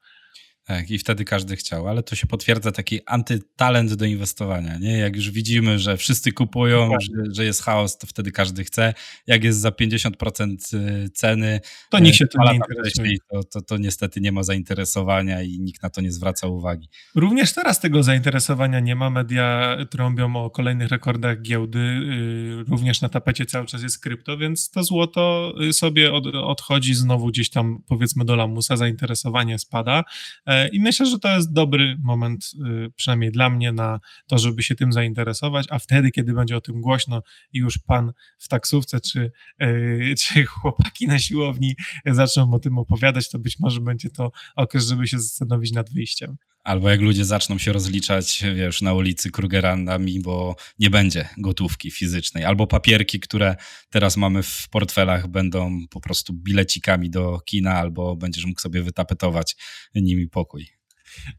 Tak, 0.67 0.91
i 0.91 0.99
wtedy 0.99 1.25
każdy 1.25 1.56
chciał, 1.56 1.88
ale 1.88 2.03
to 2.03 2.15
się 2.15 2.27
potwierdza 2.27 2.71
taki 2.71 2.99
antytalent 3.06 3.93
do 3.93 4.06
inwestowania, 4.06 4.77
nie? 4.77 4.97
Jak 4.97 5.15
już 5.15 5.32
widzimy, 5.32 5.80
że 5.80 5.97
wszyscy 5.97 6.32
kupują, 6.32 6.91
że, 7.01 7.36
że, 7.36 7.45
jest 7.45 7.63
chaos, 7.63 7.97
to 7.97 8.08
wtedy 8.08 8.32
każdy 8.32 8.63
chce. 8.63 8.93
Jak 9.27 9.43
jest 9.43 9.60
za 9.60 9.69
50% 9.69 10.75
y, 11.06 11.10
ceny, 11.10 11.60
to 11.89 11.99
nikt 11.99 12.17
się 12.17 12.27
tym 12.27 12.41
nie 12.41 12.56
interesuje. 12.56 13.17
To, 13.32 13.43
to, 13.43 13.62
to 13.62 13.77
niestety 13.77 14.21
nie 14.21 14.32
ma 14.32 14.43
zainteresowania 14.43 15.41
i 15.41 15.60
nikt 15.60 15.84
na 15.84 15.89
to 15.89 16.01
nie 16.01 16.12
zwraca 16.12 16.47
uwagi. 16.47 16.89
Również 17.15 17.53
teraz 17.53 17.80
tego 17.80 18.03
zainteresowania 18.03 18.80
nie 18.80 18.95
ma. 18.95 19.10
Media 19.10 19.77
trąbią 19.89 20.36
o 20.36 20.49
kolejnych 20.49 20.89
rekordach 20.89 21.41
giełdy. 21.41 21.80
Y, 21.80 22.63
również 22.69 23.02
na 23.02 23.10
tapecie 23.10 23.46
cały 23.46 23.65
czas 23.65 23.83
jest 23.83 24.00
krypto, 24.00 24.37
więc 24.37 24.69
to 24.69 24.83
złoto 24.83 25.54
y, 25.62 25.73
sobie 25.73 26.13
od, 26.13 26.25
odchodzi 26.35 26.94
znowu 26.94 27.27
gdzieś 27.27 27.50
tam 27.50 27.83
powiedzmy 27.87 28.25
do 28.25 28.35
lamusa, 28.35 28.77
zainteresowanie 28.77 29.60
spada 29.60 30.04
e, 30.46 30.56
i 30.65 30.79
myślę, 30.79 31.05
że 31.05 31.19
to 31.19 31.35
jest 31.35 31.53
dobry 31.53 31.97
moment, 32.03 32.51
y, 32.85 32.91
przynajmniej 32.95 33.31
dla 33.31 33.49
mnie, 33.49 33.71
na 33.71 33.99
to, 34.27 34.37
żeby 34.37 34.63
się 34.63 34.75
tym 34.75 34.93
zainteresować, 34.93 35.67
a 35.69 35.79
wtedy, 35.79 36.12
kiedy 36.12 36.33
będzie 36.33 36.58
o 36.58 36.62
tym 36.62 36.81
głośno 36.81 37.21
i 37.53 37.58
już 37.60 37.77
pan 37.77 38.13
w 38.37 38.47
taksówce 38.47 39.01
czy, 39.01 39.31
y, 39.62 40.15
czy 40.21 40.45
chłopaki 40.45 41.08
na 41.08 41.19
siłowni 41.19 41.75
zaczną 42.05 42.53
o 42.53 42.60
tym 42.60 42.77
opowiadać, 42.77 43.29
to 43.29 43.39
być 43.39 43.60
może 43.60 43.81
będzie 43.81 44.10
to 44.10 44.31
okres, 44.55 44.87
żeby 44.87 45.08
się 45.08 45.19
zastanowić 45.19 45.71
nad 45.71 45.93
wyjściem. 45.93 46.37
Albo 46.67 46.89
jak 46.89 47.01
ludzie 47.01 47.25
zaczną 47.25 47.57
się 47.57 47.73
rozliczać, 47.73 48.43
wiesz, 48.55 48.81
na 48.81 48.93
ulicy 48.93 49.31
Krugerandami, 49.31 50.19
bo 50.21 50.55
nie 50.79 50.89
będzie 50.89 51.29
gotówki 51.37 51.91
fizycznej. 51.91 52.43
Albo 52.43 52.67
papierki, 52.67 53.19
które 53.19 53.55
teraz 53.89 54.17
mamy 54.17 54.43
w 54.43 54.67
portfelach, 54.69 55.27
będą 55.27 55.87
po 55.89 56.01
prostu 56.01 56.33
bilecikami 56.33 57.09
do 57.09 57.39
kina, 57.45 57.73
albo 57.73 58.15
będziesz 58.15 58.45
mógł 58.45 58.61
sobie 58.61 58.81
wytapetować 58.81 59.55
nimi 59.95 60.27
pokój. 60.27 60.67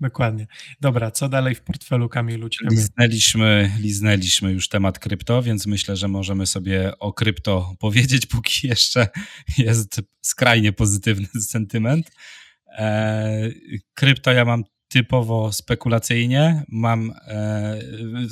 Dokładnie. 0.01 0.47
Dobra, 0.81 1.11
co 1.11 1.29
dalej 1.29 1.55
w 1.55 1.61
portfelu 1.61 2.09
Kamilu? 2.09 2.49
Liznęliśmy, 2.71 3.71
liznęliśmy 3.79 4.53
już 4.53 4.69
temat 4.69 4.99
krypto, 4.99 5.43
więc 5.43 5.67
myślę, 5.67 5.97
że 5.97 6.09
możemy 6.09 6.47
sobie 6.47 6.99
o 6.99 7.13
krypto 7.13 7.75
powiedzieć, 7.79 8.27
póki 8.37 8.67
jeszcze 8.67 9.09
jest 9.59 10.01
skrajnie 10.23 10.73
pozytywny 10.73 11.29
sentyment. 11.53 12.11
E, 12.79 13.51
krypto 13.95 14.33
ja 14.33 14.45
mam 14.45 14.65
typowo 14.89 15.53
spekulacyjnie. 15.53 16.63
Mam, 16.69 17.13
e, 17.27 17.79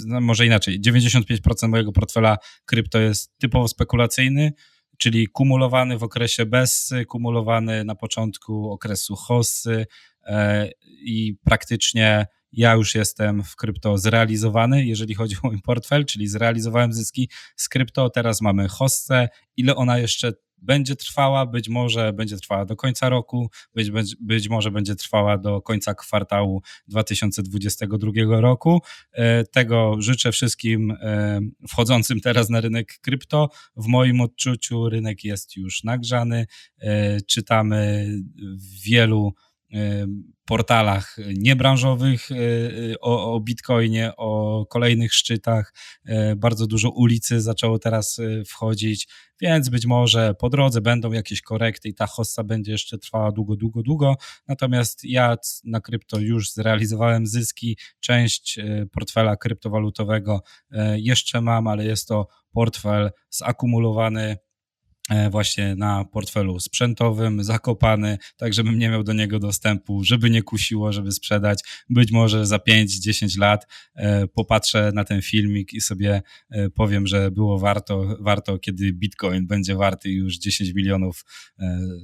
no 0.06 0.20
może 0.20 0.46
inaczej, 0.46 0.80
95% 0.80 1.68
mojego 1.68 1.92
portfela 1.92 2.38
krypto 2.64 2.98
jest 2.98 3.38
typowo 3.38 3.68
spekulacyjny, 3.68 4.52
czyli 4.98 5.28
kumulowany 5.28 5.98
w 5.98 6.02
okresie 6.02 6.46
BESY, 6.46 7.04
kumulowany 7.04 7.84
na 7.84 7.94
początku 7.94 8.70
okresu 8.70 9.16
HOSY 9.16 9.86
e, 10.26 10.70
i 10.86 11.34
praktycznie 11.44 12.26
ja 12.52 12.74
już 12.74 12.94
jestem 12.94 13.44
w 13.44 13.56
krypto 13.56 13.98
zrealizowany, 13.98 14.86
jeżeli 14.86 15.14
chodzi 15.14 15.36
o 15.42 15.46
mój 15.46 15.62
portfel, 15.62 16.04
czyli 16.04 16.28
zrealizowałem 16.28 16.92
zyski 16.92 17.30
z 17.56 17.68
krypto, 17.68 18.10
teraz 18.10 18.40
mamy 18.40 18.68
HOSę, 18.68 19.28
ile 19.56 19.76
ona 19.76 19.98
jeszcze 19.98 20.32
będzie 20.58 20.96
trwała, 20.96 21.46
być 21.46 21.68
może 21.68 22.12
będzie 22.12 22.36
trwała 22.36 22.64
do 22.64 22.76
końca 22.76 23.08
roku, 23.08 23.50
być, 23.74 23.90
być, 23.90 24.16
być 24.20 24.48
może 24.48 24.70
będzie 24.70 24.94
trwała 24.94 25.38
do 25.38 25.62
końca 25.62 25.94
kwartału 25.94 26.62
2022 26.88 28.40
roku. 28.40 28.82
E, 29.12 29.44
tego 29.44 29.96
życzę 29.98 30.32
wszystkim 30.32 30.90
e, 30.90 31.40
wchodzącym 31.68 32.20
teraz 32.20 32.50
na 32.50 32.60
rynek 32.60 32.98
krypto. 33.00 33.50
W 33.76 33.86
moim 33.86 34.20
odczuciu 34.20 34.88
rynek 34.88 35.24
jest 35.24 35.56
już 35.56 35.84
nagrzany. 35.84 36.46
E, 36.78 37.20
czytamy 37.20 38.08
wielu 38.84 39.34
portalach 40.46 41.16
niebranżowych 41.38 42.30
y, 42.30 42.94
o, 43.00 43.34
o 43.34 43.40
Bitcoinie, 43.40 44.12
o 44.16 44.66
kolejnych 44.66 45.14
szczytach. 45.14 45.74
Y, 46.08 46.36
bardzo 46.36 46.66
dużo 46.66 46.90
ulicy 46.90 47.40
zaczęło 47.40 47.78
teraz 47.78 48.20
wchodzić, 48.48 49.08
więc 49.40 49.68
być 49.68 49.86
może 49.86 50.34
po 50.34 50.48
drodze 50.50 50.80
będą 50.80 51.12
jakieś 51.12 51.42
korekty 51.42 51.88
i 51.88 51.94
ta 51.94 52.06
hossa 52.06 52.44
będzie 52.44 52.72
jeszcze 52.72 52.98
trwała 52.98 53.32
długo, 53.32 53.56
długo, 53.56 53.82
długo. 53.82 54.16
Natomiast 54.48 55.04
ja 55.04 55.36
na 55.64 55.80
krypto 55.80 56.18
już 56.18 56.52
zrealizowałem 56.52 57.26
zyski. 57.26 57.78
Część 58.00 58.58
portfela 58.92 59.36
kryptowalutowego 59.36 60.42
jeszcze 60.96 61.40
mam, 61.40 61.66
ale 61.66 61.84
jest 61.84 62.08
to 62.08 62.26
portfel 62.52 63.10
zakumulowany 63.30 64.36
E, 64.36 64.38
właśnie 65.30 65.74
na 65.74 66.04
portfelu 66.04 66.60
sprzętowym, 66.60 67.44
zakopany, 67.44 68.18
tak 68.36 68.54
żebym 68.54 68.78
nie 68.78 68.88
miał 68.88 69.04
do 69.04 69.12
niego 69.12 69.38
dostępu, 69.38 70.04
żeby 70.04 70.30
nie 70.30 70.42
kusiło, 70.42 70.92
żeby 70.92 71.12
sprzedać. 71.12 71.60
Być 71.90 72.12
może 72.12 72.46
za 72.46 72.56
5-10 72.56 73.38
lat 73.38 73.66
e, 73.94 74.26
popatrzę 74.26 74.90
na 74.94 75.04
ten 75.04 75.22
filmik 75.22 75.72
i 75.72 75.80
sobie 75.80 76.22
e, 76.50 76.70
powiem, 76.70 77.06
że 77.06 77.30
było 77.30 77.58
warto, 77.58 78.16
warto, 78.20 78.58
kiedy 78.58 78.92
Bitcoin 78.92 79.46
będzie 79.46 79.74
warty 79.76 80.10
już 80.10 80.38
10 80.38 80.74
milionów 80.74 81.24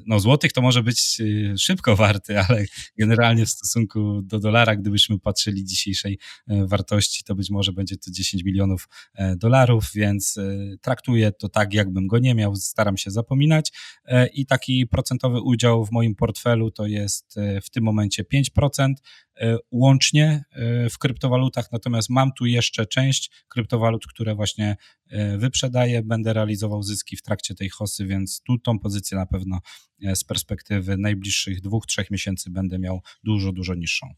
no, 0.06 0.20
złotych, 0.20 0.52
to 0.52 0.62
może 0.62 0.82
być 0.82 1.22
szybko 1.58 1.96
warty, 1.96 2.40
ale 2.40 2.64
generalnie 2.98 3.46
w 3.46 3.50
stosunku 3.50 4.22
do 4.22 4.38
dolara, 4.38 4.76
gdybyśmy 4.76 5.18
patrzyli 5.18 5.64
dzisiejszej 5.64 6.18
wartości, 6.46 7.24
to 7.24 7.34
być 7.34 7.50
może 7.50 7.72
będzie 7.72 7.96
to 7.96 8.10
10 8.10 8.44
milionów 8.44 8.88
dolarów, 9.36 9.90
więc 9.94 10.38
traktuję 10.80 11.32
to 11.32 11.48
tak, 11.48 11.74
jakbym 11.74 12.06
go 12.06 12.18
nie 12.18 12.34
miał. 12.34 12.56
Staram 12.56 12.91
staram 12.92 12.96
się 12.96 13.10
zapominać. 13.10 13.72
E, 14.04 14.26
i 14.26 14.46
taki 14.46 14.86
procentowy 14.86 15.40
udział 15.40 15.84
w 15.84 15.92
moim 15.92 16.14
portfelu 16.14 16.70
to 16.70 16.86
jest 16.86 17.38
e, 17.38 17.60
w 17.60 17.70
tym 17.70 17.84
momencie 17.84 18.24
5% 18.24 18.94
e, 19.36 19.56
łącznie 19.70 20.44
w 20.90 20.98
kryptowalutach, 20.98 21.72
natomiast 21.72 22.10
mam 22.10 22.32
tu 22.32 22.46
jeszcze 22.46 22.86
część 22.86 23.30
kryptowalut, 23.48 24.06
które 24.06 24.34
właśnie 24.34 24.76
wyprzedaję, 25.38 26.02
będę 26.02 26.32
realizował 26.32 26.82
zyski 26.82 27.16
w 27.16 27.22
trakcie 27.22 27.54
tej 27.54 27.68
hosy, 27.68 28.06
więc 28.06 28.42
tu 28.42 28.58
tą 28.58 28.78
pozycję 28.78 29.18
na 29.18 29.26
pewno 29.26 29.60
z 30.14 30.24
perspektywy 30.24 30.96
najbliższych 30.96 31.60
dwóch, 31.60 31.86
trzech 31.86 32.10
miesięcy 32.10 32.50
będę 32.50 32.78
miał 32.78 33.00
dużo, 33.24 33.52
dużo 33.52 33.74
niższą. 33.74 34.14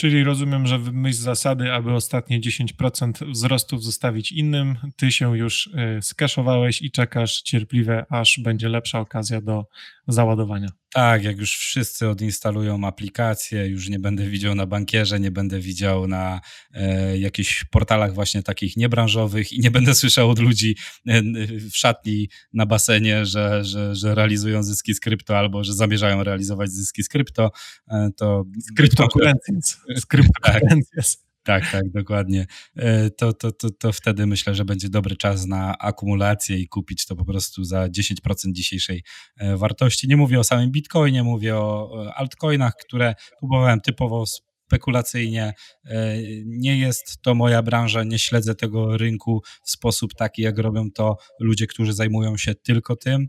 Czyli 0.00 0.24
rozumiem, 0.24 0.66
że 0.66 0.78
myśl 0.78 1.18
zasady, 1.18 1.72
aby 1.72 1.92
ostatnie 1.92 2.40
10% 2.40 3.30
wzrostów 3.30 3.84
zostawić 3.84 4.32
innym, 4.32 4.76
ty 4.96 5.12
się 5.12 5.38
już 5.38 5.66
y, 5.66 6.02
skaszowałeś 6.02 6.82
i 6.82 6.90
czekasz 6.90 7.42
cierpliwie, 7.42 8.04
aż 8.10 8.40
będzie 8.42 8.68
lepsza 8.68 9.00
okazja 9.00 9.40
do 9.40 9.64
załadowania. 10.08 10.68
Tak, 10.94 11.24
jak 11.24 11.38
już 11.38 11.56
wszyscy 11.56 12.08
odinstalują 12.08 12.86
aplikację, 12.86 13.66
już 13.66 13.88
nie 13.88 13.98
będę 13.98 14.26
widział 14.26 14.54
na 14.54 14.66
bankierze, 14.66 15.20
nie 15.20 15.30
będę 15.30 15.60
widział 15.60 16.06
na 16.06 16.40
e, 16.74 17.18
jakichś 17.18 17.64
portalach 17.64 18.14
właśnie 18.14 18.42
takich 18.42 18.76
niebranżowych 18.76 19.52
i 19.52 19.60
nie 19.60 19.70
będę 19.70 19.94
słyszał 20.00 20.30
od 20.30 20.38
ludzi 20.38 20.76
e, 21.06 21.22
w 21.70 21.76
szatni 21.76 22.28
na 22.52 22.66
basenie, 22.66 23.26
że, 23.26 23.64
że, 23.64 23.94
że 23.94 24.14
realizują 24.14 24.62
zyski 24.62 24.94
z 24.94 25.00
krypto 25.00 25.38
albo 25.38 25.64
że 25.64 25.74
zamierzają 25.74 26.24
realizować 26.24 26.70
zyski 26.70 27.02
z 27.02 27.08
krypto, 27.08 27.50
e, 27.88 28.10
to... 28.16 28.44
Z 28.58 28.72
kryptokurencji. 28.72 29.54
Z 30.00 30.06
kryptokurencji. 30.06 30.96
Tak. 30.96 31.29
Tak, 31.50 31.72
tak, 31.72 31.90
dokładnie. 31.90 32.46
E, 32.76 33.10
to, 33.10 33.32
to, 33.32 33.52
to, 33.52 33.70
to 33.70 33.92
wtedy 33.92 34.26
myślę, 34.26 34.54
że 34.54 34.64
będzie 34.64 34.88
dobry 34.88 35.16
czas 35.16 35.46
na 35.46 35.78
akumulację 35.78 36.58
i 36.58 36.68
kupić 36.68 37.06
to 37.06 37.16
po 37.16 37.24
prostu 37.24 37.64
za 37.64 37.86
10% 37.86 38.52
dzisiejszej 38.52 39.02
e, 39.36 39.56
wartości. 39.56 40.08
Nie 40.08 40.16
mówię 40.16 40.40
o 40.40 40.44
samym 40.44 40.70
Bitcoinie, 40.70 41.22
mówię 41.22 41.56
o 41.56 41.90
altcoinach, 42.16 42.74
które 42.76 43.14
kupowałem 43.40 43.80
typowo 43.80 44.24
spekulacyjnie. 44.26 45.52
E, 45.84 46.16
nie 46.46 46.78
jest 46.78 47.22
to 47.22 47.34
moja 47.34 47.62
branża, 47.62 48.04
nie 48.04 48.18
śledzę 48.18 48.54
tego 48.54 48.96
rynku 48.96 49.42
w 49.64 49.70
sposób 49.70 50.14
taki, 50.14 50.42
jak 50.42 50.58
robią 50.58 50.90
to 50.90 51.16
ludzie, 51.40 51.66
którzy 51.66 51.92
zajmują 51.92 52.36
się 52.36 52.54
tylko 52.54 52.96
tym. 52.96 53.28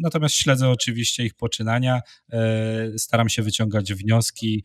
Natomiast 0.00 0.34
śledzę 0.34 0.70
oczywiście 0.70 1.24
ich 1.24 1.34
poczynania, 1.34 2.00
staram 2.96 3.28
się 3.28 3.42
wyciągać 3.42 3.94
wnioski 3.94 4.64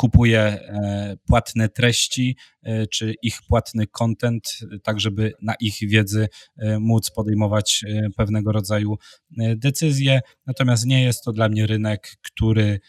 kupuje 0.00 0.40
e, 0.40 1.16
płatne 1.26 1.68
treści 1.68 2.36
e, 2.62 2.86
czy 2.86 3.14
ich 3.22 3.38
płatny 3.48 3.86
content, 3.86 4.58
tak 4.82 5.00
żeby 5.00 5.32
na 5.42 5.54
ich 5.60 5.74
wiedzy 5.82 6.28
e, 6.58 6.78
móc 6.78 7.10
podejmować 7.10 7.84
pewnego 8.16 8.52
rodzaju 8.52 8.96
decyzje. 9.56 10.20
Natomiast 10.46 10.86
nie 10.86 11.02
jest 11.02 11.24
to 11.24 11.32
dla 11.32 11.48
mnie 11.48 11.66
rynek, 11.66 12.12
który 12.22 12.80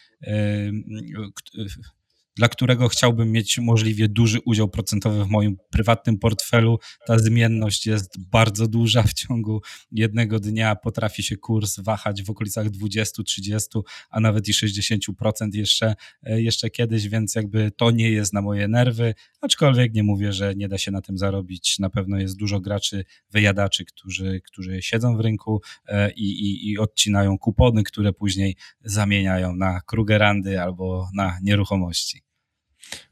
dla 2.36 2.48
którego 2.48 2.88
chciałbym 2.88 3.32
mieć 3.32 3.58
możliwie 3.58 4.08
duży 4.08 4.38
udział 4.44 4.68
procentowy 4.68 5.24
w 5.24 5.28
moim 5.28 5.56
prywatnym 5.70 6.18
portfelu. 6.18 6.78
Ta 7.06 7.18
zmienność 7.18 7.86
jest 7.86 8.30
bardzo 8.30 8.68
duża 8.68 9.02
w 9.02 9.12
ciągu 9.12 9.60
jednego 9.92 10.40
dnia. 10.40 10.76
Potrafi 10.76 11.22
się 11.22 11.36
kurs 11.36 11.80
wahać 11.80 12.22
w 12.22 12.30
okolicach 12.30 12.70
20, 12.70 13.22
30, 13.22 13.68
a 14.10 14.20
nawet 14.20 14.48
i 14.48 14.52
60% 14.52 15.54
jeszcze, 15.54 15.94
e, 16.22 16.42
jeszcze 16.42 16.70
kiedyś, 16.70 17.08
więc 17.08 17.34
jakby 17.34 17.70
to 17.76 17.90
nie 17.90 18.10
jest 18.10 18.32
na 18.32 18.42
moje 18.42 18.68
nerwy, 18.68 19.14
aczkolwiek 19.42 19.94
nie 19.94 20.02
mówię, 20.02 20.32
że 20.32 20.54
nie 20.54 20.68
da 20.68 20.78
się 20.78 20.90
na 20.90 21.00
tym 21.00 21.18
zarobić. 21.18 21.78
Na 21.78 21.90
pewno 21.90 22.18
jest 22.18 22.36
dużo 22.36 22.60
graczy, 22.60 23.04
wyjadaczy, 23.30 23.84
którzy, 23.84 24.40
którzy 24.40 24.82
siedzą 24.82 25.16
w 25.16 25.20
rynku 25.20 25.60
e, 25.86 26.10
i, 26.10 26.22
i, 26.22 26.70
i 26.70 26.78
odcinają 26.78 27.38
kupony, 27.38 27.82
które 27.82 28.12
później 28.12 28.56
zamieniają 28.80 29.56
na 29.56 29.80
Krugerandy 29.80 30.60
albo 30.60 31.08
na 31.14 31.38
nieruchomości. 31.42 32.22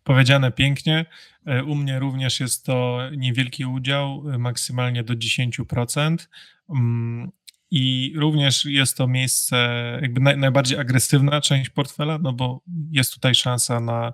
Powiedziane 0.05 0.53
pięknie. 0.53 1.07
E, 1.47 1.65
u 1.65 1.75
mnie 1.75 1.99
również 1.99 2.41
jest 2.41 2.67
to 2.67 2.99
niewielki 3.17 3.65
udział, 3.65 4.31
e, 4.31 4.39
maksymalnie 4.39 5.05
do 5.05 5.15
10%. 5.15 6.29
Mm, 6.71 7.31
I 7.71 8.13
również 8.17 8.65
jest 8.65 8.97
to 8.97 9.07
miejsce, 9.07 9.57
jakby 10.03 10.21
najbardziej 10.21 10.79
agresywna 10.79 11.41
część 11.41 11.71
portfela, 11.71 12.19
no 12.19 12.33
bo 12.33 12.63
jest 12.91 13.15
tutaj 13.15 13.35
szansa 13.35 13.81
na 13.81 14.13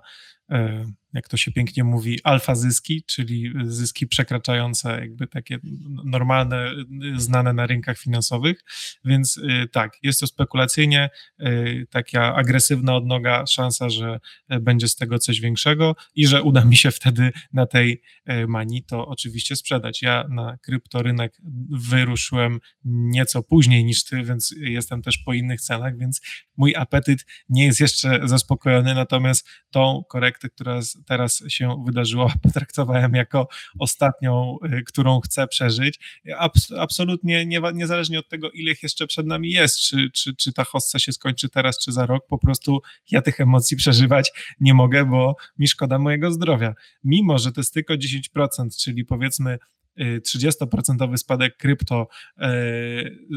jak 1.17 1.27
to 1.27 1.37
się 1.37 1.51
pięknie 1.51 1.83
mówi, 1.83 2.19
alfa 2.23 2.55
zyski, 2.55 3.03
czyli 3.03 3.53
zyski 3.63 4.07
przekraczające 4.07 4.99
jakby 4.99 5.27
takie 5.27 5.59
normalne, 6.05 6.71
znane 7.15 7.53
na 7.53 7.65
rynkach 7.65 7.97
finansowych. 7.97 8.63
Więc 9.05 9.37
y, 9.37 9.67
tak, 9.71 9.97
jest 10.03 10.19
to 10.19 10.27
spekulacyjnie 10.27 11.09
y, 11.41 11.87
taka 11.89 12.35
agresywna 12.35 12.95
odnoga, 12.95 13.45
szansa, 13.45 13.89
że 13.89 14.19
będzie 14.49 14.87
z 14.87 14.95
tego 14.95 15.19
coś 15.19 15.39
większego 15.39 15.95
i 16.15 16.27
że 16.27 16.43
uda 16.43 16.65
mi 16.65 16.77
się 16.77 16.91
wtedy 16.91 17.31
na 17.53 17.65
tej 17.65 18.01
y, 18.29 18.47
mani 18.47 18.83
to 18.83 19.07
oczywiście 19.07 19.55
sprzedać. 19.55 20.01
Ja 20.01 20.25
na 20.29 20.57
kryptorynek 20.57 21.37
wyruszyłem 21.69 22.59
nieco 22.85 23.43
później 23.43 23.85
niż 23.85 24.03
ty, 24.03 24.23
więc 24.23 24.55
jestem 24.57 25.01
też 25.01 25.17
po 25.17 25.33
innych 25.33 25.61
cenach, 25.61 25.97
więc 25.97 26.21
mój 26.57 26.75
apetyt 26.75 27.25
nie 27.49 27.65
jest 27.65 27.79
jeszcze 27.79 28.19
zaspokojony, 28.23 28.95
natomiast 28.95 29.47
tą 29.71 30.03
korektę, 30.09 30.49
która 30.49 30.81
teraz 31.07 31.43
się 31.47 31.83
wydarzyła, 31.85 32.33
potraktowałem 32.43 33.13
jako 33.13 33.47
ostatnią, 33.79 34.57
y, 34.65 34.83
którą 34.83 35.19
chcę 35.19 35.47
przeżyć. 35.47 35.99
Abs 36.37 36.71
absolutnie 36.71 37.45
nie, 37.45 37.61
niezależnie 37.73 38.19
od 38.19 38.29
tego, 38.29 38.51
ile 38.51 38.73
jeszcze 38.83 39.07
przed 39.07 39.27
nami 39.27 39.51
jest, 39.51 39.79
czy, 39.79 40.11
czy, 40.11 40.35
czy 40.35 40.53
ta 40.53 40.63
hossa 40.63 40.99
się 40.99 41.11
skończy 41.11 41.49
teraz, 41.49 41.79
czy 41.79 41.91
za 41.91 42.05
rok, 42.05 42.27
po 42.27 42.37
prostu 42.37 42.81
ja 43.11 43.21
tych 43.21 43.39
emocji 43.39 43.77
przeżywać 43.87 44.31
nie 44.59 44.73
mogę, 44.73 45.05
bo 45.05 45.35
mi 45.59 45.67
szkoda 45.67 45.99
mojego 45.99 46.31
zdrowia. 46.31 46.73
Mimo, 47.03 47.37
że 47.37 47.51
to 47.51 47.61
jest 47.61 47.73
tylko 47.73 47.93
10%, 47.93 48.77
czyli 48.77 49.05
powiedzmy 49.05 49.57
30% 49.97 51.17
spadek 51.17 51.57
krypto 51.57 52.07
e, 52.37 52.51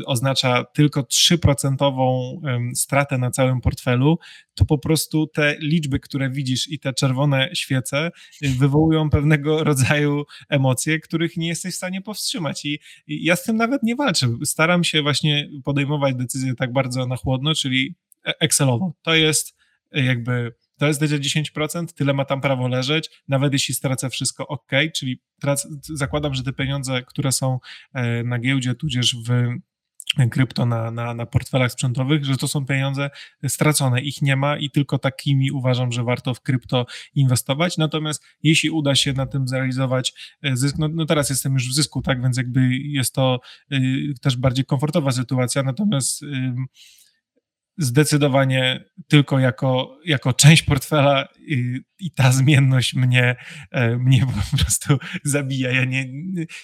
oznacza 0.06 0.64
tylko 0.64 1.02
3% 1.02 1.92
stratę 2.74 3.18
na 3.18 3.30
całym 3.30 3.60
portfelu, 3.60 4.18
to 4.54 4.64
po 4.64 4.78
prostu 4.78 5.26
te 5.26 5.56
liczby, 5.58 6.00
które 6.00 6.30
widzisz 6.30 6.68
i 6.68 6.78
te 6.78 6.92
czerwone 6.92 7.50
świece 7.54 8.10
y, 8.44 8.48
wywołują 8.48 9.10
pewnego 9.10 9.64
rodzaju 9.64 10.24
emocje, 10.48 11.00
których 11.00 11.36
nie 11.36 11.48
jesteś 11.48 11.74
w 11.74 11.76
stanie 11.76 12.02
powstrzymać. 12.02 12.64
I, 12.64 12.80
ja 13.06 13.36
z 13.36 13.44
tym 13.44 13.56
nawet 13.56 13.82
nie 13.82 13.96
walczę. 13.96 14.28
Staram 14.44 14.84
się 14.84 15.02
właśnie 15.02 15.48
podejmować 15.64 16.14
decyzje 16.14 16.54
tak 16.54 16.72
bardzo 16.72 17.06
na 17.06 17.16
chłodno, 17.16 17.54
czyli 17.54 17.94
e, 18.26 18.40
Excelowo. 18.40 18.92
To 19.02 19.14
jest 19.14 19.56
jakby 19.92 20.52
to 20.80 20.86
jest 20.86 21.00
będzie 21.00 21.42
10%, 21.42 21.86
tyle 21.86 22.14
ma 22.14 22.24
tam 22.24 22.40
prawo 22.40 22.68
leżeć, 22.68 23.10
nawet 23.28 23.52
jeśli 23.52 23.74
stracę 23.74 24.10
wszystko 24.10 24.46
ok, 24.48 24.70
czyli 24.94 25.22
zakładam, 25.94 26.34
że 26.34 26.42
te 26.42 26.52
pieniądze, 26.52 27.02
które 27.02 27.32
są 27.32 27.58
e, 27.94 28.24
na 28.24 28.38
giełdzie, 28.38 28.74
tudzież 28.74 29.16
w 29.28 29.48
krypto 30.30 30.66
na, 30.66 30.90
na, 30.90 31.14
na 31.14 31.26
portfelach 31.26 31.72
sprzętowych, 31.72 32.24
że 32.24 32.36
to 32.36 32.48
są 32.48 32.66
pieniądze 32.66 33.10
stracone, 33.48 34.00
ich 34.00 34.22
nie 34.22 34.36
ma 34.36 34.58
i 34.58 34.70
tylko 34.70 34.98
takimi 34.98 35.50
uważam, 35.50 35.92
że 35.92 36.04
warto 36.04 36.34
w 36.34 36.40
krypto 36.40 36.86
inwestować. 37.14 37.78
Natomiast 37.78 38.24
jeśli 38.42 38.70
uda 38.70 38.94
się 38.94 39.12
na 39.12 39.26
tym 39.26 39.48
zrealizować 39.48 40.12
e, 40.42 40.56
zysk, 40.56 40.78
no, 40.78 40.88
no 40.88 41.06
teraz 41.06 41.30
jestem 41.30 41.52
już 41.52 41.68
w 41.68 41.74
zysku, 41.74 42.02
tak, 42.02 42.22
więc 42.22 42.36
jakby 42.36 42.76
jest 42.76 43.14
to 43.14 43.40
y, 43.72 44.14
też 44.22 44.36
bardziej 44.36 44.64
komfortowa 44.64 45.12
sytuacja, 45.12 45.62
natomiast 45.62 46.22
y, 46.22 46.54
zdecydowanie 47.80 48.84
tylko 49.08 49.38
jako, 49.38 49.98
jako 50.04 50.32
część 50.32 50.62
portfela 50.62 51.28
i, 52.00 52.10
ta 52.10 52.32
zmienność 52.32 52.94
mnie, 52.94 53.36
e, 53.70 53.96
mnie 53.96 54.26
po 54.26 54.56
prostu 54.56 54.98
zabija. 55.24 55.72
Ja 55.72 55.84
nie, 55.84 56.06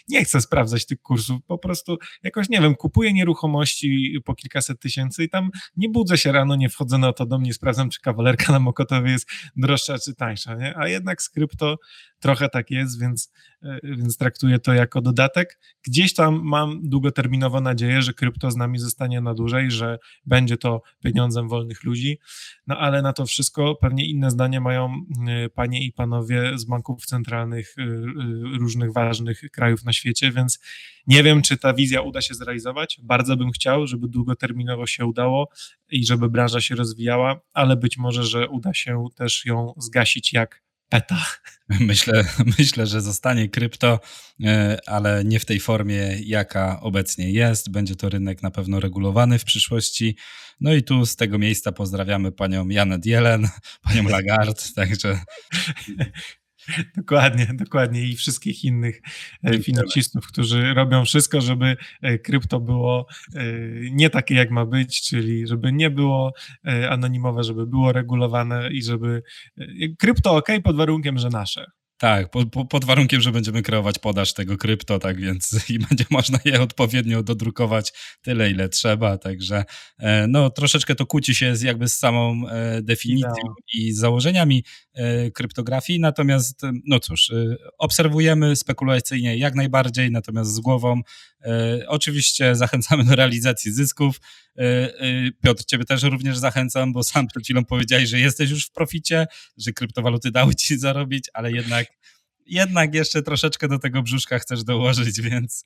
nie 0.08 0.24
chcę 0.24 0.40
sprawdzać 0.40 0.86
tych 0.86 1.02
kursów, 1.02 1.40
po 1.46 1.58
prostu 1.58 1.98
jakoś, 2.22 2.48
nie 2.48 2.60
wiem, 2.60 2.74
kupuję 2.74 3.12
nieruchomości 3.12 4.18
po 4.24 4.34
kilkaset 4.34 4.80
tysięcy 4.80 5.24
i 5.24 5.28
tam 5.28 5.50
nie 5.76 5.88
budzę 5.88 6.18
się 6.18 6.32
rano, 6.32 6.56
nie 6.56 6.68
wchodzę 6.68 6.98
na 6.98 7.12
to 7.12 7.26
dom, 7.26 7.42
nie 7.42 7.54
sprawdzam, 7.54 7.90
czy 7.90 8.00
kawalerka 8.00 8.52
na 8.52 8.58
Mokotowie 8.58 9.10
jest 9.10 9.30
droższa 9.56 9.98
czy 9.98 10.14
tańsza, 10.14 10.54
nie? 10.54 10.78
a 10.78 10.88
jednak 10.88 11.22
z 11.22 11.30
krypto 11.30 11.76
trochę 12.20 12.48
tak 12.48 12.70
jest, 12.70 13.00
więc, 13.00 13.32
e, 13.62 13.78
więc 13.82 14.16
traktuję 14.16 14.58
to 14.58 14.74
jako 14.74 15.00
dodatek. 15.00 15.60
Gdzieś 15.86 16.14
tam 16.14 16.40
mam 16.44 16.80
długoterminowo 16.82 17.60
nadzieję, 17.60 18.02
że 18.02 18.12
krypto 18.12 18.50
z 18.50 18.56
nami 18.56 18.78
zostanie 18.78 19.20
na 19.20 19.34
dłużej, 19.34 19.70
że 19.70 19.98
będzie 20.26 20.56
to 20.56 20.82
pieniądzem 21.04 21.48
wolnych 21.48 21.84
ludzi, 21.84 22.18
no 22.66 22.78
ale 22.78 23.02
na 23.02 23.12
to 23.12 23.26
wszystko 23.26 23.74
pewnie 23.74 24.06
inne 24.06 24.30
zdanie 24.30 24.60
mają 24.60 24.94
e, 25.25 25.25
panie 25.54 25.84
i 25.84 25.92
panowie 25.92 26.58
z 26.58 26.64
banków 26.64 27.06
centralnych 27.06 27.74
e, 27.78 27.82
różnych 28.58 28.92
ważnych 28.92 29.40
krajów 29.52 29.84
na 29.84 29.92
świecie, 29.92 30.32
więc 30.32 30.58
nie 31.06 31.22
wiem, 31.22 31.42
czy 31.42 31.58
ta 31.58 31.74
wizja 31.74 32.00
uda 32.00 32.20
się 32.20 32.34
zrealizować. 32.34 33.00
Bardzo 33.02 33.36
bym 33.36 33.50
chciał, 33.50 33.86
żeby 33.86 34.08
długoterminowo 34.08 34.86
się 34.86 35.06
udało 35.06 35.48
i 35.90 36.06
żeby 36.06 36.30
branża 36.30 36.60
się 36.60 36.74
rozwijała, 36.74 37.40
ale 37.52 37.76
być 37.76 37.98
może, 37.98 38.24
że 38.24 38.48
uda 38.48 38.74
się 38.74 39.06
też 39.16 39.46
ją 39.46 39.72
zgasić 39.76 40.32
jak 40.32 40.65
peta. 40.88 41.26
Myślę, 41.80 42.24
myślę, 42.58 42.86
że 42.86 43.00
zostanie 43.00 43.48
krypto, 43.48 44.00
e, 44.44 44.78
ale 44.86 45.24
nie 45.24 45.40
w 45.40 45.44
tej 45.44 45.60
formie, 45.60 46.18
jaka 46.24 46.80
obecnie 46.80 47.30
jest. 47.30 47.70
Będzie 47.70 47.96
to 47.96 48.08
rynek 48.08 48.42
na 48.42 48.50
pewno 48.50 48.80
regulowany 48.80 49.38
w 49.38 49.44
przyszłości. 49.44 50.16
No 50.60 50.74
i 50.74 50.82
tu 50.82 51.06
z 51.06 51.16
tego 51.16 51.38
miejsca 51.38 51.72
pozdrawiamy 51.72 52.32
panią 52.32 52.68
Janet 52.68 53.06
Jelen, 53.06 53.48
panią 53.82 54.08
Lagarde, 54.08 54.62
także 54.74 55.20
Dokładnie, 56.96 57.46
dokładnie 57.54 58.04
i 58.04 58.16
wszystkich 58.16 58.64
innych 58.64 59.02
e, 59.42 59.58
finansistów, 59.58 60.26
którzy 60.26 60.74
robią 60.74 61.04
wszystko, 61.04 61.40
żeby 61.40 61.76
e, 62.02 62.18
krypto 62.18 62.60
było 62.60 63.06
e, 63.34 63.42
nie 63.90 64.10
takie 64.10 64.34
jak 64.34 64.50
ma 64.50 64.66
być, 64.66 65.02
czyli 65.02 65.46
żeby 65.46 65.72
nie 65.72 65.90
było 65.90 66.32
anonimowe, 66.90 67.44
żeby 67.44 67.66
było 67.66 67.92
regulowane 67.92 68.70
i 68.72 68.82
żeby 68.82 69.22
krypto 69.98 70.36
ok 70.36 70.48
pod 70.64 70.76
warunkiem, 70.76 71.18
że 71.18 71.28
nasze. 71.28 71.66
Tak, 71.98 72.30
po, 72.30 72.46
po, 72.46 72.64
pod 72.64 72.84
warunkiem, 72.84 73.20
że 73.20 73.32
będziemy 73.32 73.62
kreować 73.62 73.98
podaż 73.98 74.34
tego 74.34 74.56
krypto, 74.56 74.98
tak 74.98 75.20
więc 75.20 75.50
i 75.70 75.78
będzie 75.78 76.04
można 76.10 76.38
je 76.44 76.62
odpowiednio 76.62 77.22
dodrukować 77.22 77.92
tyle, 78.22 78.50
ile 78.50 78.68
trzeba, 78.68 79.18
także 79.18 79.64
no 80.28 80.50
troszeczkę 80.50 80.94
to 80.94 81.06
kłóci 81.06 81.34
się 81.34 81.56
z 81.56 81.62
jakby 81.62 81.88
z 81.88 81.94
samą 81.94 82.42
definicją 82.82 83.44
no. 83.44 83.54
i 83.74 83.92
założeniami 83.92 84.64
kryptografii, 85.34 86.00
natomiast 86.00 86.62
no 86.84 87.00
cóż, 87.00 87.32
obserwujemy 87.78 88.56
spekulacyjnie 88.56 89.36
jak 89.36 89.54
najbardziej, 89.54 90.10
natomiast 90.10 90.54
z 90.54 90.60
głową 90.60 91.00
oczywiście 91.86 92.54
zachęcamy 92.56 93.04
do 93.04 93.14
realizacji 93.16 93.72
zysków, 93.72 94.20
Piotr, 95.42 95.64
ciebie 95.64 95.84
też 95.84 96.02
również 96.02 96.38
zachęcam, 96.38 96.92
bo 96.92 97.02
sam 97.02 97.26
przed 97.26 97.44
chwilą 97.44 97.64
powiedziałeś, 97.64 98.08
że 98.08 98.18
jesteś 98.18 98.50
już 98.50 98.66
w 98.66 98.70
proficie, 98.70 99.26
że 99.56 99.72
kryptowaluty 99.72 100.30
dały 100.30 100.54
ci 100.54 100.78
zarobić, 100.86 101.30
ale 101.32 101.52
jednak 101.52 101.86
jednak 102.46 102.94
jeszcze 102.94 103.22
troszeczkę 103.22 103.68
do 103.68 103.78
tego 103.78 104.02
brzuszka 104.02 104.38
chcesz 104.38 104.64
dołożyć, 104.64 105.20
więc. 105.20 105.64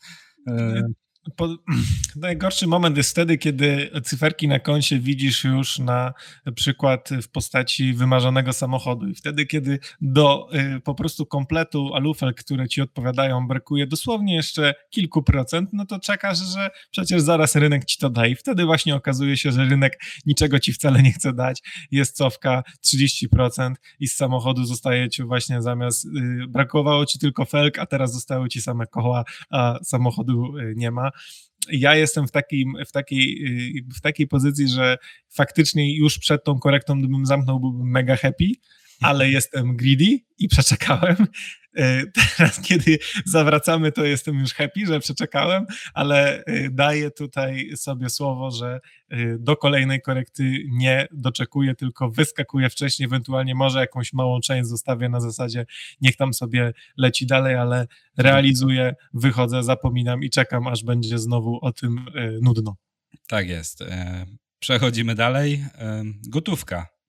Po, 1.37 1.49
najgorszy 2.17 2.67
moment 2.67 2.97
jest 2.97 3.11
wtedy, 3.11 3.39
kiedy 3.39 3.91
cyferki 4.05 4.49
na 4.49 4.59
koncie 4.59 4.99
widzisz 4.99 5.45
już 5.45 5.79
na 5.79 6.13
przykład 6.55 7.09
w 7.23 7.29
postaci 7.29 7.95
wymarzonego 7.95 8.53
samochodu. 8.53 9.09
I 9.09 9.15
wtedy, 9.15 9.47
kiedy 9.47 9.79
do 10.01 10.49
y, 10.77 10.81
po 10.81 10.95
prostu 10.95 11.27
kompletu 11.27 11.95
alufel, 11.95 12.35
które 12.35 12.69
ci 12.69 12.81
odpowiadają, 12.81 13.49
brakuje 13.49 13.87
dosłownie 13.87 14.35
jeszcze 14.35 14.75
kilku 14.91 15.23
procent, 15.23 15.71
no 15.73 15.87
to 15.87 15.99
czekasz, 15.99 16.39
że 16.39 16.71
przecież 16.91 17.23
zaraz 17.23 17.57
rynek 17.57 17.85
ci 17.85 17.99
to 17.99 18.11
da. 18.11 18.27
I 18.27 18.35
wtedy 18.35 18.65
właśnie 18.65 18.95
okazuje 18.95 19.37
się, 19.37 19.53
że 19.53 19.65
rynek 19.65 20.01
niczego 20.27 20.59
ci 20.59 20.73
wcale 20.73 21.03
nie 21.03 21.13
chce 21.13 21.33
dać, 21.33 21.63
jest 21.91 22.17
cofka 22.17 22.63
30% 22.87 23.75
i 24.01 24.09
z 24.09 24.17
samochodu 24.17 24.65
zostaje 24.65 25.09
ci 25.09 25.23
właśnie 25.23 25.63
zamiast, 25.63 26.05
y, 26.05 26.09
brakowało 26.49 27.07
ci 27.07 27.19
tylko 27.19 27.45
felk, 27.45 27.79
a 27.79 27.87
teraz 27.87 28.13
zostały 28.13 28.49
ci 28.49 28.63
same 28.63 28.87
koła, 28.87 29.25
a 29.51 29.79
samochodu 29.83 30.59
y, 30.59 30.75
nie 30.77 30.91
ma 30.91 31.10
ja 31.73 31.97
jestem 31.97 32.29
w, 32.29 32.31
takim, 32.31 32.73
w, 32.87 32.93
takiej, 32.93 33.45
w 33.97 34.01
takiej 34.01 34.27
pozycji, 34.27 34.69
że 34.69 34.97
faktycznie 35.29 35.97
już 35.97 36.19
przed 36.19 36.45
tą 36.45 36.59
korektą, 36.59 36.99
gdybym 36.99 37.27
zamknął, 37.27 37.61
byłbym 37.61 37.91
mega 37.91 38.17
happy, 38.17 38.47
ale 39.01 39.31
jestem 39.31 39.77
greedy 39.77 40.19
i 40.39 40.49
przeczekałem. 40.49 41.17
E, 41.77 42.07
teraz, 42.37 42.61
kiedy 42.61 42.99
zawracamy, 43.25 43.93
to 43.93 44.05
jestem 44.05 44.39
już 44.39 44.55
happy, 44.55 44.87
że 44.87 45.01
przeczekałem, 45.01 45.67
ale 45.95 46.45
e, 46.45 46.71
daję 46.71 47.11
tutaj 47.11 47.71
sobie 47.77 48.11
słowo, 48.11 48.51
że 48.51 48.81
e, 49.09 49.39
do 49.39 49.57
kolejnej 49.57 50.03
korekty 50.03 50.65
nie 50.69 51.09
doczekuję, 51.13 51.75
tylko 51.75 52.11
wyskakuję 52.11 52.71
wcześniej, 52.71 53.07
ewentualnie 53.07 53.55
może 53.55 53.81
jakąś 53.81 54.13
małą 54.13 54.41
część 54.41 54.69
zostawię 54.69 55.09
na 55.09 55.21
zasadzie, 55.21 55.67
niech 56.01 56.17
tam 56.17 56.35
sobie 56.35 56.73
leci 56.97 57.27
dalej, 57.27 57.55
ale 57.55 57.87
realizuję, 58.19 58.95
wychodzę, 59.15 59.63
zapominam 59.63 60.23
i 60.23 60.31
czekam, 60.31 60.67
aż 60.67 60.85
będzie 60.85 61.19
znowu 61.19 61.59
o 61.63 61.73
tym 61.73 62.05
nudno. 62.43 62.77
Tak 63.29 63.49
jest. 63.49 63.85
Przechodzimy 64.61 65.15
dalej. 65.15 65.65
Gotówka. 66.29 67.00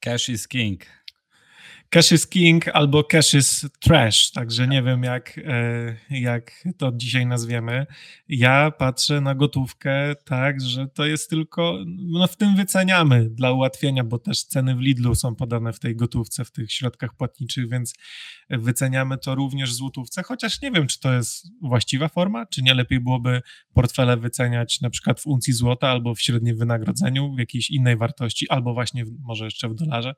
Cash 0.00 0.28
is 0.30 0.46
king. 0.46 0.80
Cash 1.92 2.12
is 2.12 2.26
king 2.26 2.68
albo 2.68 3.04
cash 3.04 3.34
is 3.34 3.66
trash, 3.80 4.30
także 4.30 4.68
nie 4.68 4.82
wiem 4.82 5.02
jak, 5.02 5.38
e, 5.38 5.96
jak 6.10 6.64
to 6.78 6.92
dzisiaj 6.94 7.26
nazwiemy. 7.26 7.86
Ja 8.28 8.70
patrzę 8.70 9.20
na 9.20 9.34
gotówkę 9.34 10.14
tak, 10.24 10.60
że 10.60 10.88
to 10.88 11.06
jest 11.06 11.30
tylko, 11.30 11.78
no 11.86 12.26
w 12.26 12.36
tym 12.36 12.56
wyceniamy 12.56 13.30
dla 13.30 13.52
ułatwienia, 13.52 14.04
bo 14.04 14.18
też 14.18 14.42
ceny 14.42 14.76
w 14.76 14.80
Lidlu 14.80 15.14
są 15.14 15.34
podane 15.34 15.72
w 15.72 15.78
tej 15.78 15.96
gotówce, 15.96 16.44
w 16.44 16.50
tych 16.50 16.72
środkach 16.72 17.14
płatniczych, 17.14 17.68
więc 17.68 17.94
wyceniamy 18.50 19.18
to 19.18 19.34
również 19.34 19.70
w 19.70 19.74
złotówce, 19.74 20.22
chociaż 20.22 20.62
nie 20.62 20.70
wiem, 20.70 20.86
czy 20.86 21.00
to 21.00 21.12
jest 21.12 21.46
właściwa 21.62 22.08
forma, 22.08 22.46
czy 22.46 22.62
nie 22.62 22.74
lepiej 22.74 23.00
byłoby 23.00 23.42
portfele 23.74 24.16
wyceniać 24.16 24.80
na 24.80 24.90
przykład 24.90 25.20
w 25.20 25.26
uncji 25.26 25.52
złota 25.52 25.88
albo 25.88 26.14
w 26.14 26.20
średnim 26.20 26.56
wynagrodzeniu, 26.56 27.34
w 27.34 27.38
jakiejś 27.38 27.70
innej 27.70 27.96
wartości, 27.96 28.48
albo 28.48 28.74
właśnie 28.74 29.04
w, 29.04 29.10
może 29.20 29.44
jeszcze 29.44 29.68
w 29.68 29.74
dolarze. 29.74 30.14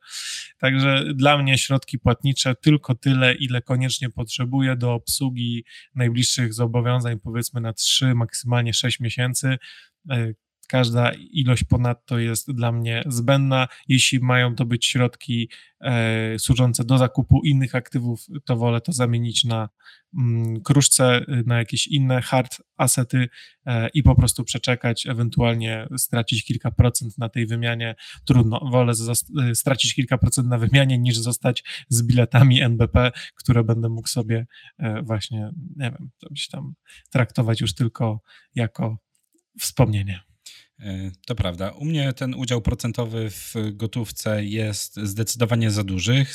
Także 0.59 1.05
dla 1.15 1.39
mnie 1.39 1.59
środki 1.63 1.99
płatnicze 1.99 2.55
tylko 2.55 2.95
tyle, 2.95 3.35
ile 3.35 3.63
koniecznie 3.63 4.11
potrzebuję 4.11 4.77
do 4.77 4.95
obsługi 4.95 5.65
najbliższych 5.95 6.55
zobowiązań, 6.55 7.21
powiedzmy 7.21 7.61
na 7.61 7.73
3, 7.73 8.15
maksymalnie 8.15 8.75
6 8.75 9.01
miesięcy. 9.01 9.59
Każda 10.73 11.13
ilość 11.31 11.65
ponadto 11.65 12.19
jest 12.19 12.53
dla 12.53 12.73
mnie 12.73 13.03
zbędna. 13.07 13.69
Jeśli 13.89 14.21
mają 14.21 14.55
to 14.55 14.65
być 14.65 14.87
środki 14.87 15.49
e, 15.81 16.39
służące 16.39 16.85
do 16.85 16.99
zakupu 16.99 17.41
innych 17.45 17.75
aktywów, 17.75 18.27
to 18.45 18.57
wolę 18.57 18.81
to 18.81 18.93
zamienić 18.93 19.45
na 19.45 19.69
mm, 20.19 20.61
kruszce, 20.61 21.25
na 21.47 21.59
jakieś 21.59 21.87
inne 21.87 22.23
hard 22.23 22.63
asety 22.77 23.29
e, 23.67 23.89
i 23.89 24.03
po 24.03 24.15
prostu 24.15 24.45
przeczekać, 24.45 25.07
ewentualnie 25.07 25.87
stracić 25.97 26.45
kilka 26.45 26.71
procent 26.71 27.19
na 27.19 27.29
tej 27.29 27.47
wymianie. 27.47 27.95
Trudno, 28.25 28.61
wolę 28.71 28.93
e, 29.49 29.55
stracić 29.55 29.95
kilka 29.95 30.19
procent 30.19 30.49
na 30.49 30.59
wymianie 30.59 30.99
niż 30.99 31.19
zostać 31.19 31.65
z 31.89 32.03
biletami 32.03 32.63
NBP, 32.63 33.13
które 33.35 33.65
będę 33.65 33.89
mógł 33.89 34.09
sobie 34.09 34.47
e, 34.79 35.03
właśnie, 35.03 35.51
nie 35.77 35.91
wiem, 35.91 36.11
gdzieś 36.31 36.49
tam 36.49 36.75
traktować 37.11 37.61
już 37.61 37.75
tylko 37.75 38.21
jako 38.55 38.99
wspomnienie. 39.59 40.32
E, 40.83 41.11
to 41.27 41.35
prawda. 41.35 41.71
U 41.71 41.85
mnie 41.85 42.13
ten 42.13 42.35
udział 42.35 42.63
procentowy 42.63 43.31
w 43.31 43.55
gotówce 43.73 44.45
jest 44.45 44.97
zdecydowanie 44.97 45.71
za 45.71 45.85
duży. 45.85 46.27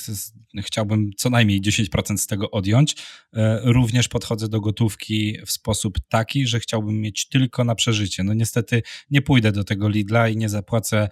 Chciałbym 0.62 1.12
co 1.18 1.30
najmniej 1.30 1.62
10% 1.62 2.18
z 2.18 2.28
tego 2.28 2.52
odjąć. 2.52 2.96
E, 3.34 3.60
również 3.64 4.08
podchodzę 4.08 4.48
do 4.48 4.62
gotówki 4.62 5.38
w 5.46 5.52
sposób 5.52 5.98
taki, 6.10 6.48
że 6.48 6.60
chciałbym 6.60 7.02
mieć 7.02 7.30
tylko 7.30 7.64
na 7.64 7.76
przeżycie. 7.76 8.24
No 8.24 8.34
niestety 8.34 8.82
nie 9.10 9.22
pójdę 9.22 9.52
do 9.52 9.64
tego 9.64 9.90
Lidla 9.90 10.30
i 10.30 10.38
nie 10.38 10.50
zapłacę 10.50 11.10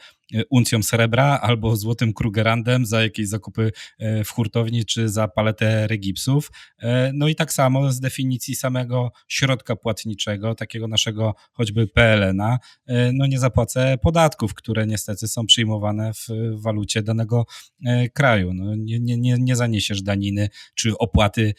uncją 0.49 0.83
srebra 0.83 1.39
albo 1.41 1.75
złotym 1.75 2.13
Krugerandem 2.13 2.85
za 2.85 3.03
jakieś 3.03 3.27
zakupy 3.27 3.71
e, 3.99 4.23
w 4.23 4.29
hurtowni 4.29 4.85
czy 4.85 5.09
za 5.09 5.27
paletę 5.27 5.87
regipsów. 5.87 6.51
E, 6.79 7.11
no 7.13 7.27
i 7.27 7.35
tak 7.35 7.53
samo 7.53 7.91
z 7.91 7.99
definicji 7.99 8.55
samego 8.55 9.11
środka 9.27 9.75
płatniczego, 9.75 10.55
takiego 10.55 10.87
naszego 10.87 11.35
choćby 11.51 11.87
PLN-a, 11.87 12.59
no 13.13 13.27
nie 13.27 13.39
zapłacę 13.39 13.97
podatków, 14.01 14.53
które 14.53 14.87
niestety 14.87 15.27
są 15.27 15.45
przyjmowane 15.45 16.11
w 16.13 16.27
walucie 16.61 17.03
danego 17.03 17.45
kraju. 18.13 18.53
No 18.53 18.75
nie, 18.75 18.99
nie, 18.99 19.17
nie, 19.17 19.35
nie 19.39 19.55
zaniesiesz 19.55 20.01
daniny 20.01 20.49
czy 20.75 20.97
opłaty 20.97 21.53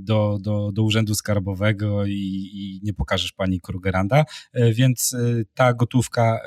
do, 0.00 0.38
do, 0.40 0.72
do 0.72 0.82
urzędu 0.82 1.14
skarbowego 1.14 2.06
i, 2.06 2.50
i 2.52 2.80
nie 2.82 2.92
pokażesz 2.92 3.32
pani 3.32 3.60
Krugeranda, 3.60 4.24
więc 4.72 5.16
ta 5.54 5.74
gotówka 5.74 6.40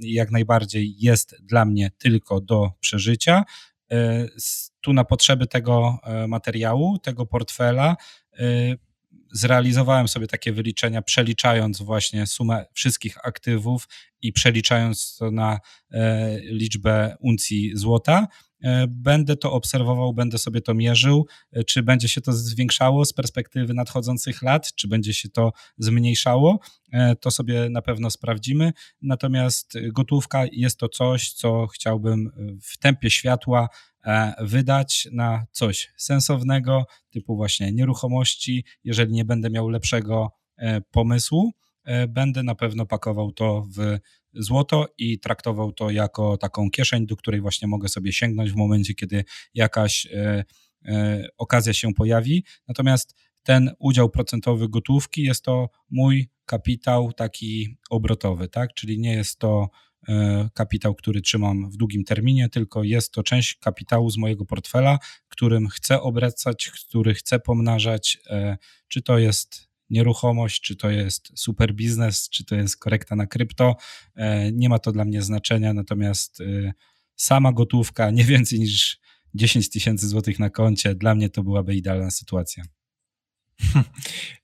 jak 0.00 0.30
najbardziej 0.30 0.73
jest 0.82 1.36
dla 1.42 1.64
mnie 1.64 1.90
tylko 1.98 2.40
do 2.40 2.72
przeżycia. 2.80 3.44
E, 3.90 4.26
tu 4.80 4.92
na 4.92 5.04
potrzeby 5.04 5.46
tego 5.46 5.98
e, 6.02 6.26
materiału, 6.26 6.98
tego 6.98 7.26
portfela, 7.26 7.96
e, 8.32 8.44
zrealizowałem 9.32 10.08
sobie 10.08 10.26
takie 10.26 10.52
wyliczenia, 10.52 11.02
przeliczając 11.02 11.82
właśnie 11.82 12.26
sumę 12.26 12.66
wszystkich 12.72 13.26
aktywów 13.26 13.88
i 14.22 14.32
przeliczając 14.32 15.16
to 15.16 15.30
na 15.30 15.60
liczbę 16.42 17.16
uncji 17.20 17.72
złota. 17.74 18.28
Będę 18.88 19.36
to 19.36 19.52
obserwował, 19.52 20.14
będę 20.14 20.38
sobie 20.38 20.60
to 20.60 20.74
mierzył, 20.74 21.26
czy 21.66 21.82
będzie 21.82 22.08
się 22.08 22.20
to 22.20 22.32
zwiększało 22.32 23.04
z 23.04 23.12
perspektywy 23.12 23.74
nadchodzących 23.74 24.42
lat, 24.42 24.74
czy 24.74 24.88
będzie 24.88 25.14
się 25.14 25.28
to 25.28 25.52
zmniejszało. 25.78 26.60
E, 26.92 27.16
to 27.16 27.30
sobie 27.30 27.70
na 27.70 27.82
pewno 27.82 28.10
sprawdzimy. 28.10 28.72
Natomiast 29.02 29.74
gotówka 29.92 30.44
jest 30.52 30.78
to 30.78 30.88
coś, 30.88 31.32
co 31.32 31.66
chciałbym 31.66 32.30
w 32.62 32.78
tempie 32.78 33.10
światła 33.10 33.68
e, 34.04 34.34
wydać 34.40 35.08
na 35.12 35.46
coś 35.52 35.92
sensownego, 35.96 36.86
typu 37.10 37.36
właśnie 37.36 37.72
nieruchomości. 37.72 38.64
Jeżeli 38.84 39.12
nie 39.12 39.24
będę 39.24 39.50
miał 39.50 39.68
lepszego 39.68 40.30
e, 40.56 40.80
pomysłu, 40.80 41.52
będę 42.08 42.42
na 42.42 42.54
pewno 42.54 42.86
pakował 42.86 43.32
to 43.32 43.66
w 43.76 43.98
złoto 44.36 44.86
i 44.98 45.18
traktował 45.18 45.72
to 45.72 45.90
jako 45.90 46.36
taką 46.36 46.70
kieszeń, 46.70 47.06
do 47.06 47.16
której 47.16 47.40
właśnie 47.40 47.68
mogę 47.68 47.88
sobie 47.88 48.12
sięgnąć 48.12 48.52
w 48.52 48.56
momencie, 48.56 48.94
kiedy 48.94 49.24
jakaś 49.54 50.08
okazja 51.38 51.74
się 51.74 51.94
pojawi. 51.94 52.44
Natomiast 52.68 53.14
ten 53.44 53.70
udział 53.78 54.10
procentowy 54.10 54.68
gotówki 54.68 55.22
jest 55.22 55.44
to 55.44 55.68
mój 55.90 56.28
kapitał 56.44 57.12
taki 57.12 57.76
obrotowy, 57.90 58.48
tak? 58.48 58.74
Czyli 58.74 58.98
nie 58.98 59.12
jest 59.12 59.38
to 59.38 59.70
e, 60.08 60.48
kapitał, 60.54 60.94
który 60.94 61.20
trzymam 61.20 61.70
w 61.70 61.76
długim 61.76 62.04
terminie, 62.04 62.48
tylko 62.48 62.82
jest 62.82 63.12
to 63.12 63.22
część 63.22 63.54
kapitału 63.54 64.10
z 64.10 64.16
mojego 64.16 64.44
portfela, 64.44 64.98
którym 65.28 65.68
chcę 65.68 66.00
obracać, 66.00 66.70
który 66.70 67.14
chcę 67.14 67.40
pomnażać, 67.40 68.18
e, 68.26 68.56
czy 68.88 69.02
to 69.02 69.18
jest 69.18 69.68
nieruchomość, 69.90 70.60
czy 70.60 70.76
to 70.76 70.90
jest 70.90 71.32
super 71.34 71.74
biznes, 71.74 72.28
czy 72.28 72.44
to 72.44 72.54
jest 72.54 72.76
korekta 72.76 73.16
na 73.16 73.26
krypto. 73.26 73.76
E, 74.16 74.52
nie 74.52 74.68
ma 74.68 74.78
to 74.78 74.92
dla 74.92 75.04
mnie 75.04 75.22
znaczenia, 75.22 75.74
natomiast 75.74 76.42
sama 77.16 77.52
gotówka, 77.52 78.10
nie 78.18 78.24
więcej 78.24 78.58
niż 78.58 78.98
10 79.34 79.70
tysięcy 79.70 80.08
złotych 80.08 80.38
na 80.38 80.50
koncie, 80.50 80.94
dla 80.94 81.14
mnie 81.14 81.30
to 81.30 81.42
byłaby 81.42 81.74
idealna 81.74 82.10
sytuacja. 82.10 82.64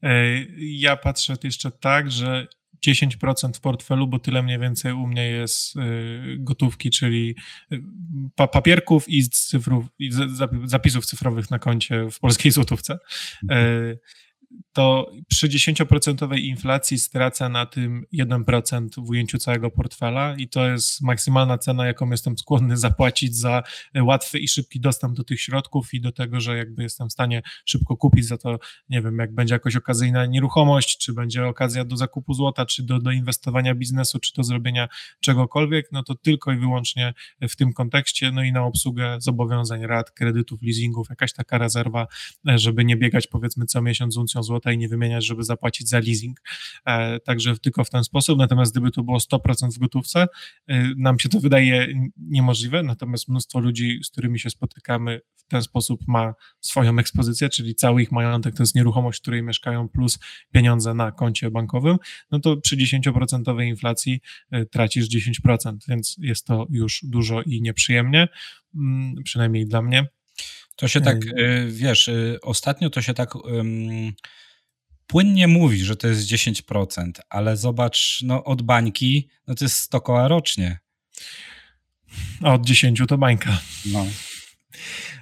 E, 0.03 0.45
ja 0.59 0.97
patrzę 0.97 1.37
jeszcze 1.43 1.71
tak, 1.71 2.11
że 2.11 2.47
10% 2.87 3.57
w 3.57 3.61
portfelu, 3.61 4.07
bo 4.07 4.19
tyle 4.19 4.43
mniej 4.43 4.59
więcej 4.59 4.93
u 4.93 5.07
mnie 5.07 5.27
jest 5.27 5.77
e, 5.77 5.81
gotówki, 6.39 6.91
czyli 6.91 7.35
e, 7.73 8.47
papierków 8.47 9.09
i, 9.09 9.31
cyfrów, 9.31 9.87
i 9.99 10.11
zapisów 10.65 11.07
cyfrowych 11.07 11.51
na 11.51 11.59
koncie 11.59 12.11
w 12.11 12.19
polskiej 12.19 12.53
złotówce. 12.53 12.99
To 14.73 15.11
przy 15.29 15.49
10% 15.49 16.39
inflacji 16.39 16.99
stracę 16.99 17.49
na 17.49 17.67
tym 17.67 18.05
1% 18.15 18.89
w 18.97 19.11
ujęciu 19.11 19.39
całego 19.39 19.71
portfela 19.71 20.37
i 20.37 20.49
to 20.49 20.69
jest 20.69 21.03
maksymalna 21.03 21.59
cena, 21.59 21.87
jaką 21.87 22.11
jestem 22.11 22.39
skłonny 22.39 22.77
zapłacić 22.87 23.37
za 23.37 23.63
łatwy 24.03 24.39
i 24.39 24.49
szybki 24.49 24.81
dostęp 24.81 25.17
do 25.17 25.25
tych 25.25 25.41
środków 25.41 25.95
i 25.95 26.01
do 26.01 26.13
tego, 26.13 26.41
że 26.41 26.57
jakby 26.57 26.83
jestem 26.83 27.09
w 27.09 27.13
stanie 27.13 27.43
szybko 27.65 27.97
kupić 27.97 28.27
za 28.27 28.39
to, 28.39 28.59
nie 28.89 29.03
wiem, 29.03 29.19
jak 29.19 29.35
będzie 29.35 29.55
jakoś 29.55 29.77
okazyjna 29.77 30.27
nieruchomość, 30.27 30.99
czy 30.99 31.13
będzie 31.13 31.47
okazja 31.47 31.85
do 31.85 31.97
zakupu 31.97 32.35
złota, 32.35 32.67
czy 32.67 32.83
do, 32.83 32.99
do 32.99 33.11
inwestowania 33.11 33.75
biznesu, 33.75 34.19
czy 34.19 34.33
do 34.37 34.43
zrobienia 34.43 34.89
czegokolwiek, 35.21 35.89
no 35.93 36.03
to 36.03 36.15
tylko 36.15 36.53
i 36.53 36.57
wyłącznie 36.57 37.15
w 37.41 37.57
tym 37.57 37.73
kontekście, 37.73 38.33
no 38.33 38.45
i 38.45 38.53
na 38.53 38.65
obsługę 38.65 39.17
zobowiązań, 39.21 39.87
rad, 39.87 40.11
kredytów, 40.11 40.63
leasingów, 40.63 41.11
jakaś 41.11 41.33
taka 41.33 41.59
rezerwa, 41.59 42.07
żeby 42.45 42.85
nie 42.85 42.97
biegać 42.97 43.27
powiedzmy 43.27 43.67
co 43.67 43.83
miesiąc 43.83 44.15
z 44.15 44.17
uncją 44.17 44.43
złota 44.43 44.60
i 44.67 44.79
nie 44.79 44.89
wymieniać, 44.89 45.27
żeby 45.27 45.45
zapłacić 45.45 45.89
za 45.89 45.99
leasing. 45.99 46.41
E, 46.87 47.21
także 47.21 47.57
tylko 47.57 47.85
w 47.85 47.91
ten 47.91 48.05
sposób. 48.05 48.39
Natomiast 48.39 48.73
gdyby 48.73 48.91
to 48.91 49.03
było 49.03 49.19
100% 49.19 49.75
w 49.75 49.79
gotówce, 49.79 50.27
e, 50.67 50.95
nam 50.97 51.19
się 51.19 51.29
to 51.29 51.41
wydaje 51.41 51.89
niemożliwe. 52.17 52.83
Natomiast 52.83 53.29
mnóstwo 53.29 53.61
ludzi, 53.61 54.01
z 54.05 54.11
którymi 54.11 54.41
się 54.41 54.51
spotykamy, 54.51 55.21
w 55.37 55.45
ten 55.45 55.63
sposób 55.63 56.01
ma 56.09 56.35
swoją 56.61 56.99
ekspozycję, 56.99 57.49
czyli 57.49 57.75
cały 57.75 58.03
ich 58.03 58.13
majątek 58.13 58.55
to 58.55 58.63
jest 58.63 58.75
nieruchomość, 58.75 59.19
w 59.19 59.23
której 59.23 59.43
mieszkają, 59.43 59.89
plus 59.89 60.19
pieniądze 60.53 60.95
na 60.95 61.13
koncie 61.13 61.51
bankowym. 61.51 61.97
No 62.31 62.41
to 62.41 62.57
przy 62.57 62.77
10% 62.77 63.65
inflacji 63.65 64.21
e, 64.51 64.67
tracisz 64.67 65.09
10%, 65.09 65.77
więc 65.89 66.17
jest 66.19 66.47
to 66.47 66.67
już 66.71 67.01
dużo 67.03 67.43
i 67.43 67.63
nieprzyjemnie, 67.63 68.29
mm, 68.75 69.15
przynajmniej 69.25 69.67
dla 69.67 69.83
mnie. 69.83 70.07
To 70.77 70.89
się 70.89 71.01
tak, 71.01 71.19
wiesz, 71.69 72.11
ostatnio 72.43 72.91
to 72.91 73.03
się 73.03 73.15
tak 73.15 73.35
um, 73.35 74.13
płynnie 75.11 75.49
mówi, 75.49 75.85
że 75.85 75.97
to 75.97 76.09
jest 76.09 76.29
10%, 76.29 77.11
ale 77.29 77.57
zobacz, 77.57 78.23
no 78.25 78.45
od 78.45 78.63
bańki, 78.63 79.29
no 79.47 79.55
to 79.55 79.65
jest 79.65 79.77
100 79.77 80.01
koła 80.01 80.29
rocznie. 80.29 80.79
A 82.43 82.55
od 82.55 82.67
10 82.67 83.03
to 83.09 83.19
bańka. 83.19 83.61
No. 83.93 84.07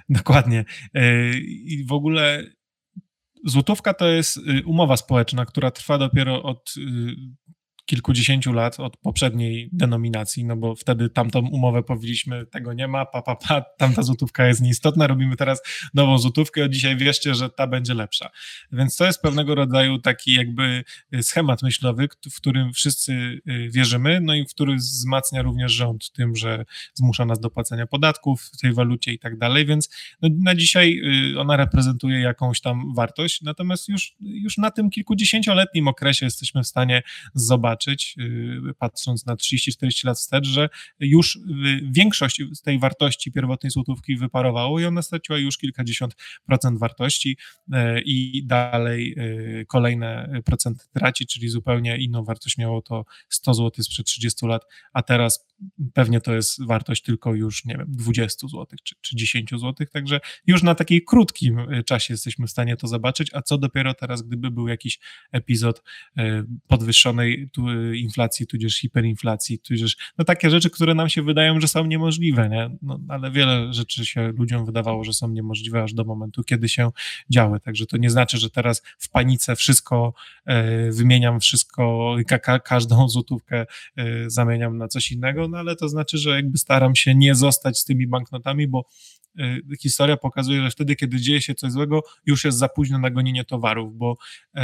Dokładnie. 0.09 0.65
E, 0.93 1.29
I 1.39 1.85
w 1.85 1.91
ogóle 1.91 2.43
złotówka 3.45 3.93
to 3.93 4.07
jest 4.07 4.37
y, 4.37 4.63
umowa 4.65 4.97
społeczna, 4.97 5.45
która 5.45 5.71
trwa 5.71 5.97
dopiero 5.97 6.43
od 6.43 6.73
y, 6.77 6.81
kilkudziesięciu 7.89 8.53
lat 8.53 8.79
od 8.79 8.97
poprzedniej 8.97 9.69
denominacji, 9.73 10.45
no 10.45 10.55
bo 10.55 10.75
wtedy 10.75 11.09
tamtą 11.09 11.39
umowę 11.39 11.83
powiedzieliśmy, 11.83 12.45
tego 12.45 12.73
nie 12.73 12.87
ma, 12.87 13.05
pa, 13.05 13.21
pa, 13.21 13.35
pa, 13.35 13.61
tamta 13.61 14.03
złotówka 14.03 14.47
jest 14.47 14.61
nieistotna, 14.61 15.07
robimy 15.07 15.35
teraz 15.35 15.61
nową 15.93 16.17
złotówkę, 16.17 16.63
a 16.63 16.69
dzisiaj 16.69 16.97
wierzcie, 16.97 17.35
że 17.35 17.49
ta 17.49 17.67
będzie 17.67 17.93
lepsza. 17.93 18.29
Więc 18.71 18.97
to 18.97 19.05
jest 19.05 19.21
pewnego 19.21 19.55
rodzaju 19.55 19.99
taki 19.99 20.33
jakby 20.33 20.83
schemat 21.21 21.63
myślowy, 21.63 22.07
w 22.31 22.35
którym 22.35 22.73
wszyscy 22.73 23.13
y, 23.47 23.69
wierzymy, 23.69 24.21
no 24.21 24.35
i 24.35 24.45
który 24.45 24.75
wzmacnia 24.75 25.41
również 25.41 25.71
rząd 25.71 26.11
tym, 26.11 26.35
że 26.35 26.65
zmusza 26.93 27.25
nas 27.25 27.39
do 27.39 27.49
płacenia 27.49 27.87
podatków 27.87 28.41
w 28.41 28.57
tej 28.57 28.73
walucie 28.73 29.13
i 29.13 29.19
tak 29.19 29.37
dalej, 29.37 29.65
więc 29.65 29.89
no, 30.21 30.29
na 30.39 30.55
dzisiaj 30.55 31.01
y, 31.33 31.39
ona 31.39 31.57
reprezentuje 31.57 32.19
jakąś 32.19 32.61
tam 32.61 32.93
wartość, 32.95 33.41
natomiast 33.41 33.89
już, 33.89 34.15
już 34.19 34.57
na 34.57 34.71
tym 34.71 34.89
kilkudziesięcioletnim 34.89 35.87
okresie 35.87 36.25
jesteśmy 36.25 36.63
w 36.63 36.67
stanie 36.67 37.01
zobaczyć, 37.33 37.78
zobaczyć, 37.79 38.15
y, 38.19 38.73
patrząc 38.79 39.25
na 39.25 39.35
30-40 39.35 40.05
lat 40.07 40.17
wstecz, 40.17 40.47
że 40.47 40.69
już 40.99 41.35
y, 41.35 41.39
większość 41.91 42.41
z 42.53 42.61
tej 42.61 42.79
wartości 42.79 43.31
pierwotnej 43.31 43.71
złotówki 43.71 44.17
wyparowało 44.17 44.79
i 44.79 44.85
ona 44.85 45.01
straciła 45.01 45.39
już 45.39 45.57
kilkadziesiąt 45.57 46.15
procent 46.45 46.79
wartości 46.79 47.37
i 48.05 48.43
dalej 48.45 49.15
kolejne 49.67 50.41
procenty 50.45 50.85
traci, 50.93 51.25
czyli 51.25 51.49
zupełnie 51.49 51.97
inną 51.97 52.23
wartość 52.23 52.57
miało 52.57 52.81
to 52.81 53.05
100 53.29 53.53
zł 53.53 53.83
sprzed 53.83 54.05
30 54.05 54.45
lat, 54.45 54.65
a 54.93 55.03
teraz 55.03 55.47
pewnie 55.93 56.21
to 56.21 56.33
jest 56.33 56.65
wartość 56.65 57.03
tylko 57.03 57.33
już, 57.33 57.65
nie 57.65 57.77
wiem, 57.77 57.87
20 57.89 58.47
zł 58.47 58.65
czy, 58.83 58.95
czy 59.01 59.15
10 59.15 59.49
zł, 59.49 59.87
także 59.93 60.19
już 60.47 60.63
na 60.63 60.75
takiej 60.75 61.03
krótkim 61.03 61.59
y, 61.59 61.83
czasie 61.83 62.13
jesteśmy 62.13 62.47
w 62.47 62.51
stanie 62.51 62.77
to 62.77 62.87
zobaczyć, 62.87 63.29
a 63.33 63.41
co 63.41 63.57
dopiero 63.57 63.93
teraz, 63.93 64.21
gdyby 64.21 64.51
był 64.51 64.67
jakiś 64.67 64.99
epizod 65.31 65.83
podwyższonej 66.67 67.49
inflacji, 67.95 68.47
tudzież 68.47 68.79
hiperinflacji, 68.79 69.59
tudzież 69.59 69.97
no 70.17 70.25
takie 70.25 70.49
rzeczy, 70.49 70.69
które 70.69 70.95
nam 70.95 71.09
się 71.09 71.23
wydają, 71.23 71.61
że 71.61 71.67
są 71.67 71.85
niemożliwe, 71.85 72.49
nie? 72.49 72.77
No, 72.81 72.99
ale 73.07 73.31
wiele 73.31 73.73
rzeczy 73.73 74.05
się 74.05 74.31
ludziom 74.37 74.65
wydawało, 74.65 75.03
że 75.03 75.13
są 75.13 75.29
niemożliwe 75.29 75.83
aż 75.83 75.93
do 75.93 76.03
momentu, 76.03 76.43
kiedy 76.43 76.69
się 76.69 76.89
działy, 77.29 77.59
także 77.59 77.85
to 77.85 77.97
nie 77.97 78.09
znaczy, 78.09 78.37
że 78.37 78.49
teraz 78.49 78.81
w 78.97 79.09
panice 79.09 79.55
wszystko 79.55 80.13
wymieniam, 80.91 81.39
wszystko, 81.39 82.15
ka 82.27 82.59
każdą 82.59 83.09
złotówkę 83.09 83.65
zamieniam 84.27 84.77
na 84.77 84.87
coś 84.87 85.11
innego, 85.11 85.47
no 85.47 85.57
ale 85.57 85.75
to 85.75 85.89
znaczy, 85.89 86.17
że 86.17 86.29
jakby 86.29 86.57
staram 86.57 86.95
się 86.95 87.15
nie 87.15 87.35
zostać 87.35 87.79
z 87.79 87.85
tymi 87.85 88.07
banknotami, 88.07 88.67
bo 88.67 88.79
y, 88.79 89.18
historia 89.81 90.17
pokazuje, 90.17 90.61
że 90.61 90.71
wtedy, 90.71 90.95
kiedy 90.95 91.17
dzieje 91.17 91.41
się 91.41 91.55
coś 91.55 91.71
złego, 91.71 92.03
już 92.25 92.43
jest 92.43 92.57
za 92.57 92.69
późno 92.69 92.99
na 92.99 93.09
gonienie 93.09 93.45
towarów, 93.45 93.97
bo 93.97 94.17
y, 94.57 94.61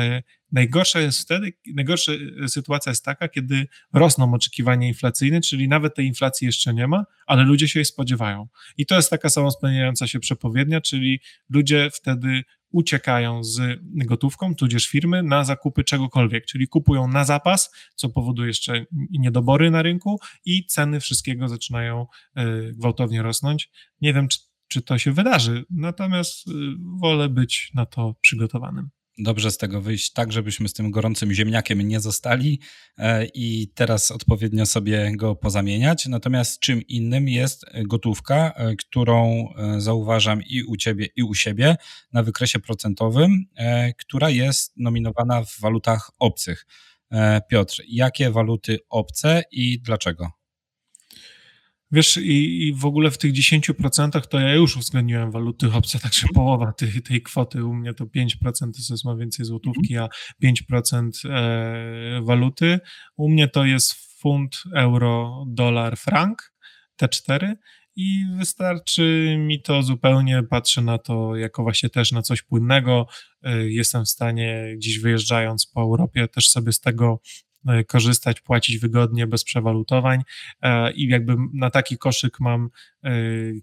najgorsza 0.52 1.00
jest 1.00 1.22
wtedy, 1.22 1.54
najgorsza 1.76 2.12
sytuacja 2.48 2.90
jest 2.90 3.06
taka, 3.06 3.28
kiedy 3.28 3.68
rosną 3.94 4.34
oczekiwania 4.34 4.88
inflacyjne, 4.88 5.42
czyli 5.42 5.68
nawet 5.68 5.96
tej 5.96 6.06
inflacji 6.06 6.46
jeszcze 6.46 6.74
nie 6.74 6.88
ma, 6.88 7.06
ale 7.26 7.44
ludzie 7.44 7.68
się 7.68 7.80
jej 7.80 7.86
spodziewają. 7.86 8.48
I 8.78 8.86
to 8.86 8.96
jest 8.96 9.10
taka 9.10 9.30
samospełniająca 9.30 10.08
się 10.08 10.20
przepowiednia, 10.20 10.82
czyli 10.82 11.20
ludzie 11.50 11.90
wtedy 11.94 12.44
uciekają 12.72 13.44
z 13.44 13.80
gotówką, 13.84 14.56
tudzież 14.56 14.88
firmy 14.88 15.24
na 15.24 15.44
zakupy 15.44 15.84
czegokolwiek, 15.84 16.46
czyli 16.46 16.68
kupują 16.68 17.08
na 17.08 17.26
zapas, 17.26 17.76
co 17.96 18.10
powoduje 18.10 18.48
jeszcze 18.48 18.86
niedobory 19.12 19.72
na 19.72 19.82
rynku 19.82 20.20
i 20.46 20.66
ceny 20.66 21.00
wszystkiego 21.00 21.48
zaczynają 21.48 22.08
gwałtownie 22.74 23.22
rosnąć. 23.22 23.70
Nie 24.02 24.14
wiem, 24.14 24.28
czy, 24.28 24.40
czy 24.68 24.82
to 24.82 24.98
się 24.98 25.12
wydarzy, 25.12 25.66
natomiast 25.70 26.48
e, 26.48 26.52
wolę 27.00 27.30
być 27.30 27.72
na 27.74 27.86
to 27.86 28.16
przygotowanym 28.22 28.90
dobrze 29.18 29.52
z 29.52 29.58
tego 29.58 29.82
wyjść, 29.82 30.12
tak 30.12 30.32
żebyśmy 30.32 30.68
z 30.68 30.74
tym 30.74 30.92
gorącym 30.92 31.34
ziemniakiem 31.34 31.82
nie 31.82 32.00
zostali 32.00 32.60
e, 32.98 33.26
i 33.26 33.68
teraz 33.76 34.12
odpowiednio 34.12 34.66
sobie 34.66 35.12
go 35.16 35.36
pozamieniać. 35.36 36.06
Natomiast 36.06 36.60
czym 36.60 36.82
innym 36.82 37.30
jest 37.30 37.66
gotówka, 37.86 38.54
e, 38.56 38.76
którą 38.76 39.50
e, 39.58 39.82
zauważam 39.82 40.42
i 40.44 40.64
u 40.64 40.78
ciebie, 40.78 41.08
i 41.16 41.24
u 41.24 41.34
siebie 41.34 41.76
na 42.14 42.24
wykresie 42.24 42.60
procentowym, 42.60 43.46
która 43.98 44.30
jest 44.30 44.78
nominowana 44.78 45.44
w 45.44 45.60
walutach 45.60 46.12
obcych. 46.20 46.66
Piotr, 47.50 47.82
jakie 47.88 48.32
waluty 48.32 48.80
obce 48.90 49.44
i 49.52 49.80
dlaczego? 49.82 50.45
Wiesz, 51.92 52.18
i, 52.18 52.68
i 52.68 52.74
w 52.74 52.86
ogóle 52.86 53.12
w 53.12 53.18
tych 53.18 53.34
10% 53.34 54.22
to 54.28 54.40
ja 54.40 54.54
już 54.54 54.78
uwzględniłem 54.78 55.32
waluty 55.32 55.72
obce, 55.74 56.00
także 56.00 56.28
połowa 56.34 56.74
tej, 56.74 57.02
tej 57.02 57.22
kwoty 57.22 57.66
u 57.66 57.74
mnie 57.74 57.94
to 57.94 58.06
5% 58.06 58.28
to 58.60 58.94
jest 58.94 59.06
ma 59.06 59.16
więcej 59.16 59.46
złotówki, 59.46 59.98
a 59.98 60.10
5% 60.44 61.10
e, 61.30 62.22
waluty. 62.24 62.80
U 63.18 63.30
mnie 63.30 63.48
to 63.48 63.66
jest 63.66 63.94
funt, 64.20 64.64
euro, 64.76 65.46
dolar, 65.48 65.98
frank, 65.98 66.54
te 66.96 67.10
cztery. 67.10 67.56
I 67.96 68.26
wystarczy 68.38 69.36
mi 69.40 69.62
to 69.62 69.84
zupełnie, 69.84 70.44
patrzę 70.44 70.82
na 70.82 70.98
to 70.98 71.36
jako 71.36 71.64
właśnie 71.64 71.90
też 71.90 72.12
na 72.12 72.22
coś 72.22 72.42
płynnego, 72.42 73.08
e, 73.44 73.70
jestem 73.70 74.06
w 74.06 74.10
stanie 74.10 74.74
gdzieś 74.78 75.00
wyjeżdżając 75.00 75.66
po 75.66 75.82
Europie 75.82 76.28
też 76.28 76.50
sobie 76.50 76.72
z 76.72 76.80
tego 76.80 77.22
korzystać, 77.88 78.42
płacić 78.42 78.78
wygodnie, 78.78 79.28
bez 79.28 79.44
przewalutowań. 79.44 80.22
E, 80.62 80.92
i 80.92 81.08
jakby 81.08 81.36
na 81.54 81.70
taki 81.70 81.98
koszyk 81.98 82.40
mam 82.40 82.70
e, 83.04 83.12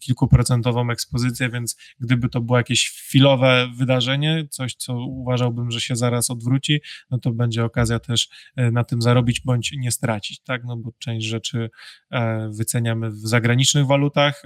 kilkuprocentową 0.01 0.91
ekspozycję, 0.91 1.51
więc 1.51 1.77
gdyby 2.01 2.29
to 2.29 2.41
było 2.41 2.59
jakieś 2.59 2.91
chwilowe 2.91 3.69
wydarzenie, 3.77 4.47
coś, 4.51 4.75
co 4.75 4.95
uważałbym, 4.95 5.71
że 5.71 5.81
się 5.81 5.97
zaraz 5.97 6.31
odwróci, 6.31 6.81
no 7.11 7.19
to 7.19 7.31
będzie 7.31 7.65
okazja 7.65 7.99
też 7.99 8.29
na 8.57 8.85
tym 8.85 9.03
zarobić 9.03 9.41
bądź 9.41 9.73
nie 9.73 9.91
stracić, 9.91 10.41
tak, 10.41 10.65
no 10.65 10.77
bo 10.77 10.93
część 10.99 11.27
rzeczy 11.27 11.71
wyceniamy 12.51 13.11
w 13.11 13.19
zagranicznych 13.19 13.87
walutach, 13.87 14.43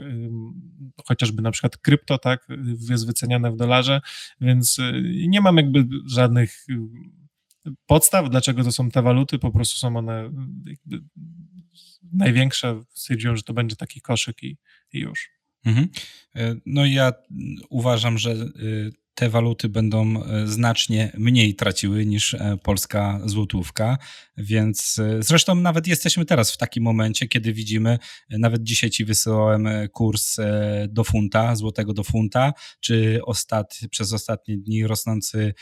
chociażby 1.04 1.42
na 1.42 1.50
przykład 1.50 1.76
krypto, 1.76 2.18
tak, 2.18 2.48
jest 2.90 3.06
wyceniane 3.06 3.50
w 3.50 3.56
dolarze, 3.56 4.00
więc 4.40 4.78
nie 5.28 5.40
mam 5.40 5.56
jakby 5.56 5.86
żadnych 6.06 6.66
podstaw, 7.86 8.30
dlaczego 8.30 8.64
to 8.64 8.72
są 8.72 8.90
te 8.90 9.02
waluty, 9.02 9.38
po 9.38 9.50
prostu 9.50 9.78
są 9.78 9.96
one 9.96 10.30
największe. 12.12 12.82
Stwierdziłem, 12.94 13.36
że 13.36 13.42
to 13.42 13.52
będzie 13.52 13.76
taki 13.76 14.00
koszyk 14.00 14.42
i, 14.42 14.58
i 14.92 14.98
już. 14.98 15.36
Mhm. 15.66 15.88
E, 16.36 16.54
no 16.66 16.86
ja 16.86 17.12
uważam, 17.70 18.18
że 18.18 18.32
y, 18.32 18.92
te 19.14 19.30
waluty 19.30 19.68
będą 19.68 20.24
e, 20.24 20.46
znacznie 20.46 21.12
mniej 21.18 21.54
traciły 21.54 22.06
niż 22.06 22.34
e, 22.34 22.56
polska 22.62 23.20
złotówka, 23.24 23.98
więc 24.36 25.00
zresztą 25.20 25.54
nawet 25.54 25.86
jesteśmy 25.86 26.24
teraz 26.24 26.52
w 26.52 26.56
takim 26.56 26.82
momencie, 26.82 27.28
kiedy 27.28 27.52
widzimy, 27.52 27.98
nawet 28.30 28.62
dzisiaj 28.62 28.90
ci 28.90 29.04
wysyłałem 29.04 29.68
kurs 29.92 30.36
do 30.88 31.04
funta, 31.04 31.56
złotego 31.56 31.92
do 31.92 32.04
funta, 32.04 32.52
czy 32.80 33.20
ostat, 33.24 33.78
przez 33.90 34.12
ostatnie 34.12 34.58
dni 34.58 34.86
rosnący 34.86 35.54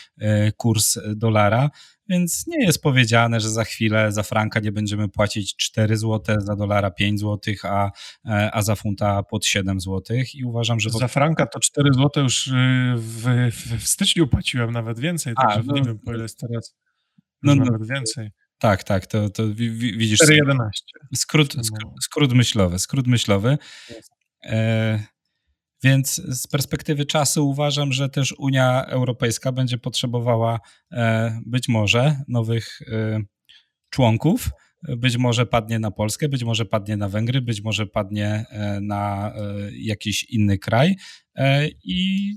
kurs 0.57 0.99
dolara, 1.17 1.71
więc 2.09 2.47
nie 2.47 2.67
jest 2.67 2.83
powiedziane, 2.83 3.41
że 3.41 3.51
za 3.51 3.65
chwilę 3.65 4.13
za 4.13 4.23
franka 4.23 4.61
nie 4.61 4.73
będziemy 4.73 5.09
płacić 5.09 5.57
4 5.57 5.97
zł, 5.97 6.41
za 6.41 6.57
dolara 6.57 6.91
5 6.91 7.21
zł, 7.21 7.55
a, 7.63 7.91
a 8.53 8.63
za 8.63 8.75
funta 8.75 9.23
pod 9.23 9.47
7 9.47 9.81
zł. 9.81 10.17
I 10.35 10.45
uważam, 10.45 10.81
że. 10.81 10.91
Za 10.91 11.09
franka 11.09 11.47
to 11.47 11.61
4 11.61 11.91
zł 11.95 12.23
już 12.23 12.47
y, 12.47 12.53
w, 12.97 13.51
w, 13.79 13.89
styczniu 13.89 14.29
płaciłem 14.29 14.71
nawet 14.71 15.01
więcej, 15.01 15.35
także 15.35 15.63
no, 15.67 15.75
nie 15.75 15.83
wiem, 15.83 15.99
po 15.99 16.15
ile 16.15 16.23
jest 16.23 16.39
teraz. 16.39 16.77
No, 17.43 17.55
no, 17.55 17.65
nawet 17.65 17.89
więcej. 17.89 18.31
Tak, 18.59 18.85
tak, 18.85 19.07
to, 19.07 19.31
to 19.31 19.49
widzisz. 19.55 20.21
4,11. 20.21 20.57
Skrót, 21.15 21.53
skrót, 21.53 21.93
skrót 22.03 22.33
myślowy, 22.33 22.79
skrót 22.79 23.07
myślowy. 23.07 23.59
E, 24.45 25.14
więc 25.85 26.15
z 26.15 26.47
perspektywy 26.47 27.07
czasu 27.07 27.49
uważam, 27.49 27.93
że 27.93 28.09
też 28.09 28.35
Unia 28.39 28.85
Europejska 28.85 29.53
będzie 29.53 29.79
potrzebowała 29.79 30.61
e, 30.93 31.41
być 31.47 31.69
może 31.69 32.17
nowych 32.29 32.79
e, 32.93 33.21
członków. 33.91 34.51
Być 34.97 35.17
może 35.17 35.47
padnie 35.47 35.79
na 35.79 35.91
Polskę, 35.91 36.29
być 36.29 36.45
może 36.45 36.65
padnie 36.65 36.97
na 36.97 37.09
Węgry, 37.09 37.43
być 37.43 37.63
może 37.63 37.87
padnie 37.87 38.45
e, 38.51 38.81
na 38.81 39.33
jakiś 39.73 40.25
inny 40.25 40.59
kraj. 40.59 40.97
I 41.85 42.31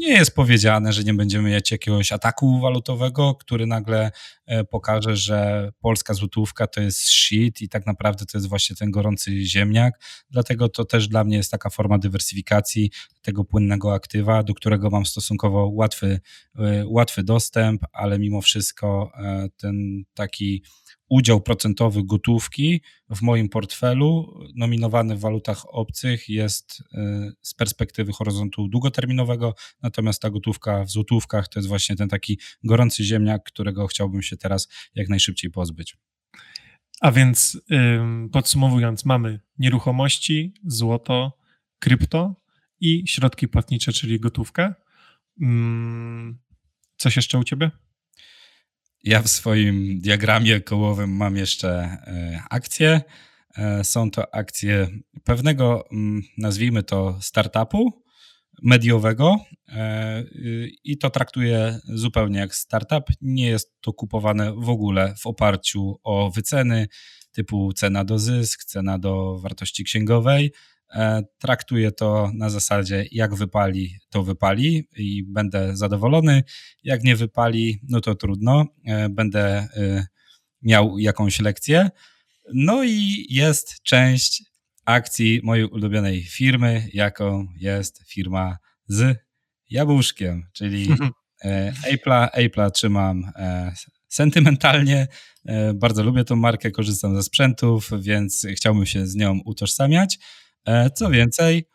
nie 0.00 0.12
jest 0.12 0.34
powiedziane, 0.34 0.92
że 0.92 1.04
nie 1.04 1.14
będziemy 1.14 1.50
mieć 1.50 1.70
jakiegoś 1.70 2.12
ataku 2.12 2.60
walutowego, 2.60 3.34
który 3.34 3.66
nagle 3.66 4.10
e, 4.46 4.64
pokaże, 4.64 5.16
że 5.16 5.70
polska 5.80 6.14
złotówka 6.14 6.66
to 6.66 6.80
jest 6.80 6.98
shit 6.98 7.60
i 7.60 7.68
tak 7.68 7.86
naprawdę 7.86 8.26
to 8.26 8.38
jest 8.38 8.48
właśnie 8.48 8.76
ten 8.76 8.90
gorący 8.90 9.44
ziemniak. 9.44 9.94
Dlatego 10.30 10.68
to 10.68 10.84
też 10.84 11.08
dla 11.08 11.24
mnie 11.24 11.36
jest 11.36 11.50
taka 11.50 11.70
forma 11.70 11.98
dywersyfikacji 11.98 12.90
tego 13.22 13.44
płynnego 13.44 13.94
aktywa, 13.94 14.42
do 14.42 14.54
którego 14.54 14.90
mam 14.90 15.06
stosunkowo 15.06 15.70
łatwy, 15.72 16.20
e, 16.58 16.84
łatwy 16.86 17.22
dostęp, 17.22 17.82
ale 17.92 18.18
mimo 18.18 18.40
wszystko 18.40 19.12
e, 19.18 19.48
ten 19.56 20.04
taki 20.14 20.62
udział 21.10 21.40
procentowy 21.40 22.04
gotówki 22.04 22.80
w 23.10 23.22
moim 23.22 23.48
portfelu 23.48 24.40
nominowany 24.54 25.16
w 25.16 25.20
walutach 25.20 25.74
obcych 25.74 26.28
jest 26.28 26.80
y, 26.80 26.84
z 27.42 27.54
perspektywy 27.54 28.12
horyzontu 28.12 28.68
długoterminowego, 28.68 29.54
natomiast 29.82 30.22
ta 30.22 30.30
gotówka 30.30 30.84
w 30.84 30.90
złotówkach 30.90 31.48
to 31.48 31.58
jest 31.58 31.68
właśnie 31.68 31.96
ten 31.96 32.08
taki 32.08 32.38
gorący 32.64 33.04
ziemniak, 33.04 33.42
którego 33.44 33.86
chciałbym 33.86 34.22
się 34.22 34.36
teraz 34.36 34.68
jak 34.94 35.08
najszybciej 35.08 35.50
pozbyć. 35.50 35.96
A 37.00 37.12
więc 37.12 37.60
podsumowując, 38.32 39.04
mamy 39.04 39.40
nieruchomości, 39.58 40.54
złoto, 40.64 41.38
krypto 41.78 42.34
i 42.80 43.02
środki 43.06 43.48
płatnicze, 43.48 43.92
czyli 43.92 44.20
gotówkę. 44.20 44.74
Coś 46.96 47.16
jeszcze 47.16 47.38
u 47.38 47.44
ciebie? 47.44 47.70
Ja 49.04 49.22
w 49.22 49.28
swoim 49.28 50.00
diagramie 50.00 50.60
kołowym 50.60 51.16
mam 51.16 51.36
jeszcze 51.36 51.70
e, 51.70 52.42
akcje. 52.50 53.00
E, 53.56 53.84
są 53.84 54.10
to 54.10 54.34
akcje 54.34 54.88
pewnego, 55.24 55.84
mm, 55.92 56.22
nazwijmy 56.38 56.82
to, 56.82 57.18
startupu, 57.20 58.02
mediowego 58.62 59.36
i 60.84 60.98
to 60.98 61.10
traktuję 61.10 61.80
zupełnie 61.84 62.38
jak 62.38 62.54
startup. 62.54 63.04
Nie 63.20 63.46
jest 63.46 63.80
to 63.80 63.92
kupowane 63.92 64.52
w 64.52 64.68
ogóle 64.68 65.14
w 65.18 65.26
oparciu 65.26 66.00
o 66.04 66.30
wyceny 66.30 66.88
typu 67.32 67.72
cena 67.72 68.04
do 68.04 68.18
zysk, 68.18 68.64
cena 68.64 68.98
do 68.98 69.38
wartości 69.38 69.84
księgowej. 69.84 70.52
Traktuję 71.38 71.92
to 71.92 72.30
na 72.34 72.50
zasadzie, 72.50 73.06
jak 73.12 73.34
wypali, 73.34 73.98
to 74.10 74.22
wypali 74.22 74.88
i 74.96 75.22
będę 75.22 75.76
zadowolony. 75.76 76.42
Jak 76.84 77.02
nie 77.02 77.16
wypali, 77.16 77.80
no 77.88 78.00
to 78.00 78.14
trudno, 78.14 78.64
będę 79.10 79.68
miał 80.62 80.98
jakąś 80.98 81.40
lekcję. 81.40 81.90
No 82.54 82.84
i 82.84 83.26
jest 83.30 83.82
część 83.82 84.42
akcji 84.84 85.40
mojej 85.44 85.64
ulubionej 85.64 86.24
firmy, 86.24 86.88
jaką 86.92 87.46
jest 87.56 88.02
firma 88.06 88.58
z 88.86 89.18
jabłuszkiem, 89.70 90.46
czyli 90.52 90.88
e, 91.44 91.72
Apple'a. 91.72 92.28
Apple'a 92.36 92.70
trzymam 92.70 93.32
e, 93.36 93.72
sentymentalnie. 94.08 95.08
E, 95.46 95.74
bardzo 95.74 96.02
lubię 96.02 96.24
tą 96.24 96.36
markę, 96.36 96.70
korzystam 96.70 97.16
ze 97.16 97.22
sprzętów, 97.22 97.90
więc 98.00 98.46
chciałbym 98.54 98.86
się 98.86 99.06
z 99.06 99.14
nią 99.14 99.40
utożsamiać. 99.44 100.18
Co 100.94 101.10
więcej, 101.10 101.68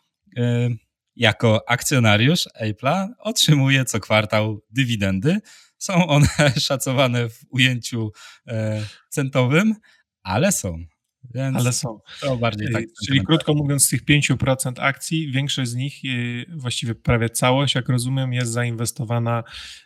jako 1.15 1.69
akcjonariusz 1.69 2.47
Apple'a 2.61 3.07
otrzymuję 3.19 3.85
co 3.85 3.99
kwartał 3.99 4.61
dywidendy. 4.69 5.39
Są 5.77 6.07
one 6.07 6.27
szacowane 6.67 7.29
w 7.29 7.39
ujęciu 7.49 8.11
centowym, 9.09 9.75
ale 10.23 10.51
są. 10.51 10.77
Więc 11.33 11.57
Ale 11.57 11.73
są. 11.73 11.99
To 12.21 12.37
bardziej 12.37 12.71
tak. 12.71 12.83
Czyli 13.05 13.21
krótko 13.25 13.53
mówiąc, 13.53 13.85
z 13.85 13.89
tych 13.89 14.05
5% 14.05 14.73
akcji, 14.79 15.31
większość 15.31 15.71
z 15.71 15.75
nich, 15.75 15.95
właściwie 16.49 16.95
prawie 16.95 17.29
całość, 17.29 17.75
jak 17.75 17.89
rozumiem, 17.89 18.33
jest 18.33 18.51
zainwestowana 18.51 19.43
E, 19.43 19.84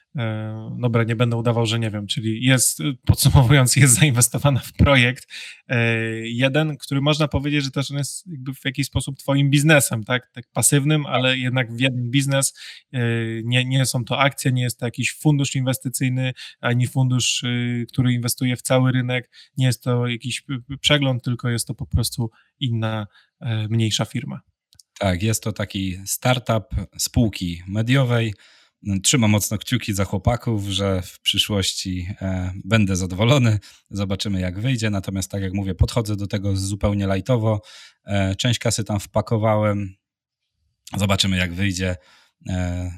dobra, 0.79 1.03
nie 1.03 1.15
będę 1.15 1.37
udawał, 1.37 1.65
że 1.65 1.79
nie 1.79 1.89
wiem, 1.89 2.07
czyli 2.07 2.45
jest, 2.45 2.79
podsumowując, 3.05 3.75
jest 3.75 3.99
zainwestowana 3.99 4.59
w 4.59 4.73
projekt. 4.73 5.27
E, 5.67 5.77
jeden, 6.19 6.77
który 6.77 7.01
można 7.01 7.27
powiedzieć, 7.27 7.63
że 7.63 7.71
też 7.71 7.91
on 7.91 7.97
jest 7.97 8.27
jakby 8.27 8.53
w 8.53 8.65
jakiś 8.65 8.87
sposób 8.87 9.17
twoim 9.17 9.49
biznesem, 9.49 10.03
tak, 10.03 10.31
tak 10.33 10.45
pasywnym, 10.53 11.05
ale 11.05 11.37
jednak 11.37 11.73
w 11.73 11.79
jeden 11.79 12.11
biznes, 12.11 12.53
e, 12.93 12.99
nie, 13.43 13.65
nie 13.65 13.85
są 13.85 14.05
to 14.05 14.19
akcje, 14.19 14.51
nie 14.51 14.63
jest 14.63 14.79
to 14.79 14.85
jakiś 14.85 15.13
fundusz 15.13 15.55
inwestycyjny, 15.55 16.33
ani 16.59 16.87
fundusz, 16.87 17.43
który 17.93 18.13
inwestuje 18.13 18.55
w 18.55 18.61
cały 18.61 18.91
rynek, 18.91 19.29
nie 19.57 19.65
jest 19.65 19.83
to 19.83 20.07
jakiś 20.07 20.43
przegląd, 20.81 21.23
tylko 21.23 21.49
jest 21.49 21.67
to 21.67 21.73
po 21.73 21.85
prostu 21.85 22.31
inna, 22.59 23.07
mniejsza 23.69 24.05
firma. 24.05 24.41
Tak, 24.99 25.23
jest 25.23 25.43
to 25.43 25.53
taki 25.53 25.97
startup 26.05 26.65
spółki 26.97 27.61
mediowej, 27.67 28.33
Trzymam 29.03 29.31
mocno 29.31 29.57
kciuki 29.57 29.93
za 29.93 30.05
chłopaków, 30.05 30.63
że 30.63 31.01
w 31.01 31.19
przyszłości 31.19 32.07
e, 32.21 32.53
będę 32.65 32.95
zadowolony. 32.95 33.59
Zobaczymy, 33.89 34.39
jak 34.39 34.59
wyjdzie. 34.59 34.89
Natomiast, 34.89 35.31
tak 35.31 35.41
jak 35.41 35.53
mówię, 35.53 35.75
podchodzę 35.75 36.15
do 36.15 36.27
tego 36.27 36.55
zupełnie 36.55 37.07
lajtowo. 37.07 37.61
E, 38.05 38.35
część 38.35 38.59
kasy 38.59 38.83
tam 38.83 38.99
wpakowałem. 38.99 39.95
Zobaczymy, 40.97 41.37
jak 41.37 41.53
wyjdzie. 41.53 41.95
E, 42.49 42.91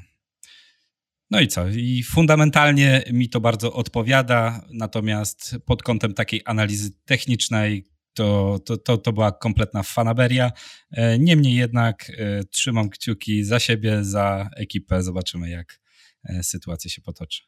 no 1.30 1.40
i 1.40 1.48
co? 1.48 1.68
I 1.68 2.02
fundamentalnie 2.02 3.02
mi 3.12 3.28
to 3.28 3.40
bardzo 3.40 3.72
odpowiada, 3.72 4.64
natomiast 4.70 5.56
pod 5.66 5.82
kątem 5.82 6.14
takiej 6.14 6.42
analizy 6.44 6.90
technicznej, 7.04 7.84
to, 8.14 8.58
to, 8.66 8.76
to, 8.76 8.98
to 8.98 9.12
była 9.12 9.32
kompletna 9.32 9.82
fanaberia. 9.82 10.52
E, 10.90 11.18
niemniej 11.18 11.54
jednak 11.54 12.10
e, 12.10 12.44
trzymam 12.44 12.90
kciuki 12.90 13.44
za 13.44 13.60
siebie, 13.60 14.04
za 14.04 14.50
ekipę. 14.56 15.02
Zobaczymy, 15.02 15.50
jak 15.50 15.80
e, 16.24 16.42
sytuacja 16.42 16.90
się 16.90 17.02
potoczy. 17.02 17.42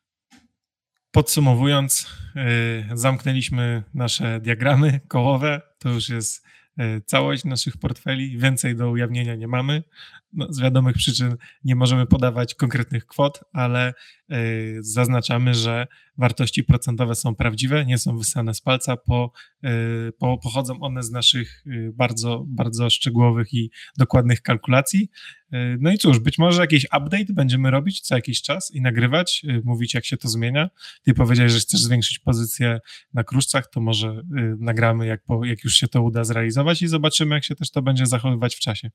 Podsumowując, 1.10 2.06
zamknęliśmy 2.94 3.82
nasze 3.94 4.40
diagramy 4.40 5.00
kołowe. 5.08 5.60
To 5.78 5.88
już 5.88 6.08
jest 6.08 6.46
całość 7.06 7.44
naszych 7.44 7.76
portfeli. 7.76 8.38
Więcej 8.38 8.76
do 8.76 8.90
ujawnienia 8.90 9.34
nie 9.34 9.48
mamy. 9.48 9.82
No, 10.34 10.46
z 10.52 10.60
wiadomych 10.60 10.96
przyczyn 10.96 11.36
nie 11.64 11.76
możemy 11.76 12.06
podawać 12.06 12.54
konkretnych 12.54 13.06
kwot, 13.06 13.40
ale 13.52 13.94
zaznaczamy, 14.80 15.54
że 15.54 15.86
wartości 16.18 16.64
procentowe 16.64 17.14
są 17.14 17.34
prawdziwe, 17.34 17.86
nie 17.86 17.98
są 17.98 18.18
wysane 18.18 18.54
z 18.54 18.60
palca, 18.60 18.96
po, 18.96 19.32
y, 19.64 19.68
po, 20.18 20.38
pochodzą 20.38 20.80
one 20.80 21.02
z 21.02 21.10
naszych 21.10 21.66
y, 21.66 21.92
bardzo, 21.94 22.44
bardzo 22.48 22.90
szczegółowych 22.90 23.54
i 23.54 23.70
dokładnych 23.98 24.42
kalkulacji. 24.42 25.10
Y, 25.54 25.76
no 25.80 25.92
i 25.92 25.98
cóż, 25.98 26.18
być 26.18 26.38
może 26.38 26.60
jakiś 26.60 26.84
update 26.84 27.32
będziemy 27.32 27.70
robić 27.70 28.00
co 28.00 28.14
jakiś 28.14 28.42
czas 28.42 28.70
i 28.70 28.80
nagrywać, 28.80 29.42
mówić 29.64 29.94
jak 29.94 30.04
się 30.04 30.16
to 30.16 30.28
zmienia. 30.28 30.70
Ty 31.02 31.14
powiedziałeś, 31.14 31.52
że 31.52 31.58
chcesz 31.58 31.80
zwiększyć 31.80 32.18
pozycję 32.18 32.80
na 33.14 33.24
kruszcach, 33.24 33.70
to 33.70 33.80
może 33.80 34.22
nagramy 34.58 35.06
jak, 35.06 35.24
po, 35.24 35.44
jak 35.44 35.64
już 35.64 35.74
się 35.74 35.88
to 35.88 36.02
uda 36.02 36.24
zrealizować 36.24 36.82
i 36.82 36.88
zobaczymy 36.88 37.34
jak 37.34 37.44
się 37.44 37.54
też 37.54 37.70
to 37.70 37.82
będzie 37.82 38.06
zachowywać 38.06 38.56
w 38.56 38.60
czasie. 38.60 38.90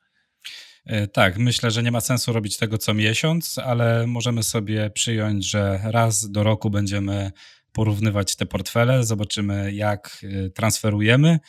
E, 0.90 1.08
tak, 1.08 1.38
myślę, 1.38 1.72
że 1.72 1.84
nie 1.84 1.92
ma 1.92 2.02
sensu 2.02 2.34
robić 2.34 2.58
tego 2.58 2.78
co 2.78 2.94
miesiąc, 2.94 3.58
ale 3.58 4.08
możemy 4.08 4.44
sobie 4.44 4.90
przyjąć, 4.90 5.46
że 5.46 5.80
raz 5.84 6.32
do 6.32 6.44
roku 6.44 6.70
będziemy 6.70 7.32
porównywać 7.72 8.36
te 8.36 8.46
portfele, 8.46 9.04
zobaczymy 9.04 9.74
jak 9.74 10.22
e, 10.24 10.50
transferujemy 10.50 11.40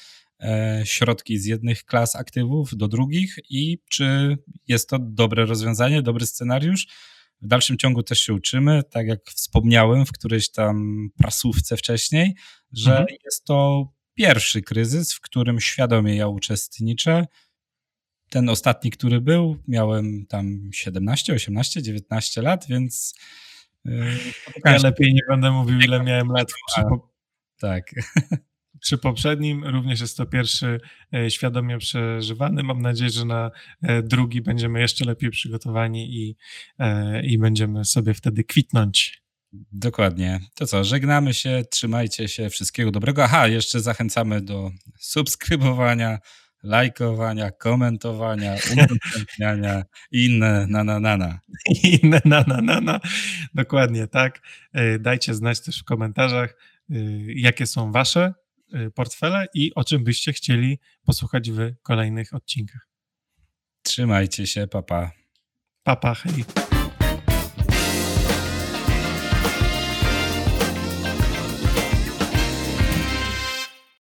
e, 0.41 0.83
środki 0.85 1.39
z 1.39 1.45
jednych 1.45 1.85
klas 1.85 2.17
aktywów 2.17 2.77
do 2.77 2.89
drugich 2.89 3.37
i 3.51 3.79
czy 3.91 4.37
jest 4.69 4.89
to 4.89 4.99
dobre 4.99 5.47
rozwiązanie, 5.47 6.03
dobry 6.03 6.27
scenariusz. 6.27 6.87
W 7.43 7.47
dalszym 7.47 7.79
ciągu 7.79 8.03
też 8.03 8.21
się 8.21 8.35
uczymy, 8.35 8.83
tak 8.91 9.07
jak 9.07 9.21
wspomniałem 9.25 10.07
w 10.07 10.13
którejś 10.13 10.51
tam 10.51 11.09
prasówce 11.19 11.77
wcześniej, 11.77 12.35
że 12.73 12.91
mhm. 12.91 13.17
jest 13.25 13.45
to 13.45 13.89
pierwszy 14.15 14.63
kryzys, 14.63 15.15
w 15.15 15.21
którym 15.21 15.61
świadomie 15.61 16.17
ja 16.17 16.29
uczestniczę 16.29 17.27
ten 18.31 18.49
ostatni, 18.49 18.91
który 18.91 19.21
był, 19.21 19.57
miałem 19.69 20.27
tam 20.27 20.71
17, 20.73 21.35
18, 21.35 21.83
19 21.83 22.43
lat, 22.43 22.67
więc. 22.69 23.15
Yy, 23.85 24.07
ja 24.65 24.79
lepiej 24.83 25.15
nie 25.15 25.23
będę 25.29 25.51
mówił, 25.51 25.81
ile 25.81 26.03
miałem 26.03 26.29
lat. 26.29 26.49
Przy 26.67 26.83
po... 26.83 27.13
Tak. 27.61 27.91
Przy 28.81 28.99
poprzednim 28.99 29.65
również 29.65 30.01
jest 30.01 30.17
to 30.17 30.27
pierwszy 30.27 30.81
e, 31.15 31.31
świadomie 31.31 31.79
przeżywany. 31.79 32.63
Mam 32.63 32.83
nadzieję, 32.83 33.11
że 33.11 33.25
na 33.25 33.51
e, 33.83 34.03
drugi 34.03 34.41
będziemy 34.41 34.81
jeszcze 34.81 35.05
lepiej 35.05 35.31
przygotowani 35.31 36.17
i, 36.17 36.37
e, 36.79 37.23
i 37.27 37.39
będziemy 37.39 37.85
sobie 37.85 38.15
wtedy 38.15 38.45
kwitnąć. 38.45 39.23
Dokładnie. 39.73 40.41
To 40.55 40.67
co, 40.67 40.85
żegnamy 40.85 41.35
się, 41.35 41.65
trzymajcie 41.71 42.29
się, 42.29 42.51
wszystkiego 42.51 42.91
dobrego. 42.91 43.25
Aha, 43.25 43.49
jeszcze 43.49 43.81
zachęcamy 43.81 44.41
do 44.41 44.71
subskrybowania, 44.99 46.19
lajkowania, 46.63 47.51
komentowania, 47.51 48.57
udostępniania 48.73 49.85
i 50.13 50.27
inne 50.27 50.67
na 50.67 50.85
na 50.85 51.01
na 51.01 51.17
na. 51.17 51.41
Inne 52.03 52.21
na 52.25 52.45
na 52.47 52.61
na 52.61 52.81
na. 52.81 53.01
Dokładnie 53.55 54.07
tak. 54.07 54.41
E, 54.73 54.99
dajcie 54.99 55.35
znać 55.35 55.61
też 55.61 55.81
w 55.81 55.85
komentarzach, 55.85 56.51
e, 56.91 56.95
jakie 57.27 57.67
są 57.67 57.93
wasze 57.93 58.35
e, 58.73 58.91
portfele 58.91 59.47
i 59.55 59.75
o 59.75 59.85
czym 59.85 60.05
byście 60.05 60.33
chcieli 60.33 60.79
posłuchać 61.05 61.51
w 61.51 61.73
kolejnych 61.83 62.35
odcinkach. 62.35 62.89
Trzymajcie 63.83 64.47
się, 64.47 64.67
papa. 64.67 65.11
Papa, 65.83 66.15
hej. 66.15 66.70